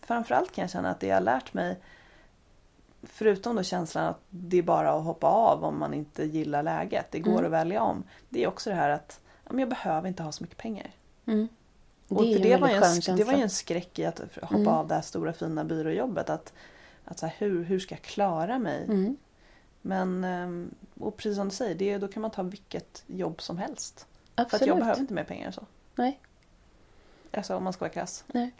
Framförallt 0.01 0.51
kan 0.51 0.61
jag 0.61 0.71
känna 0.71 0.89
att 0.89 0.99
det 0.99 1.07
jag 1.07 1.15
har 1.15 1.21
lärt 1.21 1.53
mig 1.53 1.79
Förutom 3.03 3.55
då 3.55 3.63
känslan 3.63 4.05
att 4.05 4.21
det 4.29 4.57
är 4.57 4.63
bara 4.63 4.91
att 4.91 5.03
hoppa 5.03 5.27
av 5.27 5.63
om 5.63 5.79
man 5.79 5.93
inte 5.93 6.23
gillar 6.23 6.63
läget. 6.63 7.11
Det 7.11 7.19
går 7.19 7.31
Mm. 7.31 7.45
att 7.45 7.51
välja 7.51 7.81
om. 7.81 8.03
Det 8.29 8.43
är 8.43 8.47
också 8.47 8.69
det 8.69 8.75
här 8.75 8.89
att 8.89 9.19
ja, 9.43 9.49
men 9.51 9.59
jag 9.59 9.69
behöver 9.69 10.07
inte 10.07 10.23
ha 10.23 10.31
så 10.31 10.43
mycket 10.43 10.57
pengar. 10.57 10.91
Mm. 11.25 11.47
Och 12.09 12.25
Det 12.25 12.33
för 12.33 12.43
det, 12.43 12.57
var 12.57 12.69
en, 12.69 13.17
det 13.17 13.23
var 13.23 13.33
ju 13.33 13.41
en 13.41 13.49
skräck 13.49 13.99
i 13.99 14.05
att 14.05 14.19
hoppa 14.41 14.55
Mm. 14.55 14.67
av 14.67 14.87
det 14.87 14.95
här 14.95 15.01
stora 15.01 15.33
fina 15.33 15.63
byråjobbet. 15.63 16.29
Att, 16.29 16.53
att 17.05 17.19
så 17.19 17.25
här, 17.25 17.35
hur, 17.37 17.63
hur 17.63 17.79
ska 17.79 17.95
jag 17.95 18.01
klara 18.01 18.59
mig? 18.59 18.83
Mm. 18.83 19.17
Men, 19.81 20.23
ehm, 20.23 20.75
och 20.99 21.17
precis 21.17 21.35
som 21.37 21.49
du 21.49 21.55
säger, 21.55 21.75
det, 21.75 21.97
då 21.97 22.07
kan 22.07 22.21
man 22.21 22.31
ta 22.31 22.43
vilket 22.43 23.03
jobb 23.07 23.41
som 23.41 23.57
helst. 23.57 24.07
För 24.35 24.41
att 24.41 24.53
Absolut. 24.53 24.67
jag 24.67 24.77
behöver 24.77 25.01
inte 25.01 25.13
mer 25.13 25.23
pengar 25.23 25.47
än 25.47 25.53
så. 25.53 25.65
Nej. 25.95 26.19
Alltså 27.33 27.55
om 27.55 27.63
man 27.63 27.73
ska 27.73 27.79
vara 27.85 27.93
krass. 27.93 28.23
Nej. 28.27 28.51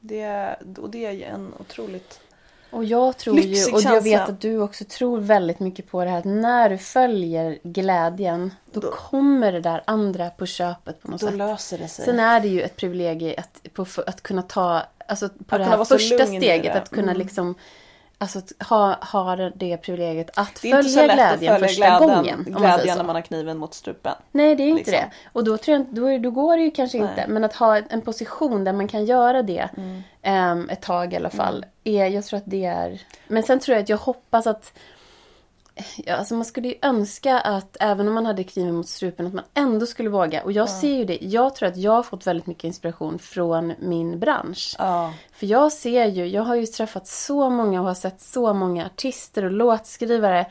Det, 0.00 0.54
och 0.78 0.90
det 0.90 1.06
är 1.06 1.12
ju 1.12 1.22
en 1.22 1.52
otroligt... 1.60 2.20
Och 2.70 2.84
jag 2.84 3.16
tror 3.16 3.38
ju, 3.40 3.72
och 3.72 3.80
jag 3.80 4.00
vet 4.02 4.28
att 4.28 4.40
du 4.40 4.60
också 4.60 4.84
tror 4.84 5.18
väldigt 5.20 5.60
mycket 5.60 5.90
på 5.90 6.04
det 6.04 6.10
här 6.10 6.18
att 6.18 6.24
när 6.24 6.70
du 6.70 6.78
följer 6.78 7.58
glädjen 7.62 8.54
då, 8.72 8.80
Då- 8.80 8.90
kommer 8.90 9.52
det 9.52 9.60
där 9.60 9.82
andra 9.84 10.30
på 10.30 10.46
köpet 10.46 11.02
på 11.02 11.10
något 11.10 11.20
Då 11.20 11.26
sätt. 11.26 11.36
löser 11.36 11.78
det 11.78 11.88
sig. 11.88 12.04
Sen 12.04 12.20
är 12.20 12.40
det 12.40 12.48
ju 12.48 12.62
ett 12.62 12.76
privilegium 12.76 13.34
att, 13.38 13.72
på, 13.74 13.86
att 14.06 14.22
kunna 14.22 14.42
ta, 14.42 14.82
alltså 15.06 15.28
på 15.28 15.54
Att 15.54 15.60
det 15.60 15.64
här 15.64 15.84
första 15.84 16.26
steget 16.26 16.76
att 16.76 16.90
kunna 16.90 17.10
Mm. 17.12 17.18
liksom 17.18 17.54
Alltså 18.18 18.38
att 18.38 18.52
ha, 18.68 18.98
ha 19.12 19.36
det 19.36 19.76
privilegiet 19.76 20.30
att 20.34 20.62
det 20.62 20.70
är 20.70 20.76
inte 20.76 20.88
så 20.88 20.98
följa 20.98 21.14
lätt 21.16 21.32
att 21.32 21.40
glädjen 21.40 21.54
följa 21.54 21.68
första 21.68 21.86
glädjen, 21.86 22.16
gången. 22.16 22.44
Om 22.46 22.52
man 22.52 22.62
glädjen 22.62 22.80
säger 22.80 22.96
när 22.96 23.04
man 23.04 23.14
har 23.14 23.22
kniven 23.22 23.58
mot 23.58 23.74
strupen. 23.74 24.14
Nej, 24.32 24.56
det 24.56 24.62
är 24.62 24.68
inte 24.68 24.90
liksom. 24.90 24.92
det. 24.92 25.10
Och 25.32 25.44
då, 25.44 25.56
tror 25.56 25.76
jag, 25.76 25.86
då, 25.90 26.18
då 26.18 26.30
går 26.30 26.56
det 26.56 26.62
ju 26.62 26.70
kanske 26.70 26.98
Nej. 26.98 27.08
inte. 27.08 27.24
Men 27.28 27.44
att 27.44 27.54
ha 27.54 27.76
en 27.76 28.00
position 28.00 28.64
där 28.64 28.72
man 28.72 28.88
kan 28.88 29.04
göra 29.04 29.42
det 29.42 29.68
Mm. 29.76 30.02
ehm, 30.22 30.68
ett 30.70 30.82
tag 30.82 31.12
i 31.12 31.16
alla 31.16 31.30
fall. 31.30 31.66
Är, 31.84 32.06
jag 32.06 32.24
tror 32.24 32.36
att 32.36 32.46
det 32.46 32.64
är... 32.64 33.00
Men 33.28 33.42
sen 33.42 33.60
tror 33.60 33.74
jag 33.76 33.82
att 33.82 33.88
jag 33.88 33.96
hoppas 33.96 34.46
att... 34.46 34.72
Ja, 35.96 36.14
alltså 36.14 36.34
man 36.34 36.44
skulle 36.44 36.68
ju 36.68 36.74
önska 36.82 37.40
att 37.40 37.76
även 37.80 38.08
om 38.08 38.14
man 38.14 38.26
hade 38.26 38.44
kniven 38.44 38.74
mot 38.74 38.88
strupen 38.88 39.26
att 39.26 39.34
man 39.34 39.44
ändå 39.54 39.86
skulle 39.86 40.08
våga. 40.08 40.42
Och 40.42 40.52
jag 40.52 40.68
ser 40.68 40.94
ju 40.96 41.04
det. 41.04 41.18
Jag 41.20 41.54
tror 41.54 41.68
att 41.68 41.76
jag 41.76 41.92
har 41.92 42.02
fått 42.02 42.26
väldigt 42.26 42.46
mycket 42.46 42.64
inspiration 42.64 43.18
från 43.18 43.72
min 43.78 44.18
bransch. 44.18 44.76
Ja. 44.78 45.12
För 45.32 45.46
jag 45.46 45.72
ser 45.72 46.06
ju, 46.06 46.26
jag 46.26 46.42
har 46.42 46.54
ju 46.54 46.66
träffat 46.66 47.06
så 47.06 47.50
många 47.50 47.80
och 47.80 47.86
har 47.86 47.94
sett 47.94 48.20
så 48.20 48.52
många 48.52 48.86
artister 48.86 49.44
och 49.44 49.50
låtskrivare 49.50 50.46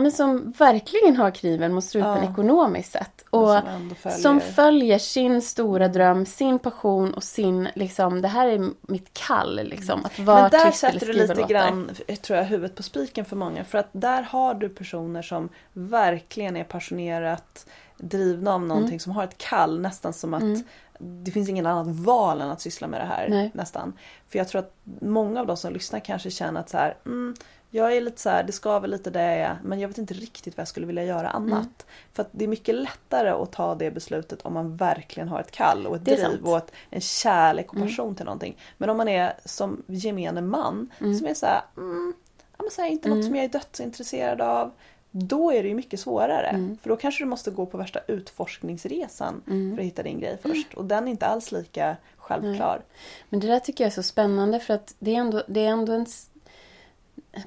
men 0.00 0.12
som 0.12 0.50
verkligen 0.58 1.16
har 1.16 1.30
kniven 1.30 1.72
mot 1.74 1.84
strupen 1.84 2.24
Ja. 2.24 2.32
ekonomiskt 2.32 2.92
sett. 2.92 3.24
Och 3.30 3.48
som 3.48 3.94
följer. 3.96 4.18
som 4.18 4.40
följer 4.40 4.98
sin 4.98 5.42
stora 5.42 5.88
dröm, 5.88 6.26
sin 6.26 6.58
passion 6.58 7.14
och 7.14 7.22
sin, 7.24 7.68
liksom, 7.74 8.22
det 8.22 8.28
här 8.28 8.48
är 8.48 8.70
mitt 8.80 9.14
kall 9.14 9.60
liksom. 9.64 10.04
Att 10.04 10.18
vara 10.18 10.42
Men 10.42 10.50
där 10.50 10.70
sätter 10.70 11.06
du 11.06 11.12
lite 11.12 11.34
låtar. 11.34 11.48
grann, 11.48 11.90
tror 12.22 12.38
jag, 12.38 12.44
huvudet 12.44 12.76
på 12.76 12.82
spiken 12.82 13.24
för 13.24 13.36
många. 13.36 13.64
För 13.64 13.78
att 13.78 13.88
där 13.92 14.22
har 14.22 14.54
du 14.54 14.68
personer 14.68 15.22
som 15.22 15.48
verkligen 15.72 16.56
är 16.56 16.64
passionerat 16.64 17.66
drivna 17.96 18.54
av 18.54 18.60
någonting 18.62 18.88
Mm. 18.88 18.98
som 19.00 19.12
har 19.12 19.24
ett 19.24 19.38
kall 19.38 19.80
nästan 19.80 20.12
som 20.12 20.34
att 20.34 20.64
det 21.02 21.30
finns 21.30 21.48
ingen 21.48 21.66
annat 21.66 21.86
val 21.96 22.40
än 22.40 22.50
att 22.50 22.60
syssla 22.60 22.86
med 22.88 23.00
det 23.00 23.04
här. 23.06 23.26
Nej. 23.30 23.50
nästan. 23.54 23.92
För 24.28 24.38
jag 24.38 24.48
tror 24.48 24.58
att 24.58 24.74
många 25.00 25.40
av 25.40 25.46
de 25.46 25.56
som 25.56 25.72
lyssnar 25.72 26.00
kanske 26.00 26.30
känner 26.30 26.60
att 26.60 26.68
så 26.70 26.76
här, 26.76 26.96
mm, 27.06 27.34
jag 27.70 27.96
är 27.96 28.00
lite 28.00 28.20
så 28.20 28.30
här, 28.30 28.42
det 28.42 28.52
skaver 28.52 28.88
lite 28.88 29.10
där 29.10 29.30
jag 29.30 29.38
är, 29.38 29.58
men 29.64 29.80
jag 29.80 29.88
vet 29.88 29.98
inte 29.98 30.14
riktigt 30.14 30.56
vad 30.56 30.60
jag 30.60 30.68
skulle 30.68 30.86
vilja 30.86 31.04
göra 31.04 31.30
annat. 31.30 31.52
Mm. 31.52 31.68
För 32.12 32.22
att 32.22 32.28
det 32.32 32.44
är 32.44 32.48
mycket 32.48 32.74
lättare 32.74 33.30
att 33.30 33.52
ta 33.52 33.74
det 33.74 33.90
beslutet 33.90 34.42
om 34.42 34.54
man 34.54 34.76
verkligen 34.76 35.28
har 35.28 35.40
ett 35.40 35.50
kall 35.50 35.86
och 35.86 35.96
ett 35.96 36.04
driv 36.04 36.16
sant. 36.16 36.40
och 36.42 36.56
ett, 36.56 36.72
en 36.90 37.00
kärlek 37.00 37.72
och 37.72 37.78
passion 37.78 38.14
till 38.14 38.24
någonting. 38.24 38.56
Men 38.78 38.90
om 38.90 38.96
man 38.96 39.08
är 39.08 39.32
som 39.44 39.82
gemene 39.86 40.40
man 40.40 40.90
som 40.98 41.26
är 41.26 41.34
så 41.34 41.46
här, 41.46 41.62
mm, 41.76 42.14
ja, 42.56 42.62
men 42.62 42.70
så 42.70 42.82
här, 42.82 42.88
inte 42.88 43.08
något 43.08 43.24
som 43.24 43.36
jag 43.36 43.44
är 43.44 43.48
dödsintresserad 43.48 44.40
av. 44.40 44.70
Då 45.12 45.52
är 45.52 45.62
det 45.62 45.68
ju 45.68 45.74
mycket 45.74 46.00
svårare. 46.00 46.76
För 46.82 46.88
då 46.88 46.96
kanske 46.96 47.24
du 47.24 47.28
måste 47.28 47.50
gå 47.50 47.66
på 47.66 47.78
värsta 47.78 48.00
utforskningsresan 48.06 49.42
för 49.44 49.80
att 49.82 49.86
hitta 49.86 50.02
din 50.02 50.20
grej 50.20 50.38
först. 50.42 50.74
Och 50.74 50.84
den 50.84 51.06
är 51.06 51.10
inte 51.10 51.26
alls 51.26 51.52
lika 51.52 51.96
självklar. 52.16 52.82
Men 53.28 53.40
det 53.40 53.46
där 53.46 53.60
tycker 53.60 53.84
jag 53.84 53.90
är 53.90 53.94
så 53.94 54.02
spännande 54.02 54.60
för 54.60 54.74
att 54.74 54.94
det 54.98 55.14
är 55.14 55.18
ändå, 55.18 55.42
det 55.46 55.64
är 55.64 55.68
ändå 55.68 55.92
en... 55.92 56.06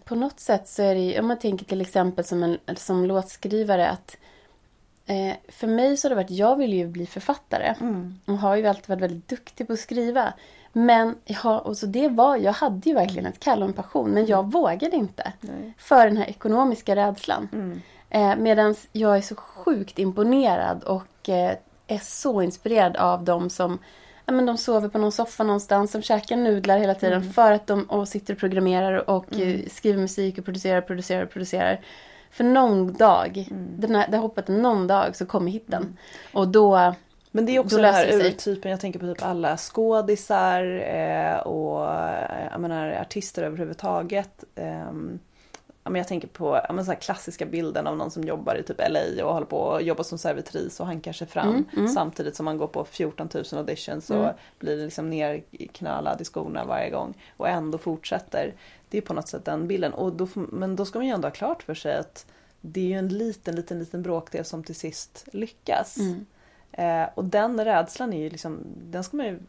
På 0.04 0.15
något 0.15 0.39
sätt 0.39 0.67
så 0.67 0.84
är 0.84 0.96
det 0.96 1.02
ju, 1.02 1.19
om 1.19 1.28
man 1.28 1.39
tänker 1.39 1.65
till 1.65 1.82
exempel 1.82 2.26
som, 2.26 2.43
en, 2.43 2.58
som 2.76 3.06
låtskrivare 3.06 3.89
att 3.89 4.17
eh, 5.06 5.36
för 5.48 5.67
mig 5.67 5.98
så 5.98 6.06
har 6.06 6.10
det 6.10 6.15
varit, 6.15 6.32
jag 6.32 6.56
vill 6.56 6.74
ju 6.74 6.88
bli 6.88 7.06
författare. 7.06 7.76
Mm. 7.82 8.19
Och 8.26 8.38
har 8.38 8.56
ju 8.56 8.67
alltid 8.67 8.89
varit 8.89 9.02
väldigt 9.02 9.28
duktig 9.28 9.67
på 9.67 9.74
att 9.74 9.80
skriva. 9.80 10.34
Men 10.74 11.15
ja, 11.26 11.60
och 11.60 11.78
så 11.78 11.86
det 11.86 12.08
var, 12.08 12.38
jag 12.38 12.54
hade 12.54 12.89
ju 12.89 12.96
verkligen 12.96 13.26
ett 13.26 13.39
kall 13.39 13.62
och 13.62 13.67
en 13.67 13.74
passion 13.74 14.10
men 14.12 14.26
jag 14.26 14.52
vågade 14.52 14.96
inte. 14.96 15.34
Nej. 15.39 15.74
För 15.78 16.06
den 16.06 16.17
här 16.17 16.30
ekonomiska 16.30 16.96
rädslan. 16.96 17.50
Mm. 17.54 17.82
Eh, 18.10 18.36
Medan 18.36 18.76
jag 18.91 19.17
är 19.17 19.22
så 19.22 19.36
sjukt 19.36 20.00
imponerad 20.00 20.84
och 20.84 21.30
eh, 21.30 21.56
är 21.88 22.00
så 22.00 22.41
inspirerad 22.41 22.98
av 22.98 23.24
dem 23.24 23.50
som 23.50 23.80
ja, 24.25 24.33
men 24.33 24.45
de 24.45 24.57
sover 24.57 24.89
på 24.89 24.97
någon 24.97 25.12
soffa 25.12 25.43
någonstans, 25.43 25.91
som 25.91 26.01
käkar 26.01 26.36
nudlar 26.38 26.77
hela 26.77 26.95
tiden 26.95 27.21
Mm. 27.21 27.33
för 27.33 27.51
att 27.51 27.67
de 27.67 27.83
och 27.83 28.07
sitter 28.07 28.33
och 28.33 28.39
programmerar 28.39 29.09
och 29.09 29.39
eh, 29.39 29.59
skriver 29.71 29.99
musik 30.01 30.38
och 30.38 30.45
producerar, 30.45 30.81
producerar, 30.81 31.25
producerar. 31.25 31.79
För 32.31 32.43
någon 32.43 32.93
dag, 32.93 33.37
Mm. 33.52 33.67
den 33.79 33.95
här, 33.95 34.08
det 34.08 34.17
har 34.17 34.21
hoppat 34.21 34.48
någon 34.48 34.87
dag 34.87 35.15
så 35.15 35.25
kommer 35.25 35.52
hitten. 35.52 35.98
Och 36.33 36.48
då, 36.48 36.93
Men 37.31 37.45
det 37.45 37.56
är 37.56 37.60
också 37.60 37.77
den 37.77 37.93
här 37.93 38.13
urtypen, 38.13 38.71
jag 38.71 38.79
tänker 38.79 39.00
på 39.00 39.06
typ 39.13 39.23
alla 39.25 39.58
skådisar 39.58 40.63
eh, 40.95 41.37
och 41.37 41.91
eh, 41.93 42.48
jag 42.52 42.62
menar, 42.62 42.91
artister 42.91 43.43
överhuvudtaget. 43.43 44.43
ja, 44.56 44.93
men 45.90 45.96
jag 45.96 46.08
tänker 46.08 46.27
på 46.27 46.62
ja, 46.67 46.73
men 46.73 46.86
så 46.86 46.92
här 46.92 47.00
klassiska 47.00 47.46
bilden 47.46 47.88
av 47.88 47.98
någon 47.98 48.12
som 48.12 48.23
jobbar 48.23 48.56
i 48.56 48.63
typ 48.63 48.81
LA 48.90 49.25
och 49.25 49.34
håller 49.34 49.46
på 49.46 49.58
och 49.58 49.81
jobbar 49.81 50.04
som 50.04 50.17
servitris 50.17 50.79
och 50.79 50.86
hankar 50.86 51.13
sig 51.13 51.27
fram 51.27 51.50
Mm, 51.50 51.65
mm. 51.77 51.88
samtidigt 51.88 52.36
som 52.36 52.46
man 52.46 52.58
går 52.58 52.67
på 52.67 52.86
14 52.86 53.29
000 53.34 53.44
auditions 53.52 54.10
och 54.10 54.15
Mm. 54.17 54.36
blir 54.60 54.77
liksom 54.86 55.10
nerknölad 55.10 56.21
i 56.21 56.25
skorna 56.25 56.65
varje 56.65 56.90
gång 56.90 57.13
och 57.38 57.50
ändå 57.50 57.77
fortsätter. 57.77 58.54
Det 58.90 58.98
är 58.98 59.02
på 59.02 59.13
något 59.13 59.27
sätt 59.27 59.46
den 59.46 59.67
bilden. 59.67 59.94
Och 59.94 60.13
då, 60.13 60.27
men 60.34 60.75
då 60.75 60.86
ska 60.86 61.00
man 61.00 61.06
ju 61.06 61.13
ändå 61.13 61.25
ha 61.27 61.34
klart 61.34 61.63
för 61.63 61.73
sig 61.75 61.98
att 61.98 62.25
det 62.62 62.79
är 62.79 62.86
ju 62.86 62.94
en 62.94 63.08
liten, 63.08 63.56
liten, 63.56 63.79
liten 63.79 64.02
bråkdel 64.04 64.46
som 64.46 64.63
till 64.63 64.75
sist 64.75 65.25
lyckas. 65.31 65.98
Mm. 65.98 66.25
Eh, 66.71 67.10
och 67.15 67.25
den 67.25 67.65
rädslan 67.65 68.13
är 68.13 68.19
ju 68.23 68.29
liksom, 68.29 68.60
den 68.90 69.04
ska 69.04 69.17
man 69.17 69.25
ju 69.25 69.40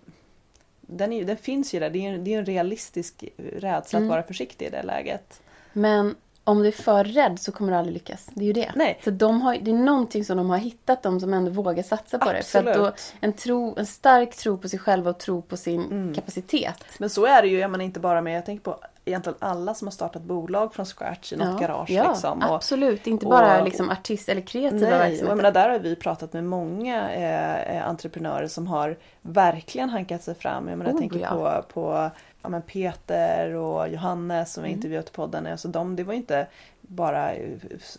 den, 0.81 1.13
är, 1.13 1.19
ju- 1.19 1.25
den 1.25 1.37
finns 1.37 1.75
ju 1.75 1.81
där, 1.81 1.91
det 1.91 2.07
är, 2.07 2.13
en- 2.15 2.25
det 2.25 2.35
är 2.35 2.39
en 2.39 2.45
realistisk 2.47 3.25
rädsla 3.57 3.97
Mm. 3.99 4.11
att 4.11 4.15
vara 4.17 4.23
försiktig 4.27 4.67
i 4.67 4.71
det 4.71 4.83
läget. 4.83 5.43
Men 5.73 6.15
om 6.45 6.63
du 6.63 6.69
är 6.69 6.73
för 6.73 7.05
rädd 7.05 7.41
så 7.41 7.53
kommer 7.53 7.73
du 7.73 7.79
aldrig 7.79 7.95
lyckas. 7.95 8.27
Det 8.35 8.41
är 8.45 8.47
ju 8.47 8.53
det. 8.53 8.73
Nej. 8.75 8.99
För 9.03 9.11
de 9.11 9.41
har, 9.43 9.57
det 9.63 9.71
är 9.71 9.75
någonting 9.75 10.25
som 10.25 10.37
de 10.37 10.51
har 10.51 10.59
hittat, 10.59 11.03
de 11.03 11.21
som 11.21 11.35
ändå 11.35 11.51
vågar 11.51 11.83
satsa 11.83 12.19
på 12.19 12.33
det. 12.33 12.43
För 12.43 12.59
att 12.59 12.65
då, 12.65 12.71
Absolut. 12.87 13.15
en, 13.21 13.33
tro, 13.33 13.75
en 13.79 13.87
stark 13.87 14.37
tro 14.37 14.59
på 14.59 14.69
sig 14.69 14.79
själva 14.79 15.11
och 15.11 15.19
tro 15.19 15.43
på 15.43 15.57
sin 15.57 15.85
Mm. 15.85 16.15
kapacitet. 16.15 16.85
Men 16.99 17.11
så 17.11 17.27
är 17.27 17.43
det 17.43 17.49
ju, 17.49 17.59
jag 17.59 17.71
menar 17.71 17.85
inte 17.85 18.01
bara 18.01 18.21
med, 18.21 18.37
jag 18.37 18.47
tänker 18.47 18.63
på 18.65 18.77
egentligen 19.05 19.37
alla 19.39 19.75
som 19.75 19.87
har 19.87 19.93
startat 19.93 20.23
bolag 20.23 20.75
från 20.75 20.87
scratch 20.87 21.33
i 21.33 21.37
något 21.37 21.61
garage. 21.61 21.91
ja 21.91 22.09
liksom. 22.09 22.39
Och, 22.39 22.55
absolut. 22.55 23.07
Inte 23.07 23.27
och- 23.27 23.31
bara 23.33 23.65
liksom 23.65 23.91
artist 23.91 24.29
eller 24.29 24.41
kreativa 24.41 24.81
Nej, 24.81 24.89
och 24.89 24.95
jag 24.95 24.99
verksamheter. 25.09 25.37
menar, 25.37 25.51
där 25.53 25.69
har 25.69 25.79
vi 25.79 25.97
pratat 25.97 26.33
med 26.33 26.45
många 26.45 27.11
eh, 27.11 27.77
eh, 27.77 27.89
entreprenörer 27.89 28.49
som 28.49 28.67
har 28.67 28.97
verkligen 29.23 29.89
hankat 29.91 30.23
sig 30.23 30.35
fram. 30.35 30.69
Jag, 30.69 30.79
menar, 30.79 30.91
jag 30.91 30.95
Oh, 30.97 31.01
tänker 31.01 31.19
ja. 31.21 31.29
på, 31.31 31.81
på 31.81 32.11
ja, 32.45 32.49
men 32.51 32.63
Peter 32.63 33.55
och 33.55 33.89
Johannes 33.89 34.53
som 34.53 34.63
vi 34.63 34.69
Mm. 34.69 34.79
intervjuat 34.79 35.09
i 35.09 35.13
podden. 35.13 35.47
Alltså 35.47 35.69
de, 35.69 35.97
det 35.97 36.05
var 36.05 36.15
inte 36.15 36.47
bara 36.81 37.35
eh, 37.35 37.59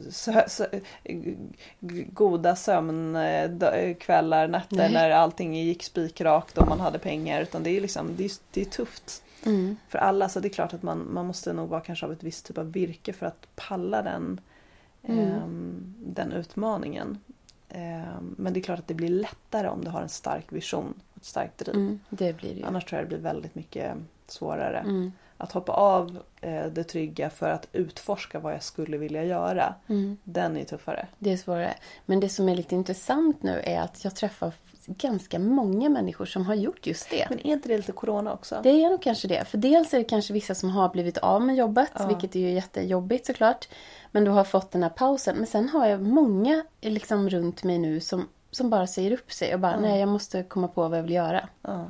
sö, 0.10 0.43
sö, 0.50 0.66
goda 2.14 2.56
sömnkvällar, 2.56 4.48
nätter 4.48 4.76
Nej. 4.78 4.93
när 4.93 5.10
allting 5.10 5.56
gick 5.56 5.84
spikrakt 5.84 6.58
och 6.58 6.68
man 6.68 6.80
hade 6.80 7.00
pengar. 7.00 7.41
Utan 7.41 7.64
det 7.64 7.70
är, 7.70 7.82
liksom, 7.82 8.16
det 8.16 8.26
är, 8.26 8.32
det 8.52 8.62
är 8.62 8.66
tufft 8.66 9.22
Mm. 9.46 9.78
för 9.89 9.98
alla. 10.00 10.30
Så 10.30 10.39
det 10.39 10.48
är 10.48 10.54
klart 10.54 10.74
att 10.74 10.84
man, 10.84 11.08
man 11.14 11.26
måste 11.26 11.54
nog 11.54 11.70
vara 11.70 11.82
kanske 11.82 12.06
av 12.06 12.12
ett 12.12 12.24
visst 12.24 12.46
typ 12.46 12.58
av 12.58 12.72
virke 12.72 13.14
för 13.14 13.26
att 13.26 13.48
palla 13.56 14.02
den, 14.02 14.41
Mm. 15.08 15.20
ehm, 15.20 15.93
den 16.06 16.32
utmaningen. 16.32 17.20
Ehm, 17.70 18.36
men 18.38 18.54
det 18.54 18.60
är 18.60 18.62
klart 18.64 18.80
att 18.80 18.88
det 18.88 18.93
blir 18.93 19.10
lättare 19.10 19.68
om 19.68 19.84
du 19.84 19.89
har 19.89 20.02
en 20.02 20.10
stark 20.10 20.46
vision 20.54 20.93
ett 21.26 21.30
starkt 21.30 21.58
driv. 21.58 21.76
Mm, 21.76 22.00
det 22.10 22.38
blir 22.38 22.50
det 22.50 22.60
ju. 22.60 22.66
Annars 22.66 22.86
tror 22.86 23.00
jag 23.00 23.06
det 23.06 23.10
blir 23.10 23.24
väldigt 23.24 23.56
mycket 23.56 23.94
svårare. 24.28 24.80
Mm. 24.80 25.12
Att 25.38 25.52
hoppa 25.52 25.72
av 25.74 26.20
eh, 26.42 26.66
det 26.66 26.84
trygga 26.84 27.30
för 27.30 27.50
att 27.50 27.68
utforska 27.74 28.40
vad 28.40 28.54
jag 28.54 28.64
skulle 28.64 28.98
vilja 28.98 29.24
göra. 29.24 29.76
Mm. 29.88 30.18
Den 30.24 30.58
är 30.58 30.64
tuffare. 30.64 31.08
Det 31.20 31.32
är 31.32 31.38
svårare. 31.38 31.74
Men 32.06 32.20
det 32.20 32.30
som 32.30 32.50
är 32.50 32.56
lite 32.56 32.76
intressant 32.76 33.44
nu 33.44 33.62
är 33.64 33.82
att 33.82 34.04
jag 34.04 34.16
träffar 34.16 34.52
ganska 34.88 35.40
många 35.40 35.90
människor 35.90 36.26
som 36.26 36.46
har 36.46 36.56
gjort 36.56 36.88
just 36.88 37.10
det. 37.10 37.26
Men 37.30 37.40
är 37.40 37.54
inte 37.54 37.70
det 37.70 37.78
lite 37.78 37.92
corona 37.92 38.34
också? 38.34 38.60
Det 38.64 38.70
är 38.70 38.90
nog 38.90 39.02
kanske 39.02 39.28
det. 39.28 39.46
För 39.46 39.58
dels 39.58 39.94
är 39.94 39.98
det 39.98 40.04
kanske 40.04 40.34
vissa 40.34 40.56
som 40.56 40.70
har 40.70 40.90
blivit 40.90 41.18
av 41.18 41.42
med 41.42 41.56
jobbet, 41.56 41.92
Ja. 42.00 42.08
vilket 42.08 42.36
är 42.36 42.40
ju 42.40 42.52
jättejobbigt 42.52 43.26
såklart. 43.26 43.68
Men 44.12 44.24
du 44.24 44.32
har 44.32 44.44
fått 44.44 44.72
den 44.72 44.84
här 44.84 44.90
pausen. 44.90 45.38
Men 45.38 45.48
sen 45.48 45.70
har 45.70 45.88
jag 45.88 46.02
många 46.02 46.64
liksom 46.82 47.30
runt 47.30 47.64
mig 47.64 47.78
nu 47.80 48.00
som, 48.00 48.28
som 48.56 48.70
bara 48.70 48.88
säger 48.88 49.12
upp 49.12 49.32
sig 49.32 49.53
och 49.53 49.60
bara, 49.60 49.72
Ja. 49.72 49.80
nej 49.80 49.99
jag 49.99 50.10
måste 50.10 50.43
komma 50.43 50.68
på 50.68 50.88
vad 50.88 50.97
jag 50.97 51.03
vill 51.03 51.14
göra. 51.14 51.49
Ja. 51.62 51.86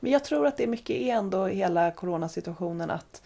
Men 0.00 0.12
jag 0.12 0.24
tror 0.24 0.46
att 0.46 0.56
det 0.56 0.62
är 0.62 0.66
mycket 0.68 0.96
är 0.96 1.14
ändå 1.14 1.46
hela 1.46 1.90
coronasituationen 1.90 2.90
att 2.90 3.22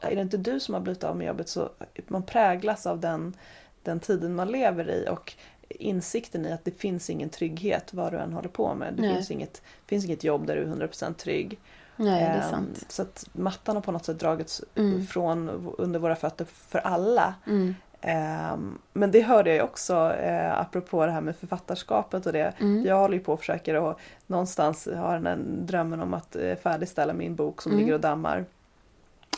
är 0.00 0.14
det 0.14 0.20
inte 0.22 0.36
du 0.36 0.60
som 0.60 0.74
har 0.74 0.80
blivit 0.80 1.04
av 1.04 1.16
med 1.16 1.26
jobbet 1.26 1.48
så 1.48 1.70
man 2.08 2.22
präglas 2.22 2.86
av 2.86 3.00
den, 3.00 3.34
den 3.82 4.00
tiden 4.00 4.34
man 4.34 4.48
lever 4.48 4.90
i 4.90 5.08
och 5.10 5.34
insikten 5.68 6.46
i 6.46 6.52
att 6.52 6.64
det 6.64 6.70
finns 6.80 7.10
ingen 7.10 7.28
trygghet 7.30 7.94
vad 7.94 8.12
du 8.12 8.18
än 8.18 8.32
håller 8.32 8.48
på 8.48 8.74
med. 8.74 8.94
Det 8.94 9.02
Nej. 9.02 9.14
finns 9.14 9.30
inget, 9.30 9.62
finns 9.86 10.04
inget 10.04 10.24
jobb 10.24 10.46
där 10.46 10.56
du 10.56 10.62
är 10.62 10.66
100% 10.66 11.14
trygg. 11.14 11.58
Nej, 11.96 12.24
det 12.24 12.28
är 12.30 12.42
Ehm, 12.42 12.50
sant. 12.50 12.84
Så 12.88 13.02
att 13.02 13.26
mattan 13.32 13.76
har 13.76 13.82
på 13.82 13.92
något 13.92 14.04
sätt 14.04 14.18
dragits 14.20 14.62
Mm. 14.74 15.06
från 15.06 15.48
under 15.78 15.98
våra 16.00 16.16
fötter 16.16 16.44
för 16.44 16.78
alla. 16.78 17.34
Mm. 17.46 17.74
Ehm, 18.00 18.78
men 18.92 19.10
det 19.10 19.20
hörde 19.20 19.54
jag 19.54 19.64
också 19.64 20.12
eh, 20.14 20.60
apropå 20.60 21.06
det 21.06 21.12
här 21.12 21.20
med 21.20 21.36
författarskapet 21.36 22.26
och 22.26 22.32
det. 22.32 22.52
Mm. 22.60 22.84
Jag 22.86 22.96
håller 22.98 23.14
ju 23.14 23.20
på 23.20 23.32
och 23.32 23.38
försöker 23.40 23.74
och 23.74 24.00
någonstans 24.26 24.88
har 24.96 25.12
den 25.14 25.26
här 25.26 25.36
drömmen 25.46 26.00
om 26.02 26.14
att 26.14 26.36
eh, 26.36 26.54
färdigställa 26.62 27.12
min 27.12 27.34
bok 27.34 27.62
som 27.62 27.72
Mm. 27.72 27.80
ligger 27.84 27.94
och 27.94 28.00
dammar. 28.00 28.44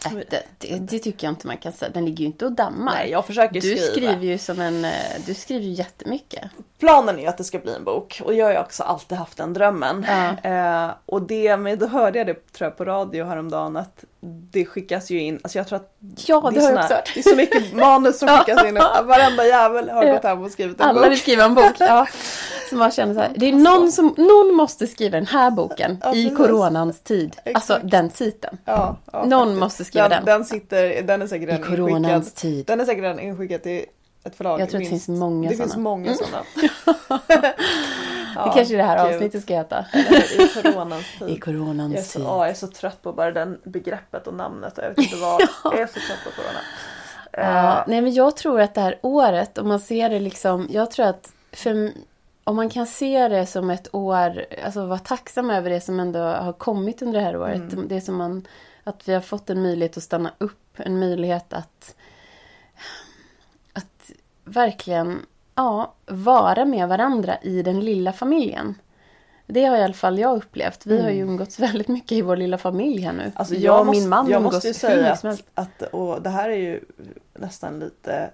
Äh, 0.06 0.12
det, 0.30 0.42
det, 0.58 0.78
det 0.78 0.98
tycker 0.98 1.26
jag 1.26 1.32
inte 1.32 1.46
man 1.46 1.56
kan 1.56 1.72
säga. 1.72 1.90
Den 1.94 2.04
ligger 2.04 2.18
ju 2.20 2.26
inte 2.26 2.44
och 2.46 2.52
dammar. 2.52 2.92
Nej, 2.94 3.10
jag 3.10 3.26
försöker 3.26 3.54
du 3.54 3.60
skriva. 3.60 3.92
skriver 3.92 4.24
ju 4.24 4.38
som 4.38 4.60
en... 4.60 4.84
eh, 4.84 4.90
Du 5.26 5.34
skriver 5.34 5.64
ju 5.64 5.70
jättemycket. 5.72 6.50
Planen 6.78 7.16
är 7.18 7.22
ju 7.22 7.26
att 7.28 7.38
det 7.38 7.44
ska 7.44 7.58
bli 7.58 7.74
en 7.74 7.84
bok 7.84 8.20
och 8.24 8.34
jag 8.34 8.46
har 8.46 8.52
ju 8.52 8.58
också 8.58 8.82
alltid 8.82 9.18
haft 9.18 9.36
den 9.36 9.52
drömmen. 9.52 10.06
Ja. 10.42 10.50
Eh, 10.50 10.90
och 11.06 11.22
det, 11.22 11.56
men 11.56 11.78
då 11.78 11.86
hörde 11.86 12.18
jag 12.18 12.26
det 12.26 12.52
tror 12.52 12.66
jag 12.70 12.76
på 12.76 12.84
radio 12.84 13.24
häromdagen 13.24 13.76
att 13.76 14.04
det 14.52 14.64
skickas 14.64 15.10
ju 15.10 15.20
in, 15.20 15.40
alltså 15.42 15.58
jag 15.58 15.66
tror 15.68 15.76
att 15.76 15.94
Ja, 16.26 16.50
det, 16.54 16.60
är 16.60 16.60
såna-. 16.60 16.88
Det 17.14 17.20
är 17.20 17.22
så 17.22 17.36
mycket 17.36 17.72
manus 17.74 18.18
som 18.18 18.28
skickas 18.28 18.64
in. 18.64 18.74
Varenda 19.04 19.46
jävel 19.46 19.88
har 19.90 20.04
Ja. 20.04 20.12
gått 20.12 20.24
hem 20.24 20.42
och 20.42 20.50
skrivit 20.50 20.80
en 20.80 20.86
Alla 20.86 21.00
bok. 21.02 21.10
vill 21.10 21.20
skriva 21.20 21.44
en 21.44 21.54
bok. 21.54 21.72
Ja. 21.78 22.06
Så 22.70 22.76
man 22.76 22.90
känner 22.90 23.14
så 23.14 23.20
här, 23.20 23.30
det 23.36 23.46
är 23.46 23.52
någon 23.52 23.92
som, 23.92 24.14
någon 24.16 24.54
måste 24.54 24.86
skriva 24.86 25.16
den 25.16 25.26
här 25.26 25.50
boken 25.50 25.98
Ja, 26.04 26.14
i 26.14 26.30
coronans 26.36 27.00
tid. 27.00 27.36
Alltså 27.54 27.72
Exakt. 27.74 27.90
den 27.90 28.10
titeln. 28.10 28.58
Ja, 28.64 28.96
Någon 29.12 29.30
faktiskt. 29.40 29.60
måste 29.60 29.84
skriva 29.84 30.08
den. 30.08 30.24
Den, 30.24 30.44
sitter, 30.44 31.02
den 31.02 31.22
är 31.22 31.26
säkert 31.26 31.60
I 31.60 31.62
coronans 31.62 32.06
inskickad. 32.06 32.34
tid. 32.34 32.66
Den 32.66 32.80
är 32.80 32.84
säkert 32.84 33.02
redan 33.04 33.20
inskickad 33.20 33.62
till 33.62 33.84
ett 34.24 34.34
förlag. 34.36 34.60
Jag 34.60 34.70
tror 34.70 34.80
att 34.80 34.84
det 34.86 34.90
minst. 34.90 35.06
finns 35.06 35.18
många 35.18 35.48
Det 35.50 35.56
finns 35.56 35.72
såna. 35.72 35.90
Mm. 35.90 36.04
många 36.04 36.14
sådana. 36.14 36.44
det 38.44 38.50
kanske 38.54 38.76
det 38.76 38.82
här 38.82 39.04
gud. 39.06 39.14
avsnittet 39.14 39.42
ska 39.42 39.54
heta. 39.54 39.84
Eller 39.92 40.40
I 40.42 40.62
coronans 40.62 41.06
tid. 41.18 41.28
I 41.28 41.30
Jag 41.30 41.36
är, 41.36 41.40
coronans 41.40 42.12
så, 42.12 42.18
tid. 42.18 42.26
ja, 42.28 42.38
jag 42.44 42.50
är 42.50 42.54
så 42.54 42.66
trött 42.66 43.02
på 43.02 43.12
bara 43.12 43.32
den 43.32 43.58
begreppet 43.64 44.26
och 44.26 44.34
namnet. 44.34 44.74
Jag 44.76 44.88
vet 44.88 44.98
inte 44.98 45.16
vad. 45.16 45.40
Jag 45.64 45.80
är 45.80 45.86
så 45.86 45.92
trött 45.92 46.24
på 46.24 46.30
corona. 46.42 46.58
Ja, 47.32 47.78
Eh, 47.78 47.84
nej 47.86 48.00
men 48.00 48.12
jag 48.14 48.36
tror 48.36 48.60
att 48.60 48.74
det 48.74 48.80
här 48.80 48.98
året, 49.02 49.58
om 49.58 49.68
man 49.68 49.80
ser 49.80 50.10
det 50.10 50.20
liksom, 50.20 50.66
jag 50.70 50.90
tror 50.90 51.06
att 51.06 51.32
för, 51.52 51.92
om 52.44 52.56
man 52.56 52.68
kan 52.70 52.86
se 52.86 53.28
det 53.28 53.46
som 53.46 53.70
ett 53.70 53.94
år, 53.94 54.44
alltså 54.64 54.86
vara 54.86 54.98
tacksam 54.98 55.50
över 55.50 55.70
det 55.70 55.80
som 55.80 56.00
ändå 56.00 56.18
har 56.18 56.52
kommit 56.52 57.02
under 57.02 57.18
det 57.20 57.24
här 57.24 57.36
året. 57.36 57.72
Mm. 57.72 57.88
Det 57.88 58.00
som 58.00 58.16
man, 58.16 58.46
att 58.84 59.08
vi 59.08 59.14
har 59.14 59.20
fått 59.20 59.50
en 59.50 59.62
möjlighet 59.62 59.96
att 59.96 60.02
stanna 60.02 60.32
upp, 60.38 60.58
en 60.76 60.98
möjlighet 60.98 61.52
att 61.52 61.94
verkligen 64.50 65.26
ja, 65.54 65.94
vara 66.06 66.64
med 66.64 66.88
varandra 66.88 67.38
i 67.42 67.62
den 67.62 67.80
lilla 67.80 68.12
familjen. 68.12 68.74
Det 69.46 69.64
har 69.64 69.76
i 69.76 69.82
alla 69.82 69.94
fall 69.94 70.18
jag 70.18 70.36
upplevt. 70.36 70.86
Vi 70.86 71.02
har 71.02 71.10
ju 71.10 71.20
umgåtts 71.22 71.58
väldigt 71.60 71.88
mycket 71.88 72.12
i 72.12 72.22
vår 72.22 72.36
lilla 72.36 72.58
familj 72.58 73.02
här 73.02 73.12
nu. 73.12 73.20
Mm. 73.22 73.32
Alltså 73.34 73.54
jag, 73.54 73.62
jag 73.62 73.80
och 73.80 73.86
min 73.86 74.08
man 74.08 74.28
jag 74.30 74.36
umgås 74.38 74.52
måste 74.52 74.68
ju 74.68 74.74
säga 74.74 75.12
att, 75.12 75.44
att 75.54 75.82
och 75.82 76.22
det 76.22 76.30
här 76.30 76.48
är 76.50 76.56
ju 76.56 76.80
nästan 77.34 77.78
lite 77.78 78.30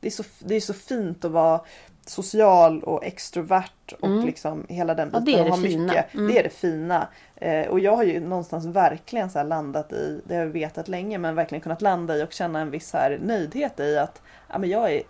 det 0.00 0.06
är, 0.08 0.10
så, 0.10 0.22
det 0.38 0.54
är 0.54 0.60
så 0.60 0.74
fint 0.74 1.24
att 1.24 1.30
vara 1.30 1.60
social 2.06 2.82
och 2.82 3.04
extrovert 3.04 3.92
och 4.00 4.08
Mm. 4.08 4.26
liksom 4.26 4.66
hela 4.68 4.94
den 4.94 5.10
Ja, 5.12 5.20
biten. 5.20 5.34
det 5.34 5.40
är 5.40 5.44
det 5.44 5.50
ha 5.50 5.56
fina. 5.68 5.86
Mycket, 5.92 6.14
Mm. 6.14 6.26
Det 6.26 6.38
är 6.38 6.42
det 6.42 6.48
fina. 6.50 7.08
Eh, 7.36 7.66
och 7.68 7.80
jag 7.80 7.96
har 7.96 8.02
ju 8.04 8.20
någonstans 8.20 8.66
verkligen 8.66 9.30
så 9.30 9.42
landat 9.42 9.92
i, 9.92 10.20
det 10.24 10.34
har 10.34 10.42
jag 10.42 10.50
vetat 10.50 10.88
länge, 10.88 11.18
men 11.18 11.34
verkligen 11.34 11.62
kunnat 11.62 11.82
landa 11.82 12.16
i 12.16 12.24
och 12.24 12.32
känna 12.32 12.60
en 12.60 12.70
viss 12.70 12.92
här 12.92 13.18
nöjdhet 13.22 13.80
i 13.80 13.98
att 13.98 14.22
ja, 14.52 14.58
men 14.58 14.70
jag 14.70 14.92
är, 14.92 15.02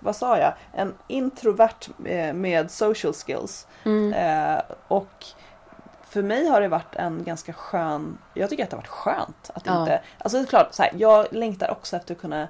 vad 0.00 0.16
sa 0.16 0.38
jag, 0.38 0.54
en 0.72 0.94
introvert 1.08 1.88
eh, 2.06 2.32
med 2.34 2.70
social 2.70 3.12
skills. 3.14 3.66
Mm. 3.84 4.12
Eh, 4.12 4.62
och 4.88 5.24
för 6.02 6.22
mig 6.22 6.46
har 6.46 6.60
det 6.60 6.68
varit 6.68 6.96
en 6.96 7.24
ganska 7.24 7.52
skön, 7.52 8.18
jag 8.34 8.50
tycker 8.50 8.64
att 8.64 8.70
det 8.70 8.76
har 8.76 8.80
varit 8.82 8.88
skönt 8.88 9.50
att 9.54 9.66
Ja. 9.66 9.80
inte, 9.80 10.02
alltså 10.18 10.38
det 10.38 10.44
är 10.44 10.46
klart, 10.46 10.74
så 10.74 10.82
här, 10.82 10.92
jag 10.96 11.26
längtar 11.30 11.70
också 11.70 11.96
efter 11.96 12.14
att 12.14 12.20
kunna 12.20 12.48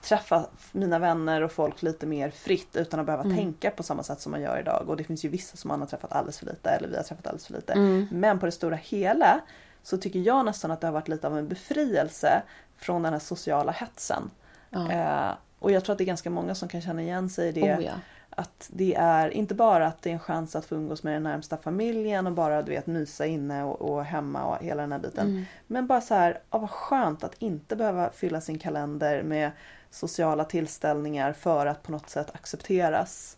träffa 0.00 0.46
mina 0.72 0.98
vänner 0.98 1.42
och 1.42 1.52
folk 1.52 1.82
lite 1.82 2.06
mer 2.06 2.30
fritt 2.30 2.76
utan 2.76 3.00
att 3.00 3.06
behöva 3.06 3.24
Mm. 3.24 3.36
tänka 3.36 3.70
på 3.70 3.82
samma 3.82 4.02
sätt 4.02 4.20
som 4.20 4.32
man 4.32 4.40
gör 4.40 4.60
idag. 4.60 4.88
Och 4.88 4.96
det 4.96 5.04
finns 5.04 5.24
ju 5.24 5.28
vissa 5.28 5.56
som 5.56 5.68
man 5.68 5.80
har 5.80 5.86
träffat 5.86 6.12
alldeles 6.12 6.38
för 6.38 6.46
lite 6.46 6.70
eller 6.70 6.88
vi 6.88 6.96
har 6.96 7.02
träffat 7.02 7.26
alldeles 7.26 7.46
för 7.46 7.54
lite. 7.54 7.72
Mm. 7.72 8.08
Men 8.10 8.38
på 8.38 8.46
det 8.46 8.52
stora 8.52 8.76
hela 8.76 9.40
så 9.82 9.96
tycker 9.98 10.18
jag 10.18 10.44
nästan 10.44 10.70
att 10.70 10.80
det 10.80 10.86
har 10.86 10.92
varit 10.94 11.08
lite 11.08 11.26
av 11.26 11.38
en 11.38 11.48
befrielse 11.48 12.42
från 12.78 13.02
den 13.02 13.12
här 13.12 13.20
sociala 13.20 13.72
hetsen. 13.72 14.30
Ja. 14.72 14.92
Eh, 14.92 15.34
och 15.58 15.70
jag 15.70 15.84
tror 15.84 15.92
att 15.92 15.98
det 15.98 16.04
är 16.04 16.06
ganska 16.06 16.30
många 16.30 16.54
som 16.54 16.68
kan 16.68 16.80
känna 16.80 17.02
igen 17.02 17.28
sig 17.30 17.48
i 17.48 17.52
det. 17.52 17.76
Oh, 17.76 17.84
ja. 17.84 17.92
Att 18.30 18.70
det 18.72 18.94
är 18.94 19.28
inte 19.28 19.54
bara 19.54 19.86
att 19.86 20.02
det 20.02 20.10
är 20.10 20.14
en 20.14 20.18
chans 20.18 20.56
att 20.56 20.64
få 20.64 20.74
umgås 20.74 21.02
med 21.02 21.14
den 21.14 21.22
närmsta 21.22 21.56
familjen 21.56 22.26
och 22.26 22.32
bara 22.32 22.62
du 22.62 22.70
vet 22.72 22.86
mysa 22.86 23.26
inne 23.26 23.64
och, 23.64 23.82
och 23.82 24.04
hemma 24.04 24.44
och 24.44 24.64
hela 24.64 24.82
den 24.82 24.92
här 24.92 24.98
biten. 24.98 25.26
Mm. 25.26 25.44
Men 25.66 25.86
bara 25.86 26.00
så 26.00 26.14
här, 26.14 26.40
ja, 26.50 26.58
vad 26.58 26.70
skönt 26.70 27.24
att 27.24 27.34
inte 27.38 27.76
behöva 27.76 28.10
fylla 28.10 28.40
sin 28.40 28.58
kalender 28.58 29.22
med 29.22 29.50
sociala 29.90 30.44
tillställningar 30.44 31.32
för 31.32 31.66
att 31.66 31.82
på 31.82 31.92
något 31.92 32.08
sätt 32.08 32.34
accepteras. 32.34 33.36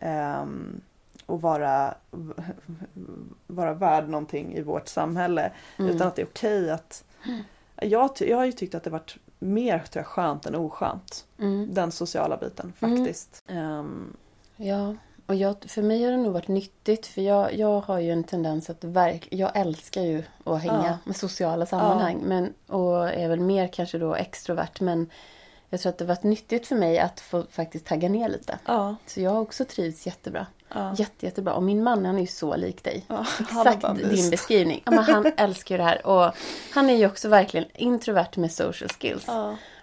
ehm, 0.00 0.80
och 1.26 1.40
vara, 1.42 1.94
vara 3.46 3.74
värd 3.74 4.08
någonting 4.08 4.54
i 4.54 4.62
vårt 4.62 4.88
samhälle. 4.88 5.50
Mm. 5.78 5.90
Utan 5.94 6.08
att 6.08 6.16
det 6.16 6.22
är 6.22 6.26
okej 6.26 6.70
att... 6.70 7.04
Jag, 7.82 8.16
ty- 8.16 8.28
jag 8.30 8.36
har 8.36 8.44
ju 8.44 8.52
tyckt 8.52 8.74
att 8.74 8.84
det 8.84 8.90
varit 8.90 9.16
mer 9.38 9.78
tror 9.78 10.00
jag, 10.00 10.06
skönt 10.06 10.46
än 10.46 10.54
oskönt. 10.54 11.24
Mm. 11.38 11.74
Den 11.74 11.92
sociala 11.92 12.36
biten 12.36 12.72
Mm. 12.82 12.96
faktiskt. 12.96 13.42
Ehm, 13.48 14.16
Ja, 14.60 14.94
och 15.26 15.34
jag, 15.34 15.56
för 15.66 15.82
mig 15.82 16.04
har 16.04 16.10
det 16.10 16.16
nog 16.16 16.32
varit 16.32 16.48
nyttigt 16.48 17.06
för 17.06 17.20
jag, 17.22 17.54
jag 17.54 17.80
har 17.80 17.98
ju 17.98 18.10
en 18.10 18.24
tendens 18.24 18.70
att 18.70 18.84
verk, 18.84 19.28
jag 19.30 19.50
älskar 19.54 20.02
ju 20.02 20.22
att 20.44 20.62
hänga 20.62 20.84
Ja. 20.86 20.98
med 21.04 21.16
sociala 21.16 21.66
sammanhang 21.66 22.20
men, 22.24 22.54
och 22.66 23.08
är 23.08 23.28
väl 23.28 23.40
mer 23.40 23.68
kanske 23.68 23.98
då 23.98 24.14
extrovert 24.14 24.80
men 24.80 25.10
jag 25.70 25.80
tror 25.80 25.90
att 25.90 25.98
det 25.98 26.04
har 26.04 26.08
varit 26.08 26.22
nyttigt 26.22 26.66
för 26.66 26.76
mig 26.76 26.98
att 26.98 27.20
få 27.20 27.44
faktiskt 27.50 27.86
tagga 27.86 28.08
ner 28.08 28.28
lite. 28.28 28.58
ja, 28.64 28.96
Så 29.06 29.20
jag 29.20 29.30
har 29.30 29.40
också 29.40 29.64
trivts 29.64 30.06
jättebra. 30.06 30.46
ja. 30.74 30.94
Jätte, 30.96 31.26
jättebra. 31.26 31.54
Och 31.54 31.62
min 31.62 31.82
man 31.82 32.04
han 32.06 32.16
är 32.16 32.20
ju 32.20 32.26
så 32.26 32.56
lik 32.56 32.84
dig. 32.84 33.04
ja. 33.08 33.26
Exakt 33.40 33.96
din 33.96 34.08
myst. 34.08 34.30
beskrivning. 34.30 34.82
Ja, 34.84 34.90
men 34.90 35.04
han 35.04 35.26
älskar 35.36 35.74
ju 35.74 35.78
det 35.78 35.84
här. 35.84 36.06
Och 36.06 36.34
han 36.74 36.90
är 36.90 36.94
ju 36.94 37.06
också 37.06 37.28
verkligen 37.28 37.66
introvert 37.74 38.36
med 38.36 38.52
social 38.52 38.90
skills. 39.00 39.26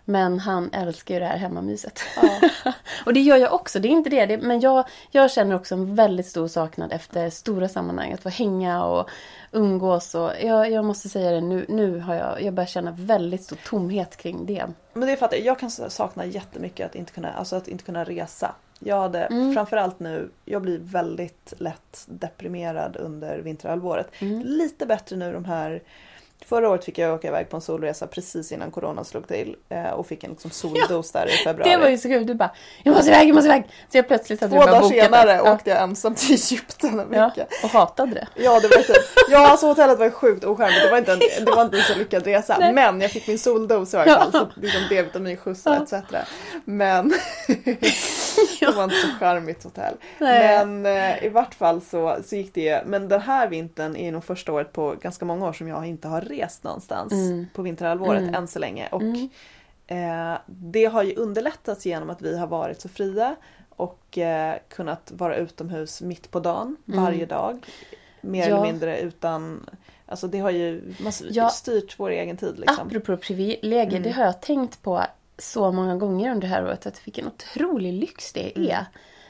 Men 0.06 0.40
han 0.40 0.70
älskar 0.74 1.14
ju 1.14 1.20
det 1.20 1.26
här 1.26 1.38
hemmamyset. 1.38 2.00
ja. 2.22 2.50
Och 3.06 3.14
det 3.14 3.20
gör 3.20 3.38
jag 3.38 3.54
också, 3.54 3.80
det 3.80 3.88
är 3.88 3.90
inte 3.90 4.10
det. 4.10 4.26
det 4.26 4.38
men 4.38 4.60
jag, 4.60 4.86
jag 5.12 5.32
känner 5.32 5.56
också 5.56 5.76
en 5.76 5.96
väldigt 5.96 6.28
stor 6.28 6.48
saknad 6.48 6.94
efter 6.94 7.30
stora 7.30 7.68
sammanhang. 7.70 8.14
Att 8.14 8.22
få 8.24 8.30
hänga 8.30 8.86
och 8.86 9.10
umgås. 9.52 10.16
Och 10.16 10.32
jag, 10.44 10.72
jag 10.72 10.86
måste 10.86 11.10
säga 11.10 11.32
det, 11.32 11.42
nu, 11.42 11.66
nu 11.70 12.00
har 12.00 12.16
jag, 12.16 12.42
jag 12.42 12.54
börjar 12.54 12.68
känna 12.68 12.92
väldigt 12.92 13.44
stor 13.44 13.58
tomhet 13.66 14.18
kring 14.18 14.46
det. 14.46 14.66
Men 14.94 15.08
det 15.08 15.12
är 15.12 15.16
för 15.16 15.26
att 15.26 15.40
jag 15.40 15.60
kan 15.60 15.72
sakna 15.72 16.26
jättemycket 16.26 16.86
att 16.86 16.96
inte 16.96 17.12
kunna, 17.12 17.34
alltså 17.34 17.56
att 17.56 17.68
inte 17.68 17.84
kunna 17.84 18.04
resa. 18.04 18.56
Jag 18.80 19.02
hade 19.02 19.20
Mm. 19.26 19.54
framförallt 19.54 20.00
nu, 20.00 20.30
jag 20.46 20.62
blir 20.62 20.80
väldigt 20.80 21.54
lätt 21.58 22.06
deprimerad 22.08 22.98
under 22.98 23.40
vinterhalvåret. 23.40 24.08
Mm. 24.20 24.42
Lite 24.46 24.86
bättre 24.86 25.16
nu 25.16 25.34
de 25.34 25.46
här 25.46 25.82
Förra 26.50 26.70
året 26.70 26.86
fick 26.86 26.98
jag 26.98 27.14
åka 27.14 27.28
iväg 27.28 27.50
på 27.50 27.56
en 27.58 27.62
solresa 27.62 28.08
precis 28.08 28.52
innan 28.52 28.72
corona 28.72 29.04
slog 29.04 29.28
till 29.28 29.56
eh, 29.70 29.90
och 29.90 30.08
fick 30.08 30.24
en 30.24 30.30
liksom 30.32 30.52
soldos 30.52 31.12
där 31.12 31.26
i 31.28 31.32
februari. 31.32 31.70
Det 31.72 31.78
var 31.78 31.90
ju 31.90 31.98
så 31.98 32.08
kul. 32.08 32.26
Du 32.26 32.34
bara, 32.36 32.52
jag 32.84 32.96
måste 32.96 33.10
iväg, 33.10 33.28
jag 33.30 33.36
måste 33.36 33.48
iväg. 33.48 33.64
Så 33.92 33.98
jag 33.98 34.08
plötsligt 34.08 34.42
hade 34.42 34.56
Två 34.56 34.66
dagar 34.66 34.82
senare 34.90 35.26
det. 35.26 35.36
Ja. 35.46 35.54
åkte 35.54 35.70
jag 35.70 35.82
ensam 35.84 36.16
till 36.16 36.32
Egypten 36.32 37.00
en 37.00 37.08
Ja, 37.14 37.28
vecka. 37.36 37.46
och 37.64 37.70
hatade 37.70 38.12
det. 38.14 38.28
Ja, 38.36 38.60
det 38.60 38.68
var 38.68 38.84
typ, 38.84 38.96
ja 39.30 39.48
alltså 39.52 39.68
hotellet 39.68 40.00
var 40.00 40.10
sjukt 40.10 40.46
ocharmigt. 40.46 40.82
Det 40.84 40.92
var 40.92 40.98
inte 40.98 41.14
en, 41.14 41.20
det 41.46 41.52
var 41.52 41.62
inte 41.62 41.78
en 41.78 41.84
så 41.84 41.96
lyckad 42.00 42.24
resa. 42.26 42.58
Nej. 42.60 42.74
Men 42.74 43.02
jag 43.02 43.12
fick 43.12 43.28
min 43.28 43.40
soldos 43.40 43.94
i 43.94 43.98
varje 43.98 44.14
fall. 44.16 44.32
Så 44.32 44.48
liksom 44.56 44.82
D-vitaminskjuts 44.90 45.66
och 45.66 45.74
Ja. 45.74 45.84
etc. 45.84 45.94
Men 46.66 47.14
det 48.60 48.72
var 48.72 48.84
inte 48.84 48.96
så 48.96 49.08
charmigt 49.08 49.64
hotell. 49.64 49.94
Nej. 50.20 50.66
Men 50.66 50.86
eh, 50.86 51.24
i 51.26 51.30
vart 51.30 51.54
fall 51.56 51.82
så, 51.82 52.18
så 52.26 52.36
gick 52.36 52.54
det. 52.54 52.86
Men 52.88 53.08
den 53.08 53.22
här 53.22 53.48
vintern 53.48 53.96
är 53.96 54.12
nog 54.12 54.24
första 54.24 54.52
året 54.54 54.74
på 54.74 54.96
ganska 55.02 55.26
många 55.26 55.48
år 55.48 55.54
som 55.54 55.68
jag 55.68 55.86
inte 55.86 56.08
har 56.08 56.22
rest 56.22 56.64
någonstans 56.64 57.14
Mm. 57.14 57.48
på 57.54 57.62
vinterhalvåret 57.62 58.22
Mm. 58.22 58.36
än 58.36 58.48
så 58.48 58.60
länge. 58.60 58.88
Och 58.92 59.02
Mm. 59.02 59.30
eh, 59.88 60.38
det 60.48 60.86
har 60.86 61.04
ju 61.04 61.16
underlättats 61.16 61.86
genom 61.86 62.10
att 62.10 62.22
vi 62.22 62.38
har 62.38 62.48
varit 62.48 62.82
så 62.82 62.90
fria 62.90 63.36
och 63.70 64.18
eh, 64.18 64.56
kunnat 64.70 65.12
vara 65.16 65.36
utomhus 65.36 66.02
mitt 66.02 66.32
på 66.32 66.40
dagen 66.40 66.78
Mm. 66.88 67.04
varje 67.04 67.26
dag. 67.26 67.66
Mer 68.22 68.40
Ja. 68.50 68.56
eller 68.58 68.62
mindre 68.72 69.00
utan 69.00 69.70
Alltså 70.08 70.28
det 70.28 70.40
har 70.40 70.50
ju 70.52 70.82
man 71.00 71.06
har 71.06 71.14
Ja. 71.32 71.50
styrt 71.50 72.00
vår 72.00 72.10
egen 72.10 72.38
tid 72.38 72.60
liksom. 72.60 72.88
Apropå 72.88 73.18
privilegier, 73.18 73.88
Mm. 73.92 74.04
det 74.04 74.10
har 74.12 74.24
jag 74.26 74.42
tänkt 74.42 74.82
på 74.82 75.02
så 75.38 75.72
många 75.72 75.96
gånger 75.96 76.32
under 76.32 76.48
det 76.48 76.54
här 76.54 76.64
året. 76.66 76.86
Att 76.86 77.08
vilken 77.08 77.28
otrolig 77.28 77.94
lyx 77.94 78.34
det 78.34 78.58
är. 78.60 78.72
Mm. 78.72 78.84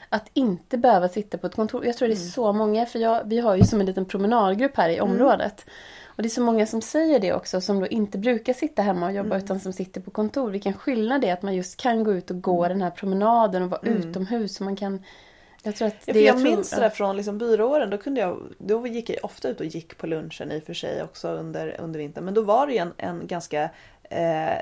Att 0.08 0.30
inte 0.32 0.78
behöva 0.78 1.08
sitta 1.08 1.38
på 1.38 1.46
ett 1.46 1.54
kontor. 1.54 1.86
Jag 1.86 1.96
tror 1.96 2.08
det 2.08 2.14
är 2.14 2.16
Mm. 2.16 2.28
så 2.30 2.52
många, 2.52 2.86
för 2.86 2.98
jag, 2.98 3.22
vi 3.24 3.38
har 3.38 3.54
ju 3.54 3.62
som 3.64 3.80
en 3.80 3.86
liten 3.86 4.04
promenadgrupp 4.04 4.76
här 4.76 4.88
i 4.88 4.96
Mm. 4.96 5.10
området. 5.10 5.66
Och 6.06 6.22
det 6.22 6.26
är 6.26 6.30
så 6.30 6.40
många 6.42 6.66
som 6.66 6.82
säger 6.82 7.20
det 7.20 7.32
också, 7.32 7.60
som 7.60 7.80
då 7.80 7.86
inte 7.86 8.18
brukar 8.18 8.52
sitta 8.52 8.82
hemma 8.82 9.06
och 9.06 9.12
jobba 9.12 9.34
Mm. 9.34 9.44
utan 9.44 9.60
som 9.60 9.72
sitter 9.72 10.00
på 10.00 10.10
kontor. 10.10 10.50
Vilken 10.50 10.72
skillnad 10.72 11.20
det 11.20 11.28
är 11.28 11.32
att 11.32 11.42
man 11.42 11.54
just 11.54 11.76
kan 11.80 12.04
gå 12.04 12.12
ut 12.12 12.30
och 12.30 12.40
gå 12.42 12.68
den 12.68 12.82
här 12.82 12.90
promenaden 12.90 13.62
och 13.62 13.70
vara 13.70 13.80
Mm. 13.80 13.98
utomhus. 14.08 14.60
Och 14.60 14.64
man 14.64 14.76
kan, 14.76 15.02
jag 15.62 15.76
tror 15.76 15.88
att 15.88 15.94
Ja, 16.04 16.12
för 16.14 16.20
jag 16.20 16.34
tror- 16.36 16.44
minns 16.44 16.70
det 16.70 16.80
där 16.80 16.90
från 16.90 17.16
liksom 17.16 17.38
byrååren. 17.38 17.90
Då, 17.90 17.98
kunde 17.98 18.20
jag, 18.20 18.42
då 18.58 18.86
gick 18.86 19.10
jag 19.10 19.18
ofta 19.22 19.48
ut 19.48 19.60
och 19.60 19.66
gick 19.66 19.98
på 19.98 20.06
lunchen 20.06 20.52
i 20.52 20.58
och 20.58 20.62
för 20.62 20.74
sig 20.74 21.02
också 21.02 21.28
under, 21.28 21.80
under 21.80 21.98
vintern. 21.98 22.24
Men 22.24 22.34
då 22.34 22.42
var 22.42 22.66
det 22.66 22.72
ju 22.72 22.78
en, 22.78 22.92
en 22.96 23.26
ganska 23.26 23.62
eh, 24.02 24.54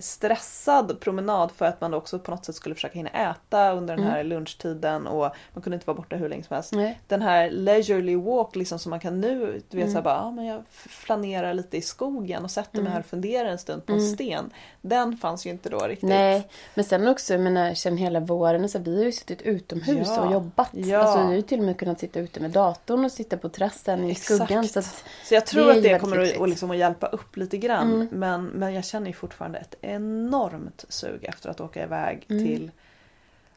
stressad 0.00 1.00
promenad 1.00 1.50
för 1.52 1.64
att 1.64 1.80
man 1.80 1.94
också 1.94 2.18
på 2.18 2.30
något 2.30 2.44
sätt 2.44 2.54
skulle 2.54 2.74
försöka 2.74 2.94
hinna 2.94 3.10
äta 3.10 3.72
under 3.72 3.96
den 3.96 4.04
Mm. 4.04 4.14
här 4.16 4.24
lunchtiden 4.24 5.06
och 5.06 5.30
man 5.52 5.62
kunde 5.62 5.74
inte 5.74 5.86
vara 5.86 5.96
borta 5.96 6.16
hur 6.16 6.28
länge 6.28 6.42
som 6.44 6.54
helst. 6.54 6.72
Nej. 6.72 7.00
Den 7.08 7.22
här 7.22 7.50
leisurely 7.50 8.16
walk 8.16 8.56
liksom 8.56 8.78
som 8.78 8.90
man 8.90 9.00
kan 9.00 9.20
nu, 9.20 9.62
du 9.68 9.76
vet 9.76 9.82
Mm. 9.84 9.88
såhär 9.90 10.02
bara, 10.02 10.14
ja, 10.16 10.30
men 10.30 10.44
jag 10.44 10.62
flanerar 10.70 11.54
lite 11.54 11.76
i 11.76 11.80
skogen 11.82 12.44
och 12.44 12.50
sätter 12.50 12.72
mig 12.72 12.80
Mm. 12.80 12.92
här 12.92 13.00
och 13.00 13.06
funderar 13.06 13.48
en 13.48 13.58
stund 13.58 13.86
på 13.86 13.92
en 13.92 13.98
Mm. 13.98 14.14
sten. 14.14 14.50
Den 14.80 15.16
fanns 15.16 15.46
ju 15.46 15.50
inte 15.50 15.68
då 15.68 15.78
riktigt. 15.78 16.08
Nej, 16.08 16.48
men 16.74 16.84
sen 16.84 17.08
också, 17.08 17.38
menar, 17.38 17.74
sen 17.74 17.96
hela 17.96 18.20
våren, 18.20 18.68
så, 18.68 18.78
vi 18.78 18.96
har 18.98 19.04
ju 19.04 19.12
suttit 19.12 19.42
utomhus 19.42 20.08
Ja, 20.10 20.20
och 20.26 20.32
jobbat. 20.32 20.68
ja. 20.72 20.98
Alltså, 20.98 21.18
vi 21.18 21.24
har 21.26 21.32
ju 21.32 21.42
till 21.42 21.58
och 21.58 21.64
med 21.66 21.78
kunnat 21.78 22.00
sitta 22.00 22.20
ute 22.20 22.40
med 22.40 22.50
datorn 22.50 23.04
och 23.04 23.12
sitta 23.12 23.36
på 23.36 23.48
terrassen 23.48 24.04
i 24.04 24.10
Exakt. 24.10 24.44
skuggan. 24.44 24.68
Så 24.68 24.82
Så 24.82 25.34
jag 25.34 25.42
Det 25.42 25.46
tror 25.46 25.70
är 25.70 25.76
att 25.76 25.82
det 25.82 25.98
kommer 25.98 26.18
att, 26.42 26.48
liksom 26.50 26.70
att 26.70 26.76
hjälpa 26.76 27.06
upp 27.06 27.36
lite 27.36 27.56
grann. 27.58 27.92
Mm. 27.94 28.08
Men, 28.10 28.44
men 28.44 28.74
jag 28.74 28.84
känner 28.84 29.06
ju 29.06 29.12
fortfarande 29.12 29.58
ett 29.58 29.71
enormt 29.80 30.84
sug 30.88 31.24
efter 31.24 31.50
att 31.50 31.60
åka 31.60 31.82
iväg 31.82 32.26
Mm. 32.30 32.44
till 32.44 32.70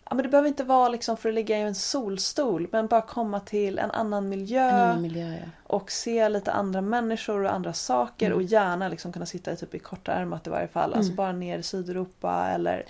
Ja, 0.09 0.15
men 0.15 0.23
det 0.23 0.29
behöver 0.29 0.47
inte 0.47 0.63
vara 0.63 0.89
liksom 0.89 1.17
för 1.17 1.29
att 1.29 1.35
ligga 1.35 1.57
i 1.57 1.61
en 1.61 1.75
solstol 1.75 2.67
men 2.71 2.87
bara 2.87 3.01
komma 3.01 3.39
till 3.39 3.79
en 3.79 3.91
annan 3.91 4.29
miljö 4.29 4.69
en 4.69 4.75
annan 4.75 5.01
miljö, 5.01 5.31
ja. 5.33 5.49
och 5.63 5.91
se 5.91 6.29
lite 6.29 6.51
andra 6.51 6.81
människor 6.81 7.43
och 7.43 7.53
andra 7.53 7.73
saker 7.73 8.25
Mm. 8.25 8.35
och 8.37 8.43
gärna 8.43 8.87
liksom 8.89 9.13
kunna 9.13 9.25
sitta 9.25 9.51
i, 9.51 9.55
typ 9.55 9.75
i 9.75 9.79
kortärmat 9.79 10.47
i 10.47 10.49
varje 10.49 10.67
fall. 10.67 10.93
Alltså 10.93 11.07
Mm. 11.11 11.15
bara 11.15 11.31
ner 11.31 11.59
i 11.59 11.63
Sydeuropa 11.63 12.47
eller 12.47 12.83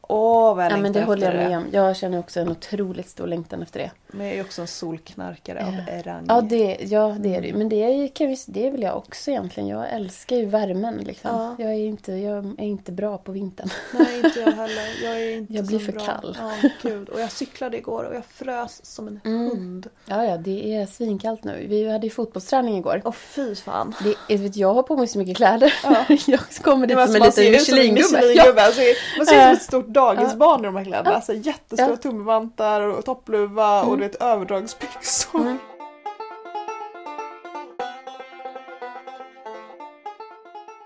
Åh 0.00 0.54
vad 0.56 0.64
jag 0.64 0.72
Ja, 0.72 0.76
men 0.76 0.92
det 0.92 1.02
håller 1.04 1.26
jag 1.40 1.48
med 1.50 1.58
om. 1.58 1.64
Jag 1.72 1.96
känner 1.96 2.18
också 2.18 2.40
en 2.40 2.48
otroligt 2.48 3.08
stor 3.08 3.26
längtan 3.26 3.62
efter 3.62 3.80
det. 3.80 3.90
Men 4.14 4.26
jag 4.26 4.32
är 4.32 4.36
ju 4.36 4.42
också 4.42 4.60
en 4.60 4.68
solknarkare 4.68 5.58
Ja. 5.86 5.96
av 5.96 6.02
rang. 6.02 6.24
Ja, 6.28 6.40
det, 6.40 6.76
ja, 6.80 7.16
det 7.20 7.34
är 7.34 7.40
det 7.40 7.46
ju. 7.46 7.54
Mm. 7.54 7.58
Men 7.58 7.68
det 7.68 7.82
är, 7.82 8.08
kan 8.08 8.28
vi, 8.28 8.36
det 8.46 8.66
är 8.66 8.70
väl 8.70 8.82
jag 8.82 8.96
också 8.96 9.30
egentligen. 9.30 9.68
Jag 9.68 9.90
älskar 9.92 10.36
ju 10.36 10.46
värmen. 10.46 10.96
Liksom. 10.96 11.30
Ja. 11.30 11.56
Jag, 11.64 11.70
är 11.74 11.76
inte, 11.86 12.12
jag 12.12 12.44
är 12.44 12.64
inte 12.64 12.92
bra 12.92 13.18
på 13.18 13.32
vintern. 13.32 13.68
Nej, 13.92 14.16
inte 14.24 14.40
jag 14.40 14.52
heller. 14.52 14.82
Jag 15.04 15.20
är 15.22 15.36
inte 15.36 15.52
Jag 15.54 15.66
blir 15.66 15.78
för 15.78 15.92
bra. 15.92 16.04
kall. 16.06 16.38
Ja, 16.40 16.68
gud. 16.82 17.08
Och 17.08 17.20
jag 17.20 17.32
cyklade 17.32 17.76
igår 17.78 18.04
och 18.04 18.14
jag 18.14 18.24
frös 18.24 18.86
som 18.86 19.08
en 19.08 19.20
Mm. 19.24 19.48
hund. 19.50 19.86
Ja, 20.06 20.24
ja, 20.24 20.36
det 20.36 20.74
är 20.74 20.86
svinkallt 20.86 21.44
nu. 21.44 21.66
Vi 21.68 21.90
hade 21.90 22.06
ju 22.06 22.10
fotbollsträning 22.10 22.76
igår. 22.78 23.02
Åh 23.04 23.12
fy 23.12 23.54
fan. 23.54 23.94
Det, 24.28 24.36
vet, 24.36 24.56
jag 24.56 24.74
har 24.74 24.82
på 24.82 24.96
mig 24.96 25.06
så 25.08 25.18
mycket 25.18 25.36
kläder. 25.36 25.74
Ja. 25.84 26.04
jag 26.26 26.40
kommer 26.62 26.86
dit 26.86 26.96
som 26.96 27.16
en 27.16 27.22
liten 27.22 27.44
Michelin-gubbe. 27.52 28.00
Ja. 28.12 28.20
Michelin-gubbe. 28.20 28.62
Alltså, 28.62 28.80
man 29.18 29.26
ser 29.26 29.34
ut 29.34 29.40
som 29.40 29.48
Eh. 29.48 29.50
ett 29.52 29.62
stort 29.62 29.86
dagisbarn 29.86 30.60
i 30.60 30.64
de 30.64 30.76
här 30.76 30.84
kläderna. 30.84 31.16
Alltså, 31.16 31.32
jättestora 31.34 31.88
Ja. 31.90 31.96
tumvantar 31.96 32.80
och 32.80 33.04
toppluva 33.04 33.82
och 33.82 33.98
Mm. 34.02 34.10
vet, 34.10 34.22
överdragsbyxor. 34.22 35.40
Mm. 35.40 35.58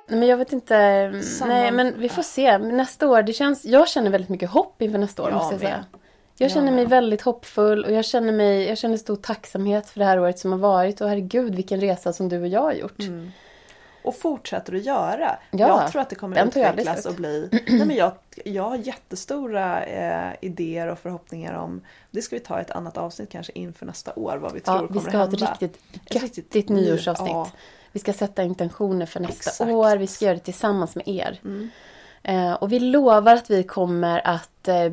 Nej, 0.09 0.19
men 0.19 0.29
jag 0.29 0.37
vet 0.37 0.53
inte. 0.53 0.75
Samma- 1.25 1.49
Nej, 1.55 1.73
men 1.73 1.95
vi 2.01 2.09
får 2.09 2.23
se. 2.23 2.59
Nästa 2.59 3.09
år, 3.09 3.23
det 3.23 3.33
känns, 3.33 3.65
jag 3.65 3.89
känner 3.89 4.11
väldigt 4.11 4.31
mycket 4.31 4.51
hopp 4.51 4.83
inför 4.83 4.99
nästa 4.99 5.23
år 5.23 5.29
Jag 5.29 5.37
måste 5.37 5.55
jag 5.55 5.61
säga. 5.61 5.85
Jag 6.39 6.51
känner 6.51 6.73
mig 6.73 6.87
väldigt 6.87 7.23
hoppfull 7.23 7.85
och 7.85 7.93
jag 7.93 8.05
känner, 8.05 8.33
mig, 8.33 8.69
jag 8.69 8.79
känner 8.79 8.97
stor 8.97 9.17
tacksamhet 9.17 9.89
för 9.89 9.99
det 9.99 10.05
här 10.05 10.21
året 10.21 10.39
som 10.39 10.53
har 10.53 10.59
varit. 10.59 11.01
Och 11.01 11.09
herregud 11.09 11.55
vilken 11.55 11.81
resa 11.81 12.13
som 12.13 12.29
du 12.29 12.41
och 12.41 12.47
jag 12.49 12.61
har 12.61 12.73
gjort. 12.73 13.01
Mm. 13.01 13.31
Och 14.07 14.17
fortsätter 14.17 14.75
att 14.75 14.85
göra. 14.85 15.39
Ja, 15.51 15.59
jag 15.83 15.93
tror 15.93 16.03
att 16.03 16.11
det 16.11 16.17
kommer 16.17 16.47
utvecklas 16.47 17.07
och 17.07 17.15
bli... 17.15 17.49
Nej, 17.69 17.87
men 17.87 17.97
jag, 17.97 18.13
jag 18.45 18.63
har 18.63 18.77
jättestora 18.77 19.85
eh, 19.85 20.33
idéer 20.41 20.87
och 20.89 20.99
förhoppningar 20.99 21.55
om... 21.55 21.81
Det 22.11 22.23
ska 22.23 22.37
vi 22.37 22.41
ta 22.41 22.61
ett 22.61 22.71
annat 22.71 22.99
avsnitt 22.99 23.31
kanske 23.31 23.53
inför 23.55 23.87
nästa 23.87 24.13
år. 24.15 24.37
Vad 24.37 24.53
vi 24.53 24.61
tror 24.61 24.77
Ja, 24.77 24.87
kommer 24.87 25.01
vi 25.01 25.07
ska 25.09 25.17
ha 25.19 25.25
ett 25.25 25.31
hända. 25.31 25.51
riktigt 25.61 25.77
Ett 25.95 26.23
riktigt 26.23 26.37
göttigt 26.39 26.69
ny- 26.69 26.81
nyårsavsnitt. 26.81 27.31
ja. 27.31 27.51
Vi 27.93 28.01
ska 28.01 28.13
sätta 28.13 28.43
intentioner 28.43 29.07
för 29.07 29.21
nästa 29.21 29.51
Exakt. 29.51 29.71
år. 29.71 29.97
Vi 29.97 30.07
ska 30.07 30.25
göra 30.25 30.35
det 30.35 30.41
tillsammans 30.41 30.95
med 30.97 31.09
er. 31.09 31.41
Mm. 31.45 31.71
Eh, 32.23 32.53
och 32.53 32.73
vi 32.73 32.79
lovar 32.79 33.35
att 33.35 33.51
vi 33.51 33.63
kommer 33.63 34.27
att, 34.27 34.69
eh, 34.69 34.93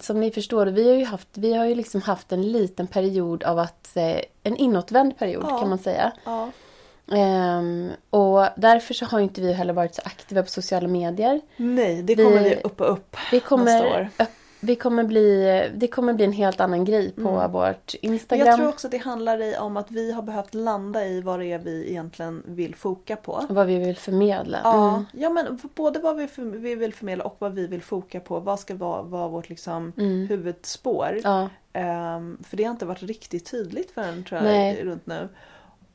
som 0.00 0.20
ni 0.20 0.30
förstår, 0.30 0.66
vi 0.66 0.88
har 0.88 0.96
ju 0.96 1.04
haft, 1.04 1.28
vi 1.32 1.54
har 1.54 1.64
ju 1.64 1.74
liksom 1.74 2.02
haft 2.02 2.32
en 2.32 2.52
liten 2.52 2.86
period 2.86 3.44
av 3.44 3.58
att, 3.58 3.96
eh, 3.96 4.16
en 4.42 4.56
inåtvänd 4.56 5.18
period 5.18 5.44
Ja. 5.48 5.58
kan 5.60 5.68
man 5.68 5.78
säga. 5.78 6.12
Ja. 6.24 6.50
Ehm, 7.12 7.90
och 8.10 8.46
därför 8.56 8.94
så 8.94 9.04
har 9.06 9.20
inte 9.20 9.40
vi 9.40 9.52
heller 9.52 9.72
varit 9.72 9.94
så 9.94 10.02
aktiva 10.04 10.42
på 10.42 10.48
sociala 10.48 10.88
medier. 10.88 11.40
Nej, 11.56 12.02
det 12.02 12.16
kommer 12.16 12.42
vi 12.42 12.56
upp 12.64 12.80
och 12.80 12.92
upp 12.92 13.16
Vi 13.32 13.36
nästa 13.36 13.48
kommer, 13.48 13.86
år. 13.86 14.08
öpp- 14.18 14.28
vi 14.64 14.76
kommer 14.76 15.04
bli, 15.04 15.62
det 15.74 15.88
kommer 15.88 16.12
bli 16.12 16.24
en 16.24 16.32
helt 16.32 16.60
annan 16.60 16.84
grej 16.84 17.12
på 17.12 17.28
Mm. 17.28 17.52
vårt 17.52 17.94
Instagram. 17.94 18.46
Jag 18.46 18.56
tror 18.56 18.68
också 18.68 18.86
att 18.86 18.90
det 18.90 18.98
handlar 18.98 19.60
om 19.60 19.76
att 19.76 19.90
vi 19.90 20.12
har 20.12 20.22
behövt 20.22 20.54
landa 20.54 21.04
i 21.06 21.20
vad 21.20 21.40
det 21.40 21.46
är 21.52 21.58
vi 21.58 21.90
egentligen 21.90 22.42
vill 22.46 22.74
foka 22.74 23.16
på. 23.16 23.46
Vad 23.48 23.66
vi 23.66 23.78
vill 23.78 23.96
förmedla. 23.96 24.60
Ja, 24.64 24.88
Mm. 24.88 25.04
ja 25.12 25.30
men 25.30 25.58
både 25.74 25.98
vad 25.98 26.16
vi, 26.16 26.26
för, 26.26 26.42
vi 26.42 26.74
vill 26.74 26.94
förmedla 26.94 27.24
och 27.24 27.36
vad 27.38 27.52
vi 27.54 27.66
vill 27.66 27.82
foka 27.82 28.20
på. 28.20 28.40
Vad 28.40 28.60
ska 28.60 28.74
vara, 28.74 29.02
vara 29.02 29.28
vårt 29.28 29.48
liksom 29.48 29.92
Mm. 29.96 30.26
huvudspår. 30.28 31.20
Ja. 31.24 31.48
Ehm, 31.72 32.38
för 32.48 32.56
det 32.56 32.64
har 32.64 32.70
inte 32.70 32.86
varit 32.86 33.02
riktigt 33.02 33.50
tydligt 33.50 33.90
förrän 33.90 34.24
tror 34.24 34.40
jag, 34.40 34.44
Nej. 34.44 34.84
runt 34.84 35.06
nu. 35.06 35.28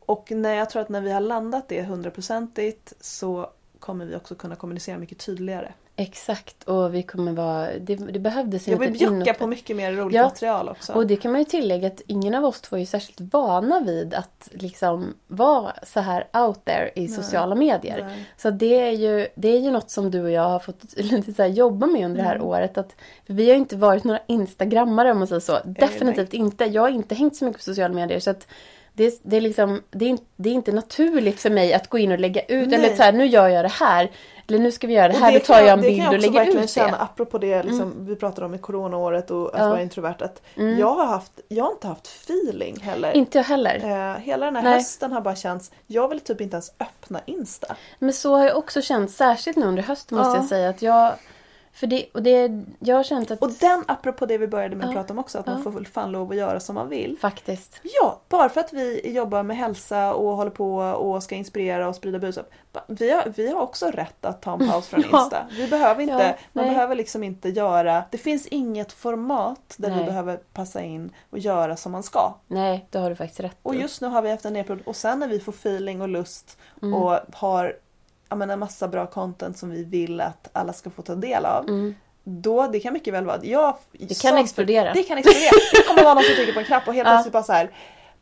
Och 0.07 0.31
när 0.31 0.53
jag 0.53 0.69
tror 0.69 0.81
att 0.81 0.89
när 0.89 1.01
vi 1.01 1.11
har 1.11 1.21
landat 1.21 1.67
det 1.67 1.83
hundraprocentigt 1.83 2.93
så 3.01 3.49
kommer 3.79 4.05
vi 4.05 4.15
också 4.15 4.35
kunna 4.35 4.55
kommunicera 4.55 4.97
mycket 4.97 5.17
tydligare. 5.25 5.73
Exakt, 5.99 6.63
och 6.63 6.93
vi 6.95 7.03
kommer 7.03 7.31
vara... 7.33 7.69
Det, 7.79 7.95
det 7.95 8.19
behövdes 8.19 8.67
en 8.67 8.71
Jag 8.71 8.79
vill 8.79 8.91
bjucka 8.91 9.33
på 9.33 9.47
mycket 9.47 9.75
mer 9.75 9.91
roligt 9.93 10.15
Ja. 10.15 10.23
material 10.23 10.69
också. 10.69 10.93
Och 10.93 11.07
det 11.07 11.15
kan 11.15 11.31
man 11.31 11.41
ju 11.41 11.45
tillägga 11.45 11.87
att 11.87 12.01
ingen 12.07 12.35
av 12.35 12.45
oss 12.45 12.61
två 12.61 12.75
är 12.75 12.79
ju 12.79 12.85
särskilt 12.85 13.33
vana 13.33 13.79
vid 13.79 14.13
att 14.13 14.49
liksom 14.51 15.13
vara 15.27 15.73
så 15.83 15.99
här 15.99 16.27
out 16.33 16.65
there 16.65 16.91
i 16.95 17.07
sociala 17.07 17.55
medier. 17.55 18.03
Nej. 18.05 18.25
Så 18.37 18.49
det 18.49 18.79
är, 18.79 18.91
ju, 18.91 19.27
det 19.35 19.47
är 19.47 19.59
ju 19.59 19.71
något 19.71 19.89
som 19.89 20.11
du 20.11 20.21
och 20.23 20.31
jag 20.31 20.49
har 20.49 20.59
fått 20.59 20.83
lite 20.97 21.33
så 21.33 21.45
jobba 21.45 21.87
med 21.87 22.05
under 22.05 22.17
det 22.21 22.27
här 22.27 22.35
Mm. 22.35 22.47
året. 22.47 22.77
Att, 22.77 22.95
vi 23.25 23.45
har 23.45 23.53
ju 23.53 23.59
inte 23.59 23.75
varit 23.77 24.03
några 24.03 24.19
instagrammare 24.27 25.11
om 25.11 25.17
man 25.17 25.27
säger 25.27 25.39
så. 25.39 25.57
Definitivt 25.65 26.33
inte. 26.33 26.65
Jag 26.65 26.81
har 26.81 26.89
inte 26.89 27.15
hängt 27.15 27.35
så 27.35 27.45
mycket 27.45 27.59
på 27.59 27.63
sociala 27.63 27.93
medier. 27.93 28.19
Så 28.19 28.29
att 28.29 28.47
det, 28.97 29.19
det, 29.23 29.37
är 29.37 29.41
liksom, 29.41 29.81
det, 29.91 30.05
är, 30.05 30.09
inte- 30.09 30.23
det 30.35 30.49
är 30.49 30.53
inte 30.53 30.71
naturligt 30.71 31.39
för 31.39 31.49
mig 31.49 31.73
att 31.73 31.87
gå 31.89 31.97
in 31.97 32.11
och 32.11 32.19
lägga 32.19 32.41
ut. 32.41 32.69
Nej. 32.69 32.79
Eller 32.85 32.95
så 32.95 33.03
här, 33.03 33.11
nu 33.13 33.25
gör 33.25 33.47
jag 33.47 33.65
det 33.65 33.71
här. 33.73 34.11
Eller 34.47 34.59
nu 34.59 34.71
ska 34.71 34.87
vi 34.87 34.93
göra 34.93 35.07
det 35.07 35.13
Och 35.13 35.19
här. 35.19 35.33
Då 35.33 35.39
tar 35.39 35.53
kan 35.53 35.63
jag 35.65 35.73
en 35.73 35.81
det 35.81 35.87
bild 35.87 36.01
kan 36.03 36.13
och 36.15 36.19
lägger 36.19 36.63
ut 36.63 36.69
känna, 36.69 36.91
det. 36.91 36.97
apropå 37.03 37.37
det 37.37 37.63
liksom, 37.63 37.93
vi 38.05 38.15
pratade 38.15 38.45
om 38.45 38.53
i 38.53 38.57
coronaåret 38.57 39.31
och 39.31 39.45
att 39.45 39.51
Ja. 39.53 39.57
Mm. 39.59 39.69
vara 39.69 39.81
introvert. 39.81 40.15
Att 40.19 40.41
jag, 40.79 40.93
har 40.93 41.05
haft, 41.05 41.31
jag 41.47 41.63
har 41.63 41.71
inte 41.71 41.87
haft 41.87 42.07
feeling 42.07 42.79
heller. 42.79 43.11
Inte 43.17 43.37
jag 43.37 43.45
heller. 43.45 43.75
Eh, 43.75 44.17
hela 44.19 44.45
den 44.45 44.55
här 44.55 44.63
Nej. 44.63 44.73
hösten 44.73 45.11
har 45.11 45.21
bara 45.21 45.35
känts, 45.35 45.71
jag 45.87 46.07
vill 46.07 46.19
typ 46.19 46.41
inte 46.41 46.55
ens 46.55 46.71
öppna 46.79 47.19
Insta. 47.25 47.75
Men 47.99 48.13
så 48.13 48.35
har 48.35 48.45
jag 48.45 48.57
också 48.57 48.81
känt, 48.81 49.11
särskilt 49.11 49.57
nu 49.57 49.65
under 49.65 49.83
hösten 49.83 50.17
måste 50.17 50.29
Ja. 50.31 50.35
jag 50.35 50.45
säga. 50.45 50.69
att 50.69 50.81
jag 50.81 51.13
För 51.79 51.87
det, 51.87 52.05
och 52.13 52.23
det, 52.23 52.63
jag 52.79 52.95
har 52.95 53.03
känt 53.03 53.31
att... 53.31 53.41
Och 53.41 53.51
den, 53.51 53.83
apropå 53.87 54.25
det 54.25 54.37
vi 54.37 54.47
började 54.47 54.75
med 54.75 54.85
att 54.87 54.93
Ja. 54.95 55.01
prata 55.01 55.13
om 55.13 55.19
också, 55.19 55.39
att 55.39 55.47
Ja. 55.47 55.53
man 55.53 55.63
får 55.63 55.71
väl 55.71 55.87
fan 55.87 56.11
lov 56.11 56.31
att 56.31 56.37
göra 56.37 56.59
som 56.59 56.75
man 56.75 56.89
vill. 56.89 57.17
Faktiskt. 57.21 57.79
Ja, 58.01 58.19
bara 58.29 58.49
för 58.49 58.61
att 58.61 58.73
vi 58.73 59.11
jobbar 59.15 59.43
med 59.43 59.57
hälsa 59.57 60.13
och 60.13 60.35
håller 60.37 60.51
på 60.51 60.75
och 60.77 61.23
ska 61.23 61.35
inspirera 61.35 61.87
och 61.87 61.95
sprida 61.95 62.19
budskap. 62.19 62.49
Vi 62.87 63.11
har, 63.11 63.33
vi 63.35 63.51
har 63.51 63.61
också 63.61 63.85
rätt 63.91 64.25
att 64.25 64.41
ta 64.41 64.53
en 64.53 64.69
paus 64.69 64.87
från 64.87 65.03
Ja. 65.11 65.21
Insta. 65.21 65.45
Vi 65.51 65.67
behöver 65.67 66.01
inte, 66.01 66.35
man 66.53 66.65
nej. 66.65 66.75
behöver 66.75 66.95
liksom 66.95 67.23
inte 67.23 67.49
göra, 67.49 68.03
det 68.11 68.17
finns 68.17 68.47
inget 68.47 68.91
format 68.91 69.75
där 69.77 69.89
vi 69.89 69.95
Nej. 69.95 70.05
behöver 70.05 70.37
passa 70.53 70.81
in 70.81 71.11
och 71.29 71.39
göra 71.39 71.75
som 71.75 71.91
man 71.91 72.03
ska. 72.03 72.33
Nej, 72.47 72.87
det 72.89 72.99
har 72.99 73.09
du 73.09 73.15
faktiskt 73.15 73.39
rätt 73.39 73.57
Och 73.63 73.75
just 73.75 74.01
nu 74.01 74.07
har 74.07 74.21
vi 74.21 74.31
haft 74.31 74.45
en 74.45 74.53
nedperiod 74.53 74.83
och 74.87 74.95
sen 74.95 75.19
när 75.19 75.27
vi 75.27 75.39
får 75.39 75.51
feeling 75.51 76.01
och 76.01 76.07
lust 76.09 76.57
Mm. 76.81 76.93
och 76.93 77.19
har 77.33 77.73
ja, 78.29 78.35
men 78.35 78.49
en 78.49 78.59
massa 78.59 78.87
bra 78.87 79.07
content 79.07 79.57
som 79.57 79.69
vi 79.69 79.83
vill 79.83 80.21
att 80.21 80.49
alla 80.53 80.73
ska 80.73 80.89
få 80.89 81.01
ta 81.01 81.15
del 81.15 81.45
av. 81.45 81.63
Mm. 81.69 81.95
Då, 82.23 82.67
det 82.67 82.79
kan 82.79 82.93
mycket 82.93 83.13
väl 83.13 83.25
vara, 83.25 83.39
jag, 83.43 83.77
Det 83.91 84.21
kan 84.21 84.37
explodera. 84.37 84.93
Det 84.93 85.03
kan 85.03 85.17
explodera. 85.17 85.51
Det 85.73 85.87
kommer 85.87 86.03
vara 86.03 86.13
någon 86.13 86.23
som 86.23 86.35
trycker 86.35 86.53
på 86.53 86.59
en 86.59 86.65
knapp 86.65 86.87
och 86.87 86.93
helt 86.93 87.07
Ja. 87.07 87.13
plötsligt 87.13 87.33
bara 87.33 87.43
så 87.43 87.53
här 87.53 87.71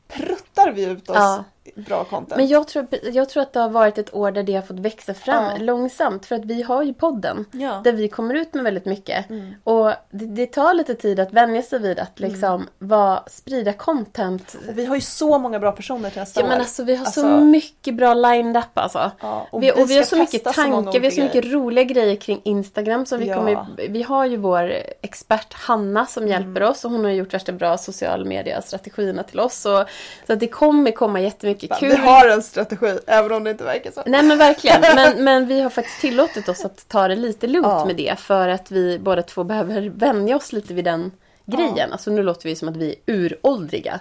pruttar 0.08 0.72
vi 0.72 0.86
ut 0.86 1.10
oss 1.10 1.16
Ja. 1.18 1.44
Bra 1.76 2.04
content. 2.04 2.38
Men 2.38 2.48
jag 2.48 2.68
tror, 2.68 2.88
jag 3.04 3.30
tror 3.30 3.44
att 3.44 3.54
det 3.54 3.60
har 3.60 3.70
varit 3.70 3.98
ett 3.98 4.14
år 4.14 4.32
där 4.32 4.44
det 4.44 4.54
har 4.56 4.62
fått 4.62 4.80
växa 4.80 5.14
fram 5.14 5.44
Ja. 5.44 5.58
långsamt. 5.60 6.26
För 6.26 6.36
att 6.36 6.46
vi 6.46 6.62
har 6.62 6.84
ju 6.84 6.94
podden. 6.94 7.46
ja. 7.52 7.82
Där 7.84 7.92
vi 7.92 8.08
kommer 8.08 8.34
ut 8.36 8.54
med 8.54 8.64
väldigt 8.64 8.86
mycket. 8.86 9.30
Mm. 9.30 9.54
Och 9.64 9.92
det, 10.12 10.26
det 10.26 10.46
tar 10.46 10.74
lite 10.74 10.96
tid 10.96 11.20
att 11.20 11.34
vänja 11.34 11.62
sig 11.62 11.80
vid 11.80 12.00
att 12.00 12.20
liksom 12.20 12.68
vara, 12.80 13.24
sprida 13.28 13.74
content. 13.74 14.56
Och 14.70 14.78
vi 14.78 14.86
har 14.86 14.96
ju 14.96 15.02
så 15.02 15.38
många 15.40 15.60
bra 15.60 15.72
personer 15.72 16.10
till 16.10 16.20
nästa 16.20 16.40
Ja 16.40 16.46
år. 16.46 16.50
men 16.50 16.60
alltså 16.60 16.84
vi 16.84 16.96
har 16.96 17.06
så 17.06 17.26
Alltså- 17.28 17.46
mycket 17.46 17.96
bra 17.96 18.14
lined 18.14 18.58
up 18.58 18.66
alltså. 18.78 19.12
Ja, 19.22 19.48
vi, 19.62 19.72
och 19.72 19.80
vi 19.80 19.86
ska 19.88 19.96
har 19.96 20.04
så 20.04 20.16
mycket 20.18 20.44
så 20.44 20.54
tankar, 20.54 21.00
vi 21.00 21.06
har 21.06 21.12
så 21.12 21.22
mycket 21.22 21.46
roliga 21.46 21.84
grejer 21.84 22.16
kring 22.16 22.42
Instagram. 22.44 23.06
Så 23.06 23.18
vi, 23.18 23.26
Ja. 23.28 23.36
kommer, 23.36 23.66
vi 23.90 24.04
har 24.04 24.26
ju 24.26 24.38
vår 24.38 24.72
expert 25.02 25.54
Hanna 25.54 26.06
som 26.06 26.28
hjälper 26.28 26.62
Mm. 26.62 26.70
oss 26.72 26.86
och 26.86 26.92
hon 26.92 27.04
har 27.04 27.12
gjort 27.12 27.34
värsta 27.34 27.52
bra 27.52 27.78
social 27.78 28.26
media 28.26 28.62
strategierna 28.62 29.24
till 29.24 29.40
oss. 29.40 29.66
Och, 29.66 29.84
så 30.28 30.34
att 30.34 30.40
det 30.40 30.48
kommer 30.48 30.92
komma 30.92 31.20
jättemycket 31.22 31.55
grejer. 31.62 31.76
kul. 31.80 31.90
Vi 31.90 31.96
har 31.96 32.28
en 32.28 32.44
strategi, 32.44 33.00
även 33.08 33.32
om 33.32 33.44
det 33.44 33.52
inte 33.52 33.64
verkar 33.64 33.92
så. 33.92 34.04
Nej 34.06 34.24
men 34.24 34.38
verkligen. 34.38 34.82
Men, 34.96 35.24
men 35.24 35.48
vi 35.48 35.62
har 35.62 35.70
faktiskt 35.70 36.02
tillåtit 36.02 36.50
oss 36.50 36.66
att 36.66 36.88
ta 36.88 37.08
det 37.08 37.16
lite 37.16 37.48
lugnt 37.48 37.68
Ja. 37.68 37.86
med 37.86 37.96
det. 37.96 38.20
För 38.20 38.48
att 38.48 38.72
vi 38.72 39.00
båda 39.00 39.22
två 39.22 39.44
behöver 39.44 39.82
vänja 39.90 40.36
oss 40.36 40.54
lite 40.54 40.74
vid 40.74 40.86
den 40.86 41.12
grejen. 41.46 41.92
Alltså 41.92 42.12
nu 42.12 42.24
låter 42.24 42.50
vi 42.50 42.56
som 42.56 42.70
att 42.70 42.78
vi 42.78 42.90
är 43.06 43.14
uråldriga. 43.14 44.00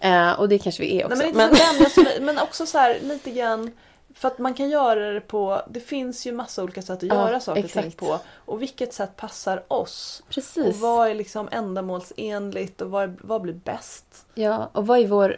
Eh, 0.00 0.32
och 0.32 0.48
det 0.48 0.58
kanske 0.58 0.82
vi 0.82 1.00
är 1.00 1.04
också. 1.06 1.18
Nej, 1.18 1.32
men, 1.34 1.50
inte 1.50 2.00
men... 2.02 2.24
Men 2.24 2.38
också 2.38 2.66
så 2.66 2.78
här 2.78 2.98
lite 3.02 3.30
grann 3.30 3.72
för 4.14 4.28
att 4.28 4.38
man 4.38 4.54
kan 4.54 4.68
göra 4.70 5.12
det 5.12 5.20
på, 5.20 5.62
det 5.70 5.80
finns 5.80 6.26
ju 6.26 6.32
massa 6.32 6.62
olika 6.62 6.82
sätt 6.82 6.90
att 6.90 7.02
Ja, 7.02 7.14
göra 7.14 7.40
saker 7.40 7.64
och 7.64 7.70
ting 7.70 7.90
på. 7.90 8.18
Och 8.34 8.62
vilket 8.62 8.92
sätt 8.94 9.16
passar 9.16 9.62
oss? 9.68 10.22
Och 10.26 10.34
Precis. 10.34 10.76
vad 10.80 11.10
är 11.10 11.14
liksom 11.14 11.48
ändamålsenligt 11.52 12.80
och 12.80 12.90
vad, 12.90 13.16
vad 13.20 13.42
blir 13.42 13.52
bäst? 13.52 14.04
Ja, 14.34 14.70
och 14.72 14.86
vad 14.86 14.98
är 14.98 15.06
vår, 15.06 15.36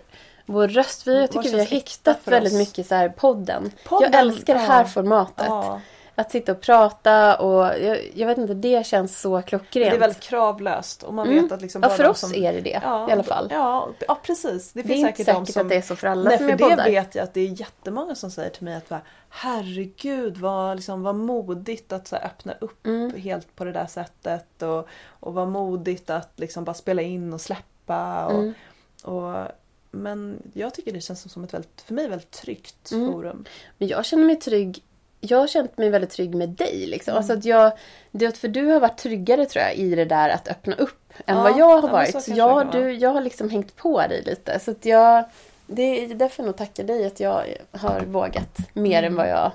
vår 0.52 0.68
röst? 0.68 1.06
Vi, 1.06 1.20
jag 1.20 1.30
tycker 1.30 1.50
vi 1.50 1.58
har 1.58 1.66
hittat 1.66 2.20
för 2.22 2.30
väldigt 2.30 2.54
mycket 2.54 2.86
så 2.86 2.94
här 2.94 3.08
podden. 3.08 3.70
Podden, 3.84 4.12
jag 4.12 4.20
älskar 4.20 4.54
det 4.54 4.60
här 4.60 4.82
ja. 4.82 4.86
formatet. 4.88 5.46
Ja, 5.48 5.80
Att 6.14 6.30
sitta 6.30 6.52
och 6.52 6.60
prata 6.60 7.36
och 7.36 7.64
jag, 7.64 7.98
jag 8.14 8.26
vet 8.26 8.38
inte, 8.38 8.54
det 8.54 8.86
känns 8.86 9.20
så 9.20 9.42
klockrent. 9.42 9.90
det 9.90 9.96
är 9.96 10.00
väldigt 10.00 10.20
kravlöst 10.20 11.02
och 11.02 11.14
man 11.14 11.28
Mm. 11.28 11.42
vet 11.42 11.52
att 11.52 11.62
liksom 11.62 11.82
ja, 11.82 11.88
bara 11.88 11.96
för 11.96 12.04
de 12.04 12.08
oss 12.10 12.20
som, 12.20 12.34
är 12.34 12.52
det 12.52 12.60
det 12.60 12.80
ja, 12.84 13.08
i 13.08 13.12
alla 13.12 13.22
fall. 13.22 13.48
Ja, 13.50 13.88
ja 14.08 14.18
precis. 14.22 14.72
Det 14.72 14.82
det 14.82 14.86
är 14.86 14.88
finns 14.94 14.98
inte 15.08 15.24
säkert, 15.24 15.26
säkert 15.26 15.46
de 15.46 15.52
som 15.52 15.62
att 15.62 15.68
det 15.68 15.74
är 15.76 15.82
så 15.82 15.96
för 15.96 16.06
alla 16.08 16.28
Nej, 16.30 16.38
som 16.38 16.46
för 16.46 16.52
är 16.52 16.56
det 16.58 16.64
poddar. 16.64 16.84
vet 16.84 17.14
jag 17.14 17.22
att 17.24 17.34
det 17.34 17.40
är 17.40 17.60
jättemånga 17.60 18.14
som 18.14 18.30
säger 18.30 18.50
till 18.50 18.64
mig 18.64 18.74
att 18.76 18.88
bara, 18.88 19.00
herregud 19.28 20.36
vad, 20.36 20.76
liksom, 20.76 21.02
vad 21.02 21.14
modigt 21.14 21.92
att 21.92 22.08
så 22.08 22.16
här, 22.16 22.24
öppna 22.24 22.52
upp 22.60 22.86
Mm. 22.86 23.14
helt 23.20 23.56
på 23.56 23.64
det 23.64 23.72
där 23.72 23.86
sättet 23.86 24.62
och, 24.62 24.88
och 25.06 25.34
vad 25.34 25.48
modigt 25.48 26.10
att 26.10 26.32
liksom 26.36 26.64
bara 26.64 26.74
spela 26.74 27.02
in 27.02 27.32
och 27.32 27.40
släppa. 27.40 28.26
Och, 28.26 28.32
Mm. 28.38 28.54
och, 29.04 29.46
men 29.90 30.42
jag 30.52 30.74
tycker 30.74 30.92
det 30.92 31.00
känns 31.00 31.32
som 31.32 31.44
ett 31.44 31.54
väldigt, 31.54 31.80
för 31.86 31.94
mig 31.94 32.08
väldigt 32.08 32.30
tryggt 32.30 32.90
Mm. 32.92 33.12
forum. 33.12 33.44
Men 33.78 33.88
jag 33.88 34.04
känner 34.04 34.24
mig 34.24 34.36
trygg. 34.36 34.82
Jag 35.20 35.38
har 35.38 35.46
känt 35.46 35.78
mig 35.78 35.90
väldigt 35.90 36.10
trygg 36.10 36.34
med 36.34 36.48
dig. 36.48 36.86
Liksom. 36.86 37.10
Mm. 37.12 37.18
Alltså 37.18 37.32
att 37.32 37.44
jag, 37.44 37.72
det, 38.10 38.38
för 38.38 38.48
du 38.48 38.66
har 38.66 38.80
varit 38.80 38.98
tryggare 38.98 39.46
tror 39.46 39.64
jag 39.64 39.74
i 39.74 39.94
det 39.94 40.04
där 40.04 40.28
att 40.28 40.48
öppna 40.48 40.74
upp 40.76 41.12
än 41.26 41.36
Ja, 41.36 41.42
vad 41.42 41.58
jag 41.58 41.66
har 41.66 41.80
så 41.80 41.86
varit. 41.88 42.12
kanske 42.12 42.32
jag, 42.34 42.72
du, 42.72 42.92
jag 42.92 43.10
har 43.10 43.20
liksom 43.20 43.50
hängt 43.50 43.76
på 43.76 44.00
dig 44.00 44.22
lite. 44.22 44.58
Så 44.58 44.70
att 44.70 44.84
jag, 44.84 45.24
det 45.66 45.82
är 46.04 46.14
därför 46.14 46.42
jag 46.42 46.46
nog 46.46 46.56
tacka 46.56 46.82
dig 46.82 47.06
att 47.06 47.20
jag 47.20 47.44
har 47.72 48.00
vågat 48.00 48.58
mer 48.72 48.98
Mm. 48.98 49.04
än 49.12 49.14
vad 49.16 49.28
jag... 49.28 49.52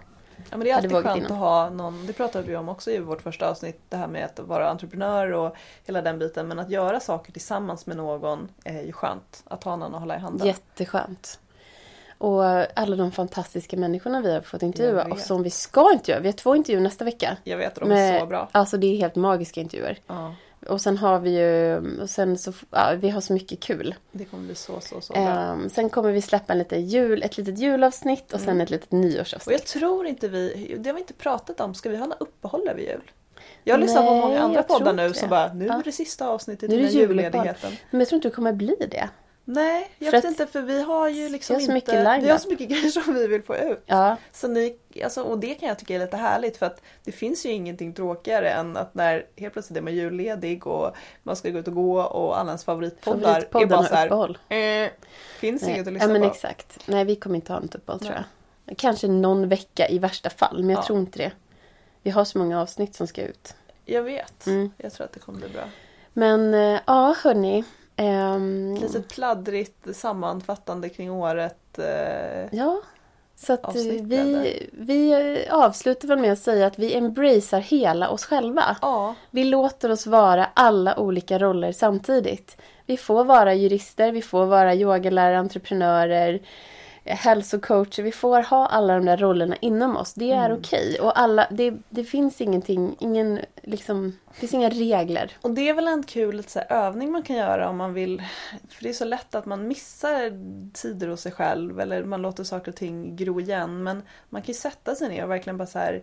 Ja, 0.49 0.57
men 0.57 0.65
det 0.65 0.71
är 0.71 0.75
alltid 0.75 0.91
skönt 0.91 1.17
innan. 1.17 1.31
att 1.31 1.37
ha 1.37 1.69
någon, 1.69 2.05
det 2.05 2.13
pratade 2.13 2.47
vi 2.47 2.55
om 2.55 2.69
också 2.69 2.91
i 2.91 2.99
vårt 2.99 3.21
första 3.21 3.49
avsnitt, 3.49 3.81
det 3.89 3.97
här 3.97 4.07
med 4.07 4.25
att 4.25 4.39
vara 4.39 4.69
entreprenör 4.69 5.31
och 5.31 5.55
hela 5.85 6.01
den 6.01 6.19
biten. 6.19 6.47
Men 6.47 6.59
att 6.59 6.69
göra 6.69 6.99
saker 6.99 7.31
tillsammans 7.31 7.85
med 7.85 7.97
någon 7.97 8.47
är 8.63 8.81
ju 8.81 8.91
skönt. 8.91 9.43
Att 9.47 9.63
ha 9.63 9.75
någon 9.75 9.93
att 9.93 9.99
hålla 9.99 10.15
i 10.15 10.19
handen. 10.19 10.47
Jätteskönt. 10.47 11.39
Och 12.17 12.43
alla 12.79 12.95
de 12.95 13.11
fantastiska 13.11 13.77
människorna 13.77 14.21
vi 14.21 14.33
har 14.33 14.41
fått 14.41 14.61
intervjua 14.61 15.03
och 15.03 15.19
som 15.19 15.43
vi 15.43 15.49
ska 15.49 15.93
intervjua. 15.93 16.19
Vi 16.19 16.27
har 16.27 16.33
två 16.33 16.55
intervjuer 16.55 16.81
nästa 16.81 17.05
vecka. 17.05 17.37
Jag 17.43 17.57
vet 17.57 17.75
de 17.75 17.91
är 17.91 18.19
så 18.19 18.25
bra. 18.25 18.49
Alltså 18.51 18.77
det 18.77 18.87
är 18.87 18.97
helt 18.97 19.15
magiska 19.15 19.61
intervjuer. 19.61 19.99
Ja, 20.07 20.35
Och 20.70 20.82
sen 20.82 20.97
har 20.97 21.20
vi 21.20 21.30
ju, 21.39 21.78
och 22.01 22.09
sen 22.09 22.38
så, 22.38 22.53
ja, 22.70 22.93
vi 22.99 23.09
har 23.09 23.22
så 23.22 23.34
mycket 23.34 23.59
kul. 23.59 23.95
det 24.11 24.26
kommer 24.26 24.43
bli 24.45 24.55
så, 24.55 24.80
så, 24.82 25.01
så 25.01 25.13
bra. 25.13 25.22
Ehm, 25.22 25.70
sen 25.70 25.89
kommer 25.89 26.11
vi 26.11 26.22
släppa 26.22 26.53
en 26.53 26.59
liten 26.59 26.86
jul, 26.88 27.24
ett 27.24 27.38
litet 27.38 27.59
julavsnitt 27.59 28.34
och 28.34 28.39
sen 28.39 28.49
Mm. 28.49 28.61
ett 28.61 28.70
litet 28.70 28.88
Och 28.91 28.97
nyårsavsnitt. 28.99 29.59
jag 29.59 29.68
tror 29.68 30.07
inte 30.07 30.28
vi, 30.28 30.76
det 30.80 30.89
har 30.89 30.93
vi 30.95 30.99
inte 31.01 31.13
pratat 31.13 31.59
om, 31.61 31.74
ska 31.74 31.89
vi 31.89 31.97
ha 31.97 32.05
något 32.05 32.22
uppehåll 32.22 32.68
över 32.70 32.82
jul? 32.82 33.01
Jag 33.63 33.74
har 33.76 33.80
lyssnat 33.82 34.05
på 34.05 34.13
många 34.16 34.39
andra 34.39 34.63
poddar 34.63 34.93
nu 34.93 35.13
som 35.13 35.30
bara, 35.30 35.53
nu 35.53 35.68
är 35.68 35.84
det 35.84 35.91
sista 35.91 36.28
avsnittet 36.28 36.72
innan 36.72 36.89
julledigheten. 36.91 37.72
Men 37.91 37.99
jag 37.99 38.09
tror 38.09 38.18
inte 38.18 38.28
det 38.28 38.36
kommer 38.36 38.53
bli 38.53 38.76
det. 38.91 39.09
Nej, 39.47 39.89
jag 39.99 40.05
För 40.11 40.17
vet 40.17 40.25
att 40.25 40.31
inte 40.31 40.47
för 40.47 40.61
vi 40.61 40.81
har 40.83 41.09
ju 41.09 41.29
liksom 41.29 41.57
vi 41.57 41.65
har 41.65 41.75
inte, 41.75 41.91
mycket 41.93 42.23
vi 42.23 42.29
har 42.29 42.37
så 42.37 42.49
mycket 42.49 42.69
grejer 42.69 42.89
som 42.89 43.13
vi 43.13 43.27
vill 43.27 43.43
få 43.43 43.55
ut. 43.55 43.83
Ja, 43.85 44.17
Så 44.31 44.47
ni, 44.47 44.77
alltså, 45.03 45.21
och 45.23 45.39
det 45.39 45.55
kan 45.55 45.69
jag 45.69 45.79
tycka 45.79 45.95
är 45.95 45.99
lite 45.99 46.17
härligt 46.17 46.57
för 46.57 46.65
att 46.65 46.81
det 47.03 47.11
finns 47.11 47.45
ju 47.45 47.49
ingenting 47.49 47.93
tråkigare 47.93 48.49
än 48.49 48.77
att 48.77 48.93
när 48.95 49.25
helt 49.37 49.53
plötsligt 49.53 49.77
är 49.77 49.81
man 49.81 49.95
julledig 49.95 50.67
och 50.67 50.95
man 51.23 51.35
ska 51.35 51.49
gå 51.49 51.59
ut 51.59 51.67
och 51.67 51.73
gå 51.75 52.01
och 52.01 52.39
alla 52.39 52.49
ens 52.49 52.63
favoritpoddar 52.63 53.19
är 53.19 53.23
favoritpodden 53.23 53.69
bara 53.69 53.77
har 53.79 53.83
så 53.87 53.95
här, 53.95 54.05
uppehåll. 54.05 54.37
eh, 54.49 54.89
finns 55.39 55.61
Nej. 55.61 55.71
inget 55.71 55.81
att 55.81 55.87
Ja 55.87 55.91
lyssna 55.93 56.07
men 56.13 56.21
på. 56.21 56.27
exakt. 56.27 56.79
Nej 56.87 57.05
vi 57.05 57.15
kommer 57.15 57.35
inte 57.35 57.53
ha 57.53 57.59
något 57.59 57.75
uppehåll 57.75 57.99
tror 57.99 58.11
Nej. 58.11 58.23
jag. 58.65 58.77
Kanske 58.77 59.07
någon 59.07 59.49
vecka 59.49 59.87
i 59.89 59.99
värsta 59.99 60.29
fall, 60.29 60.57
men 60.63 60.69
jag 60.69 60.79
Ja. 60.79 60.85
tror 60.85 60.99
inte 60.99 61.19
det. 61.19 61.31
Vi 62.01 62.11
har 62.11 62.25
så 62.25 62.37
många 62.37 62.61
avsnitt 62.61 62.95
som 62.95 63.07
ska 63.07 63.21
ut. 63.21 63.55
Jag 63.85 64.03
vet, 64.03 64.47
Mm. 64.47 64.71
jag 64.77 64.93
tror 64.93 65.05
att 65.05 65.13
det 65.13 65.19
kommer 65.19 65.39
bli 65.39 65.49
bra. 65.49 65.63
Men 66.13 66.53
eh, 66.53 66.79
ja 66.87 67.15
hörni. 67.23 67.63
Ehm, 67.95 68.75
Lite 68.81 69.01
pladdrigt 69.01 69.95
sammanfattande 69.95 70.89
kring 70.89 71.11
året. 71.11 71.79
Eh, 71.79 72.47
Ja. 72.51 72.81
Så 73.37 73.53
att 73.53 73.75
vi, 73.75 74.69
vi 74.73 75.47
avslutar 75.51 76.07
väl 76.07 76.19
med 76.19 76.31
att 76.31 76.39
säga 76.39 76.67
att 76.67 76.79
vi 76.79 76.95
embracear 76.95 77.59
hela 77.59 78.09
oss 78.09 78.25
själva. 78.25 78.77
ja, 78.81 79.15
Vi 79.31 79.43
låter 79.43 79.91
oss 79.91 80.07
vara 80.07 80.45
alla 80.53 80.99
olika 80.99 81.39
roller 81.39 81.71
samtidigt. 81.71 82.57
Vi 82.85 82.97
får 82.97 83.23
vara 83.23 83.53
jurister, 83.53 84.11
vi 84.11 84.21
får 84.21 84.45
vara 84.45 84.75
yogalärare, 84.75 85.39
entreprenörer, 85.39 86.39
hälsocoacher. 87.14 88.03
Vi 88.03 88.12
får 88.12 88.41
ha 88.41 88.68
alla 88.68 88.93
de 88.95 89.06
där 89.06 89.18
rollerna 89.18 89.56
inom 89.62 89.97
oss. 89.97 90.14
Det 90.14 90.32
är 90.32 90.45
Mm. 90.45 90.58
okej. 90.60 90.99
Och 90.99 91.20
alla, 91.20 91.47
det, 91.51 91.74
det 91.89 92.03
finns 92.03 92.41
ingenting, 92.41 92.95
ingen, 92.99 93.39
liksom, 93.64 94.18
det 94.32 94.36
finns 94.39 94.53
inga 94.53 94.70
regler. 94.70 95.32
Och 95.41 95.51
det 95.51 95.70
är 95.70 95.74
väl 95.74 95.88
en 95.88 96.03
kul 96.03 96.43
så 96.43 96.60
här, 96.60 96.72
övning 96.88 97.12
man 97.12 97.24
kan 97.24 97.36
göra 97.36 97.70
om 97.70 97.78
man 97.78 97.93
vill. 97.93 98.24
För 98.70 98.84
det 98.84 98.89
är 98.89 98.93
så 98.93 99.06
lätt 99.06 99.36
att 99.36 99.45
man 99.45 99.68
missar 99.68 100.32
tider 100.74 101.08
hos 101.08 101.22
sig 101.22 101.32
själv 101.32 101.80
eller 101.80 102.03
man 102.03 102.22
låter 102.22 102.43
saker 102.43 102.72
och 102.72 102.76
ting 102.78 103.16
gro 103.16 103.39
igen. 103.41 103.84
Men 103.84 104.01
man 104.30 104.41
kan 104.41 104.47
ju 104.47 104.53
sätta 104.60 104.95
sig 104.95 105.10
ner 105.10 105.24
och 105.24 105.30
verkligen 105.32 105.58
bara 105.58 105.68
så 105.68 105.80
här 105.80 106.01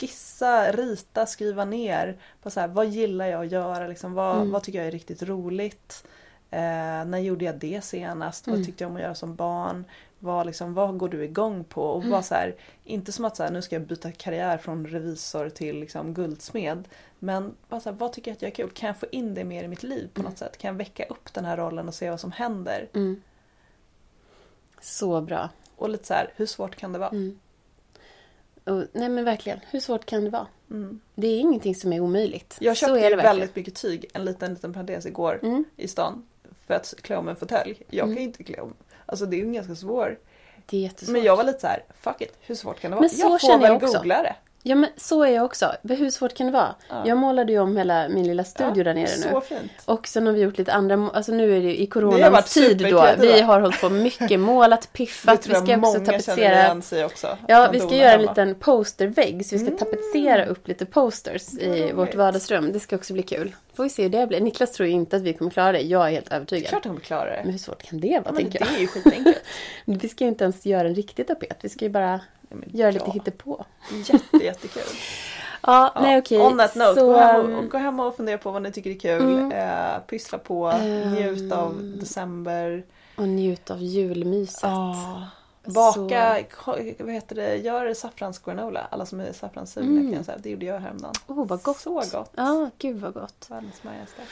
skissa, 0.00 0.72
rita, 0.72 1.26
skriva 1.26 1.64
ner. 1.64 2.16
På 2.42 2.50
så 2.50 2.60
här, 2.60 2.68
vad 2.68 2.86
gillar 2.86 3.26
jag 3.26 3.44
att 3.44 3.52
göra? 3.52 3.86
Liksom, 3.86 4.14
vad, 4.14 4.36
Mm. 4.36 4.50
vad 4.50 4.62
tycker 4.62 4.78
jag 4.78 4.88
är 4.88 4.92
riktigt 4.92 5.22
roligt? 5.22 6.04
Eh, 6.50 6.60
när 7.06 7.18
gjorde 7.18 7.44
jag 7.44 7.54
det 7.58 7.84
senast? 7.84 8.46
Mm. 8.46 8.58
Vad 8.58 8.66
tyckte 8.66 8.84
jag 8.84 8.90
om 8.90 8.96
att 8.96 9.02
göra 9.02 9.14
som 9.14 9.34
barn? 9.34 9.84
Vad, 10.24 10.46
liksom, 10.46 10.74
vad 10.74 10.98
går 10.98 11.08
du 11.08 11.24
igång 11.24 11.64
på? 11.64 11.82
Och 11.82 12.04
Mm. 12.04 12.22
så 12.22 12.34
här, 12.34 12.54
inte 12.84 13.12
som 13.12 13.24
att 13.24 13.36
så 13.36 13.42
här, 13.42 13.50
nu 13.50 13.62
ska 13.62 13.74
jag 13.76 13.82
byta 13.86 14.12
karriär 14.12 14.58
från 14.58 14.86
revisor 14.86 15.48
till 15.48 15.80
liksom, 15.80 16.14
guldsmed. 16.14 16.88
Men 17.18 17.54
bara 17.68 17.80
så 17.80 17.90
här, 17.90 17.96
vad 17.96 18.12
tycker 18.12 18.30
jag 18.30 18.36
att 18.36 18.42
jag 18.42 18.50
är 18.50 18.54
kul? 18.54 18.70
Kan 18.70 18.86
jag 18.86 18.96
få 18.96 19.06
in 19.12 19.34
det 19.34 19.44
mer 19.44 19.64
i 19.64 19.68
mitt 19.68 19.82
liv 19.82 20.08
på 20.14 20.22
något 20.22 20.38
sätt? 20.38 20.58
Kan 20.58 20.68
jag 20.68 20.74
väcka 20.78 21.04
upp 21.04 21.34
den 21.34 21.44
här 21.44 21.56
rollen 21.56 21.88
och 21.88 21.94
se 21.94 22.10
vad 22.10 22.20
som 22.20 22.32
händer? 22.32 22.88
Mm. 22.94 23.22
Så 24.80 25.20
bra. 25.20 25.48
Och 25.76 25.88
lite 25.88 26.06
så 26.06 26.14
här, 26.14 26.32
hur 26.36 26.46
svårt 26.46 26.76
kan 26.76 26.92
det 26.92 26.98
vara? 26.98 27.10
Mm. 27.10 27.38
Och, 28.64 28.84
nej 28.92 29.08
men 29.08 29.24
verkligen, 29.24 29.60
hur 29.70 29.80
svårt 29.80 30.04
kan 30.06 30.24
det 30.24 30.30
vara? 30.30 30.46
Mm. 30.70 31.00
Det 31.14 31.26
är 31.26 31.40
ingenting 31.40 31.74
som 31.74 31.92
är 31.92 32.00
omöjligt. 32.00 32.56
Jag 32.60 32.76
köpte 32.76 33.00
ju 33.08 33.16
väldigt 33.16 33.56
mycket 33.56 33.74
tyg, 33.74 34.06
en 34.14 34.24
liten, 34.24 34.54
liten 34.54 34.72
parentes 34.72 35.06
igår 35.06 35.40
Mm. 35.42 35.64
i 35.76 35.88
stan. 35.88 36.26
För 36.66 36.74
att 36.74 36.94
klä 37.02 37.16
om 37.16 37.28
en 37.28 37.36
fåtölj. 37.36 37.82
Jag 37.90 38.00
kan 38.02 38.08
Mm. 38.10 38.18
ju 38.18 38.24
inte 38.24 38.44
klä 38.44 38.60
om. 38.60 38.74
Alltså 39.06 39.26
det 39.26 39.36
är 39.36 39.38
ju 39.38 39.52
ganska 39.52 39.74
svårt. 39.74 40.08
Det 40.66 40.76
är 40.76 40.80
jättesvårt. 40.80 41.12
Men 41.12 41.22
jag 41.22 41.36
var 41.36 41.44
lite 41.44 41.60
så 41.60 41.66
här, 41.66 41.84
fuck 42.00 42.20
it, 42.20 42.36
hur 42.40 42.54
svårt 42.54 42.80
kan 42.80 42.90
det 42.90 42.94
vara? 42.94 43.00
Men 43.00 43.10
så 43.10 43.20
jag 43.20 43.40
får 43.40 43.48
känner 43.48 43.58
väl 43.58 43.68
jag 43.68 43.76
också. 43.84 43.98
googla 43.98 44.22
det. 44.22 44.36
Ja 44.66 44.74
men 44.74 44.90
så 44.96 45.22
är 45.22 45.30
jag 45.30 45.44
också. 45.44 45.72
Hur 45.82 46.10
svårt 46.10 46.34
kan 46.34 46.46
det 46.46 46.52
vara? 46.52 46.74
Ja. 46.88 47.02
Jag 47.06 47.18
målade 47.18 47.52
ju 47.52 47.58
om 47.58 47.76
hela 47.76 48.08
min 48.08 48.26
lilla 48.26 48.44
studio 48.44 48.72
Ja, 48.76 48.84
där 48.84 48.94
nere 48.94 49.06
Så 49.06 49.28
nu. 49.34 49.40
fint. 49.40 49.72
Och 49.84 50.06
sen 50.08 50.26
har 50.26 50.32
vi 50.32 50.40
gjort 50.40 50.58
lite 50.58 50.72
andra, 50.72 51.10
alltså 51.14 51.32
nu 51.32 51.56
är 51.56 51.60
det 51.60 51.66
ju 51.68 51.76
i 51.76 51.86
coronans 51.86 52.54
tid 52.54 52.78
då. 52.90 53.06
Vi 53.20 53.40
har 53.40 53.60
hållit 53.60 53.80
på 53.80 53.88
mycket, 53.90 54.40
målat, 54.40 54.80
Det 54.82 54.88
piffat, 54.92 55.46
vi 55.46 55.54
ska 55.54 55.76
också 55.78 56.04
tapetsera. 56.04 57.06
också. 57.06 57.38
Ja, 57.48 57.68
vi 57.72 57.80
ska 57.80 57.94
göra 57.96 58.12
en 58.12 58.20
hemma. 58.20 58.30
liten 58.32 58.54
postervägg 58.54 59.46
så 59.46 59.54
vi 59.54 59.58
ska 59.58 59.66
Mm. 59.66 59.78
tapetsera 59.78 60.44
upp 60.46 60.68
lite 60.68 60.86
posters 60.86 61.54
i 61.58 61.68
roligt. 61.82 61.94
vårt 61.94 62.14
vardagsrum. 62.14 62.72
Det 62.72 62.80
ska 62.80 62.96
också 62.96 63.12
bli 63.12 63.22
kul. 63.22 63.54
Får 63.74 63.82
vi 63.84 63.88
se 63.90 64.02
hur 64.02 64.10
det 64.10 64.26
blir. 64.26 64.40
Niklas 64.40 64.72
tror 64.72 64.86
ju 64.88 64.94
inte 64.94 65.16
att 65.16 65.22
vi 65.22 65.32
kommer 65.32 65.50
klara 65.50 65.72
det. 65.72 65.80
Jag 65.80 66.06
är 66.06 66.10
helt 66.10 66.26
Det 66.26 66.32
är 66.32 66.36
övertygad. 66.36 66.68
klart 66.68 66.84
hon 66.84 67.00
klarar 67.00 67.30
det. 67.30 67.40
Men 67.42 67.52
hur 67.52 67.58
svårt 67.58 67.82
kan 67.82 68.00
det 68.00 68.08
vara, 68.08 68.22
Ja, 68.26 68.36
tänker 68.36 68.58
det 68.58 68.64
jag. 68.64 68.74
är 68.76 68.80
ju 68.80 68.86
skitenkelt. 68.86 69.40
Vi 69.84 70.08
ska 70.08 70.24
ju 70.24 70.28
inte 70.28 70.44
ens 70.44 70.66
göra 70.66 70.88
en 70.88 70.94
riktig 70.94 71.26
tapet. 71.26 71.58
Vi 71.62 71.68
ska 71.68 71.84
ju 71.84 71.90
bara 71.90 72.20
Göra 72.66 72.90
lite 72.90 73.04
ja, 73.06 73.12
hittepå. 73.12 73.64
Jätte, 74.06 74.36
jättekul. 74.44 74.82
Ja, 75.62 75.92
Ja, 75.94 76.00
nej 76.02 76.18
okej. 76.18 76.40
On 76.40 76.58
that 76.58 76.74
note, 76.74 77.00
Så, 77.00 77.06
gå, 77.06 77.16
hem 77.18 77.40
um, 77.46 77.54
och, 77.54 77.70
gå 77.70 77.78
hem 77.78 78.00
och 78.00 78.16
fundera 78.16 78.38
på 78.38 78.50
vad 78.50 78.62
ni 78.62 78.72
tycker 78.72 78.90
är 78.90 78.98
kul. 78.98 79.22
Mm. 79.38 79.52
Eh, 79.52 79.98
pyssla 80.06 80.38
på, 80.38 80.66
Ehm. 80.66 81.12
njut 81.14 81.52
av 81.52 81.80
december. 82.00 82.84
Och 83.16 83.28
njut 83.28 83.70
av 83.70 83.82
julmyset. 83.82 84.62
Ja. 84.62 85.22
Baka, 85.66 86.42
ko- 86.64 86.76
vad 86.98 87.12
heter 87.12 87.36
det, 87.36 87.56
gör 87.56 87.94
saffransgranola. 87.94 88.86
Alla 88.90 89.06
som 89.06 89.20
är 89.20 89.32
saffranssugna 89.32 89.90
Mm. 89.90 90.06
kan 90.06 90.12
jag 90.16 90.24
säga. 90.24 90.38
Det 90.42 90.50
gjorde 90.50 90.66
jag 90.66 90.80
häromdagen. 90.80 91.14
Oh, 91.26 91.46
vad 91.46 91.62
gott. 91.62 91.78
Så 91.78 91.94
gott. 91.94 92.30
Ja, 92.36 92.70
gud 92.78 92.96
vad 93.00 93.14
gott. 93.14 93.46
Världens 93.50 93.82
majaste. 93.84 94.22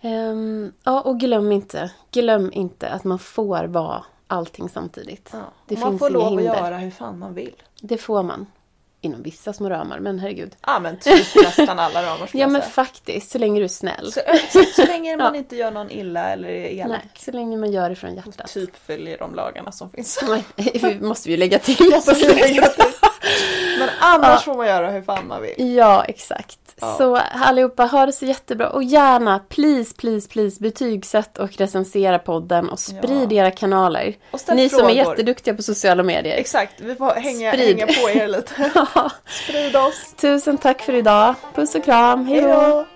Ehm, 0.00 0.72
ja, 0.84 1.00
och 1.00 1.20
glöm 1.20 1.52
inte, 1.52 1.90
glöm 2.10 2.50
inte 2.52 2.88
att 2.88 3.04
man 3.04 3.18
får 3.18 3.64
vara 3.66 4.04
allting 4.26 4.68
samtidigt. 4.68 5.28
Ja. 5.32 5.38
Det 5.66 5.74
Och 5.74 5.80
man 5.80 5.98
får 5.98 6.10
lov 6.10 6.28
hinder. 6.30 6.50
att 6.50 6.56
göra 6.56 6.76
hur 6.78 6.90
fan 6.90 7.18
man 7.18 7.34
vill. 7.34 7.62
Det 7.80 7.98
får 7.98 8.22
man. 8.22 8.46
Inom 9.00 9.22
vissa 9.22 9.52
små 9.52 9.70
ramar, 9.70 9.98
men 10.00 10.18
herregud. 10.18 10.56
Ja 10.66 10.78
men 10.80 10.98
typ 10.98 11.26
nästan 11.34 11.78
alla 11.78 12.02
ramar 12.02 12.30
Ja 12.32 12.46
men 12.48 12.62
faktiskt, 12.62 13.30
så 13.30 13.38
länge 13.38 13.58
du 13.60 13.64
är 13.64 13.68
snäll. 13.68 14.12
Så, 14.12 14.20
så, 14.50 14.62
så 14.76 14.86
länge 14.86 15.16
man 15.16 15.34
Ja. 15.34 15.38
inte 15.38 15.56
gör 15.56 15.70
någon 15.70 15.90
illa 15.90 16.30
eller 16.32 16.48
är 16.48 16.66
elak. 16.66 16.88
Nej, 16.88 17.10
så 17.18 17.32
länge 17.32 17.56
man 17.56 17.72
gör 17.72 17.88
det 17.90 17.96
från 17.96 18.14
hjärtat. 18.14 18.46
Typ 18.52 18.76
följer 18.76 19.18
de 19.18 19.34
lagarna 19.34 19.72
som 19.72 19.90
finns. 19.90 20.20
Nej, 20.28 20.44
vi 20.82 21.00
måste 21.00 21.28
vi 21.28 21.34
ju 21.34 21.38
lägga 21.38 21.58
till. 21.58 21.76
på 21.76 22.00
slutet. 22.00 22.95
Men 23.78 23.88
annars 24.00 24.44
får 24.44 24.54
man 24.54 24.66
göra 24.66 24.90
hur 24.90 25.02
fan 25.02 25.26
man 25.26 25.42
vill. 25.42 25.74
Ja, 25.76 26.04
exakt. 26.04 26.58
Ja. 26.80 26.94
Så 26.98 27.16
allihopa, 27.40 27.84
ha 27.84 28.06
det 28.06 28.12
så 28.12 28.24
jättebra. 28.26 28.68
Och 28.70 28.82
gärna, 28.84 29.38
please, 29.48 29.94
please, 29.96 30.28
please, 30.28 30.60
betygsätt 30.62 31.38
och 31.38 31.52
recensera 31.56 32.18
podden 32.18 32.68
och 32.68 32.78
sprid 32.78 33.32
Ja. 33.32 33.36
era 33.42 33.50
kanaler. 33.50 34.04
Ni 34.04 34.68
frågor. 34.68 34.68
som 34.68 34.88
är 34.88 34.94
jätteduktiga 34.94 35.54
på 35.54 35.62
sociala 35.62 36.02
medier. 36.02 36.36
Exakt, 36.36 36.72
vi 36.80 36.94
får 36.94 37.10
hänga, 37.10 37.52
Sprid. 37.52 37.78
hänga 37.80 37.86
på 37.86 38.10
er 38.10 38.28
lite. 38.28 38.70
Ja. 38.74 39.10
Sprid 39.44 39.76
oss. 39.76 40.14
Tusen 40.20 40.58
tack 40.58 40.82
för 40.82 40.92
idag. 40.94 41.34
Puss 41.54 41.74
och 41.74 41.84
kram. 41.84 42.26
Hej 42.26 42.40
då. 42.40 42.48
Hejdå! 42.48 42.86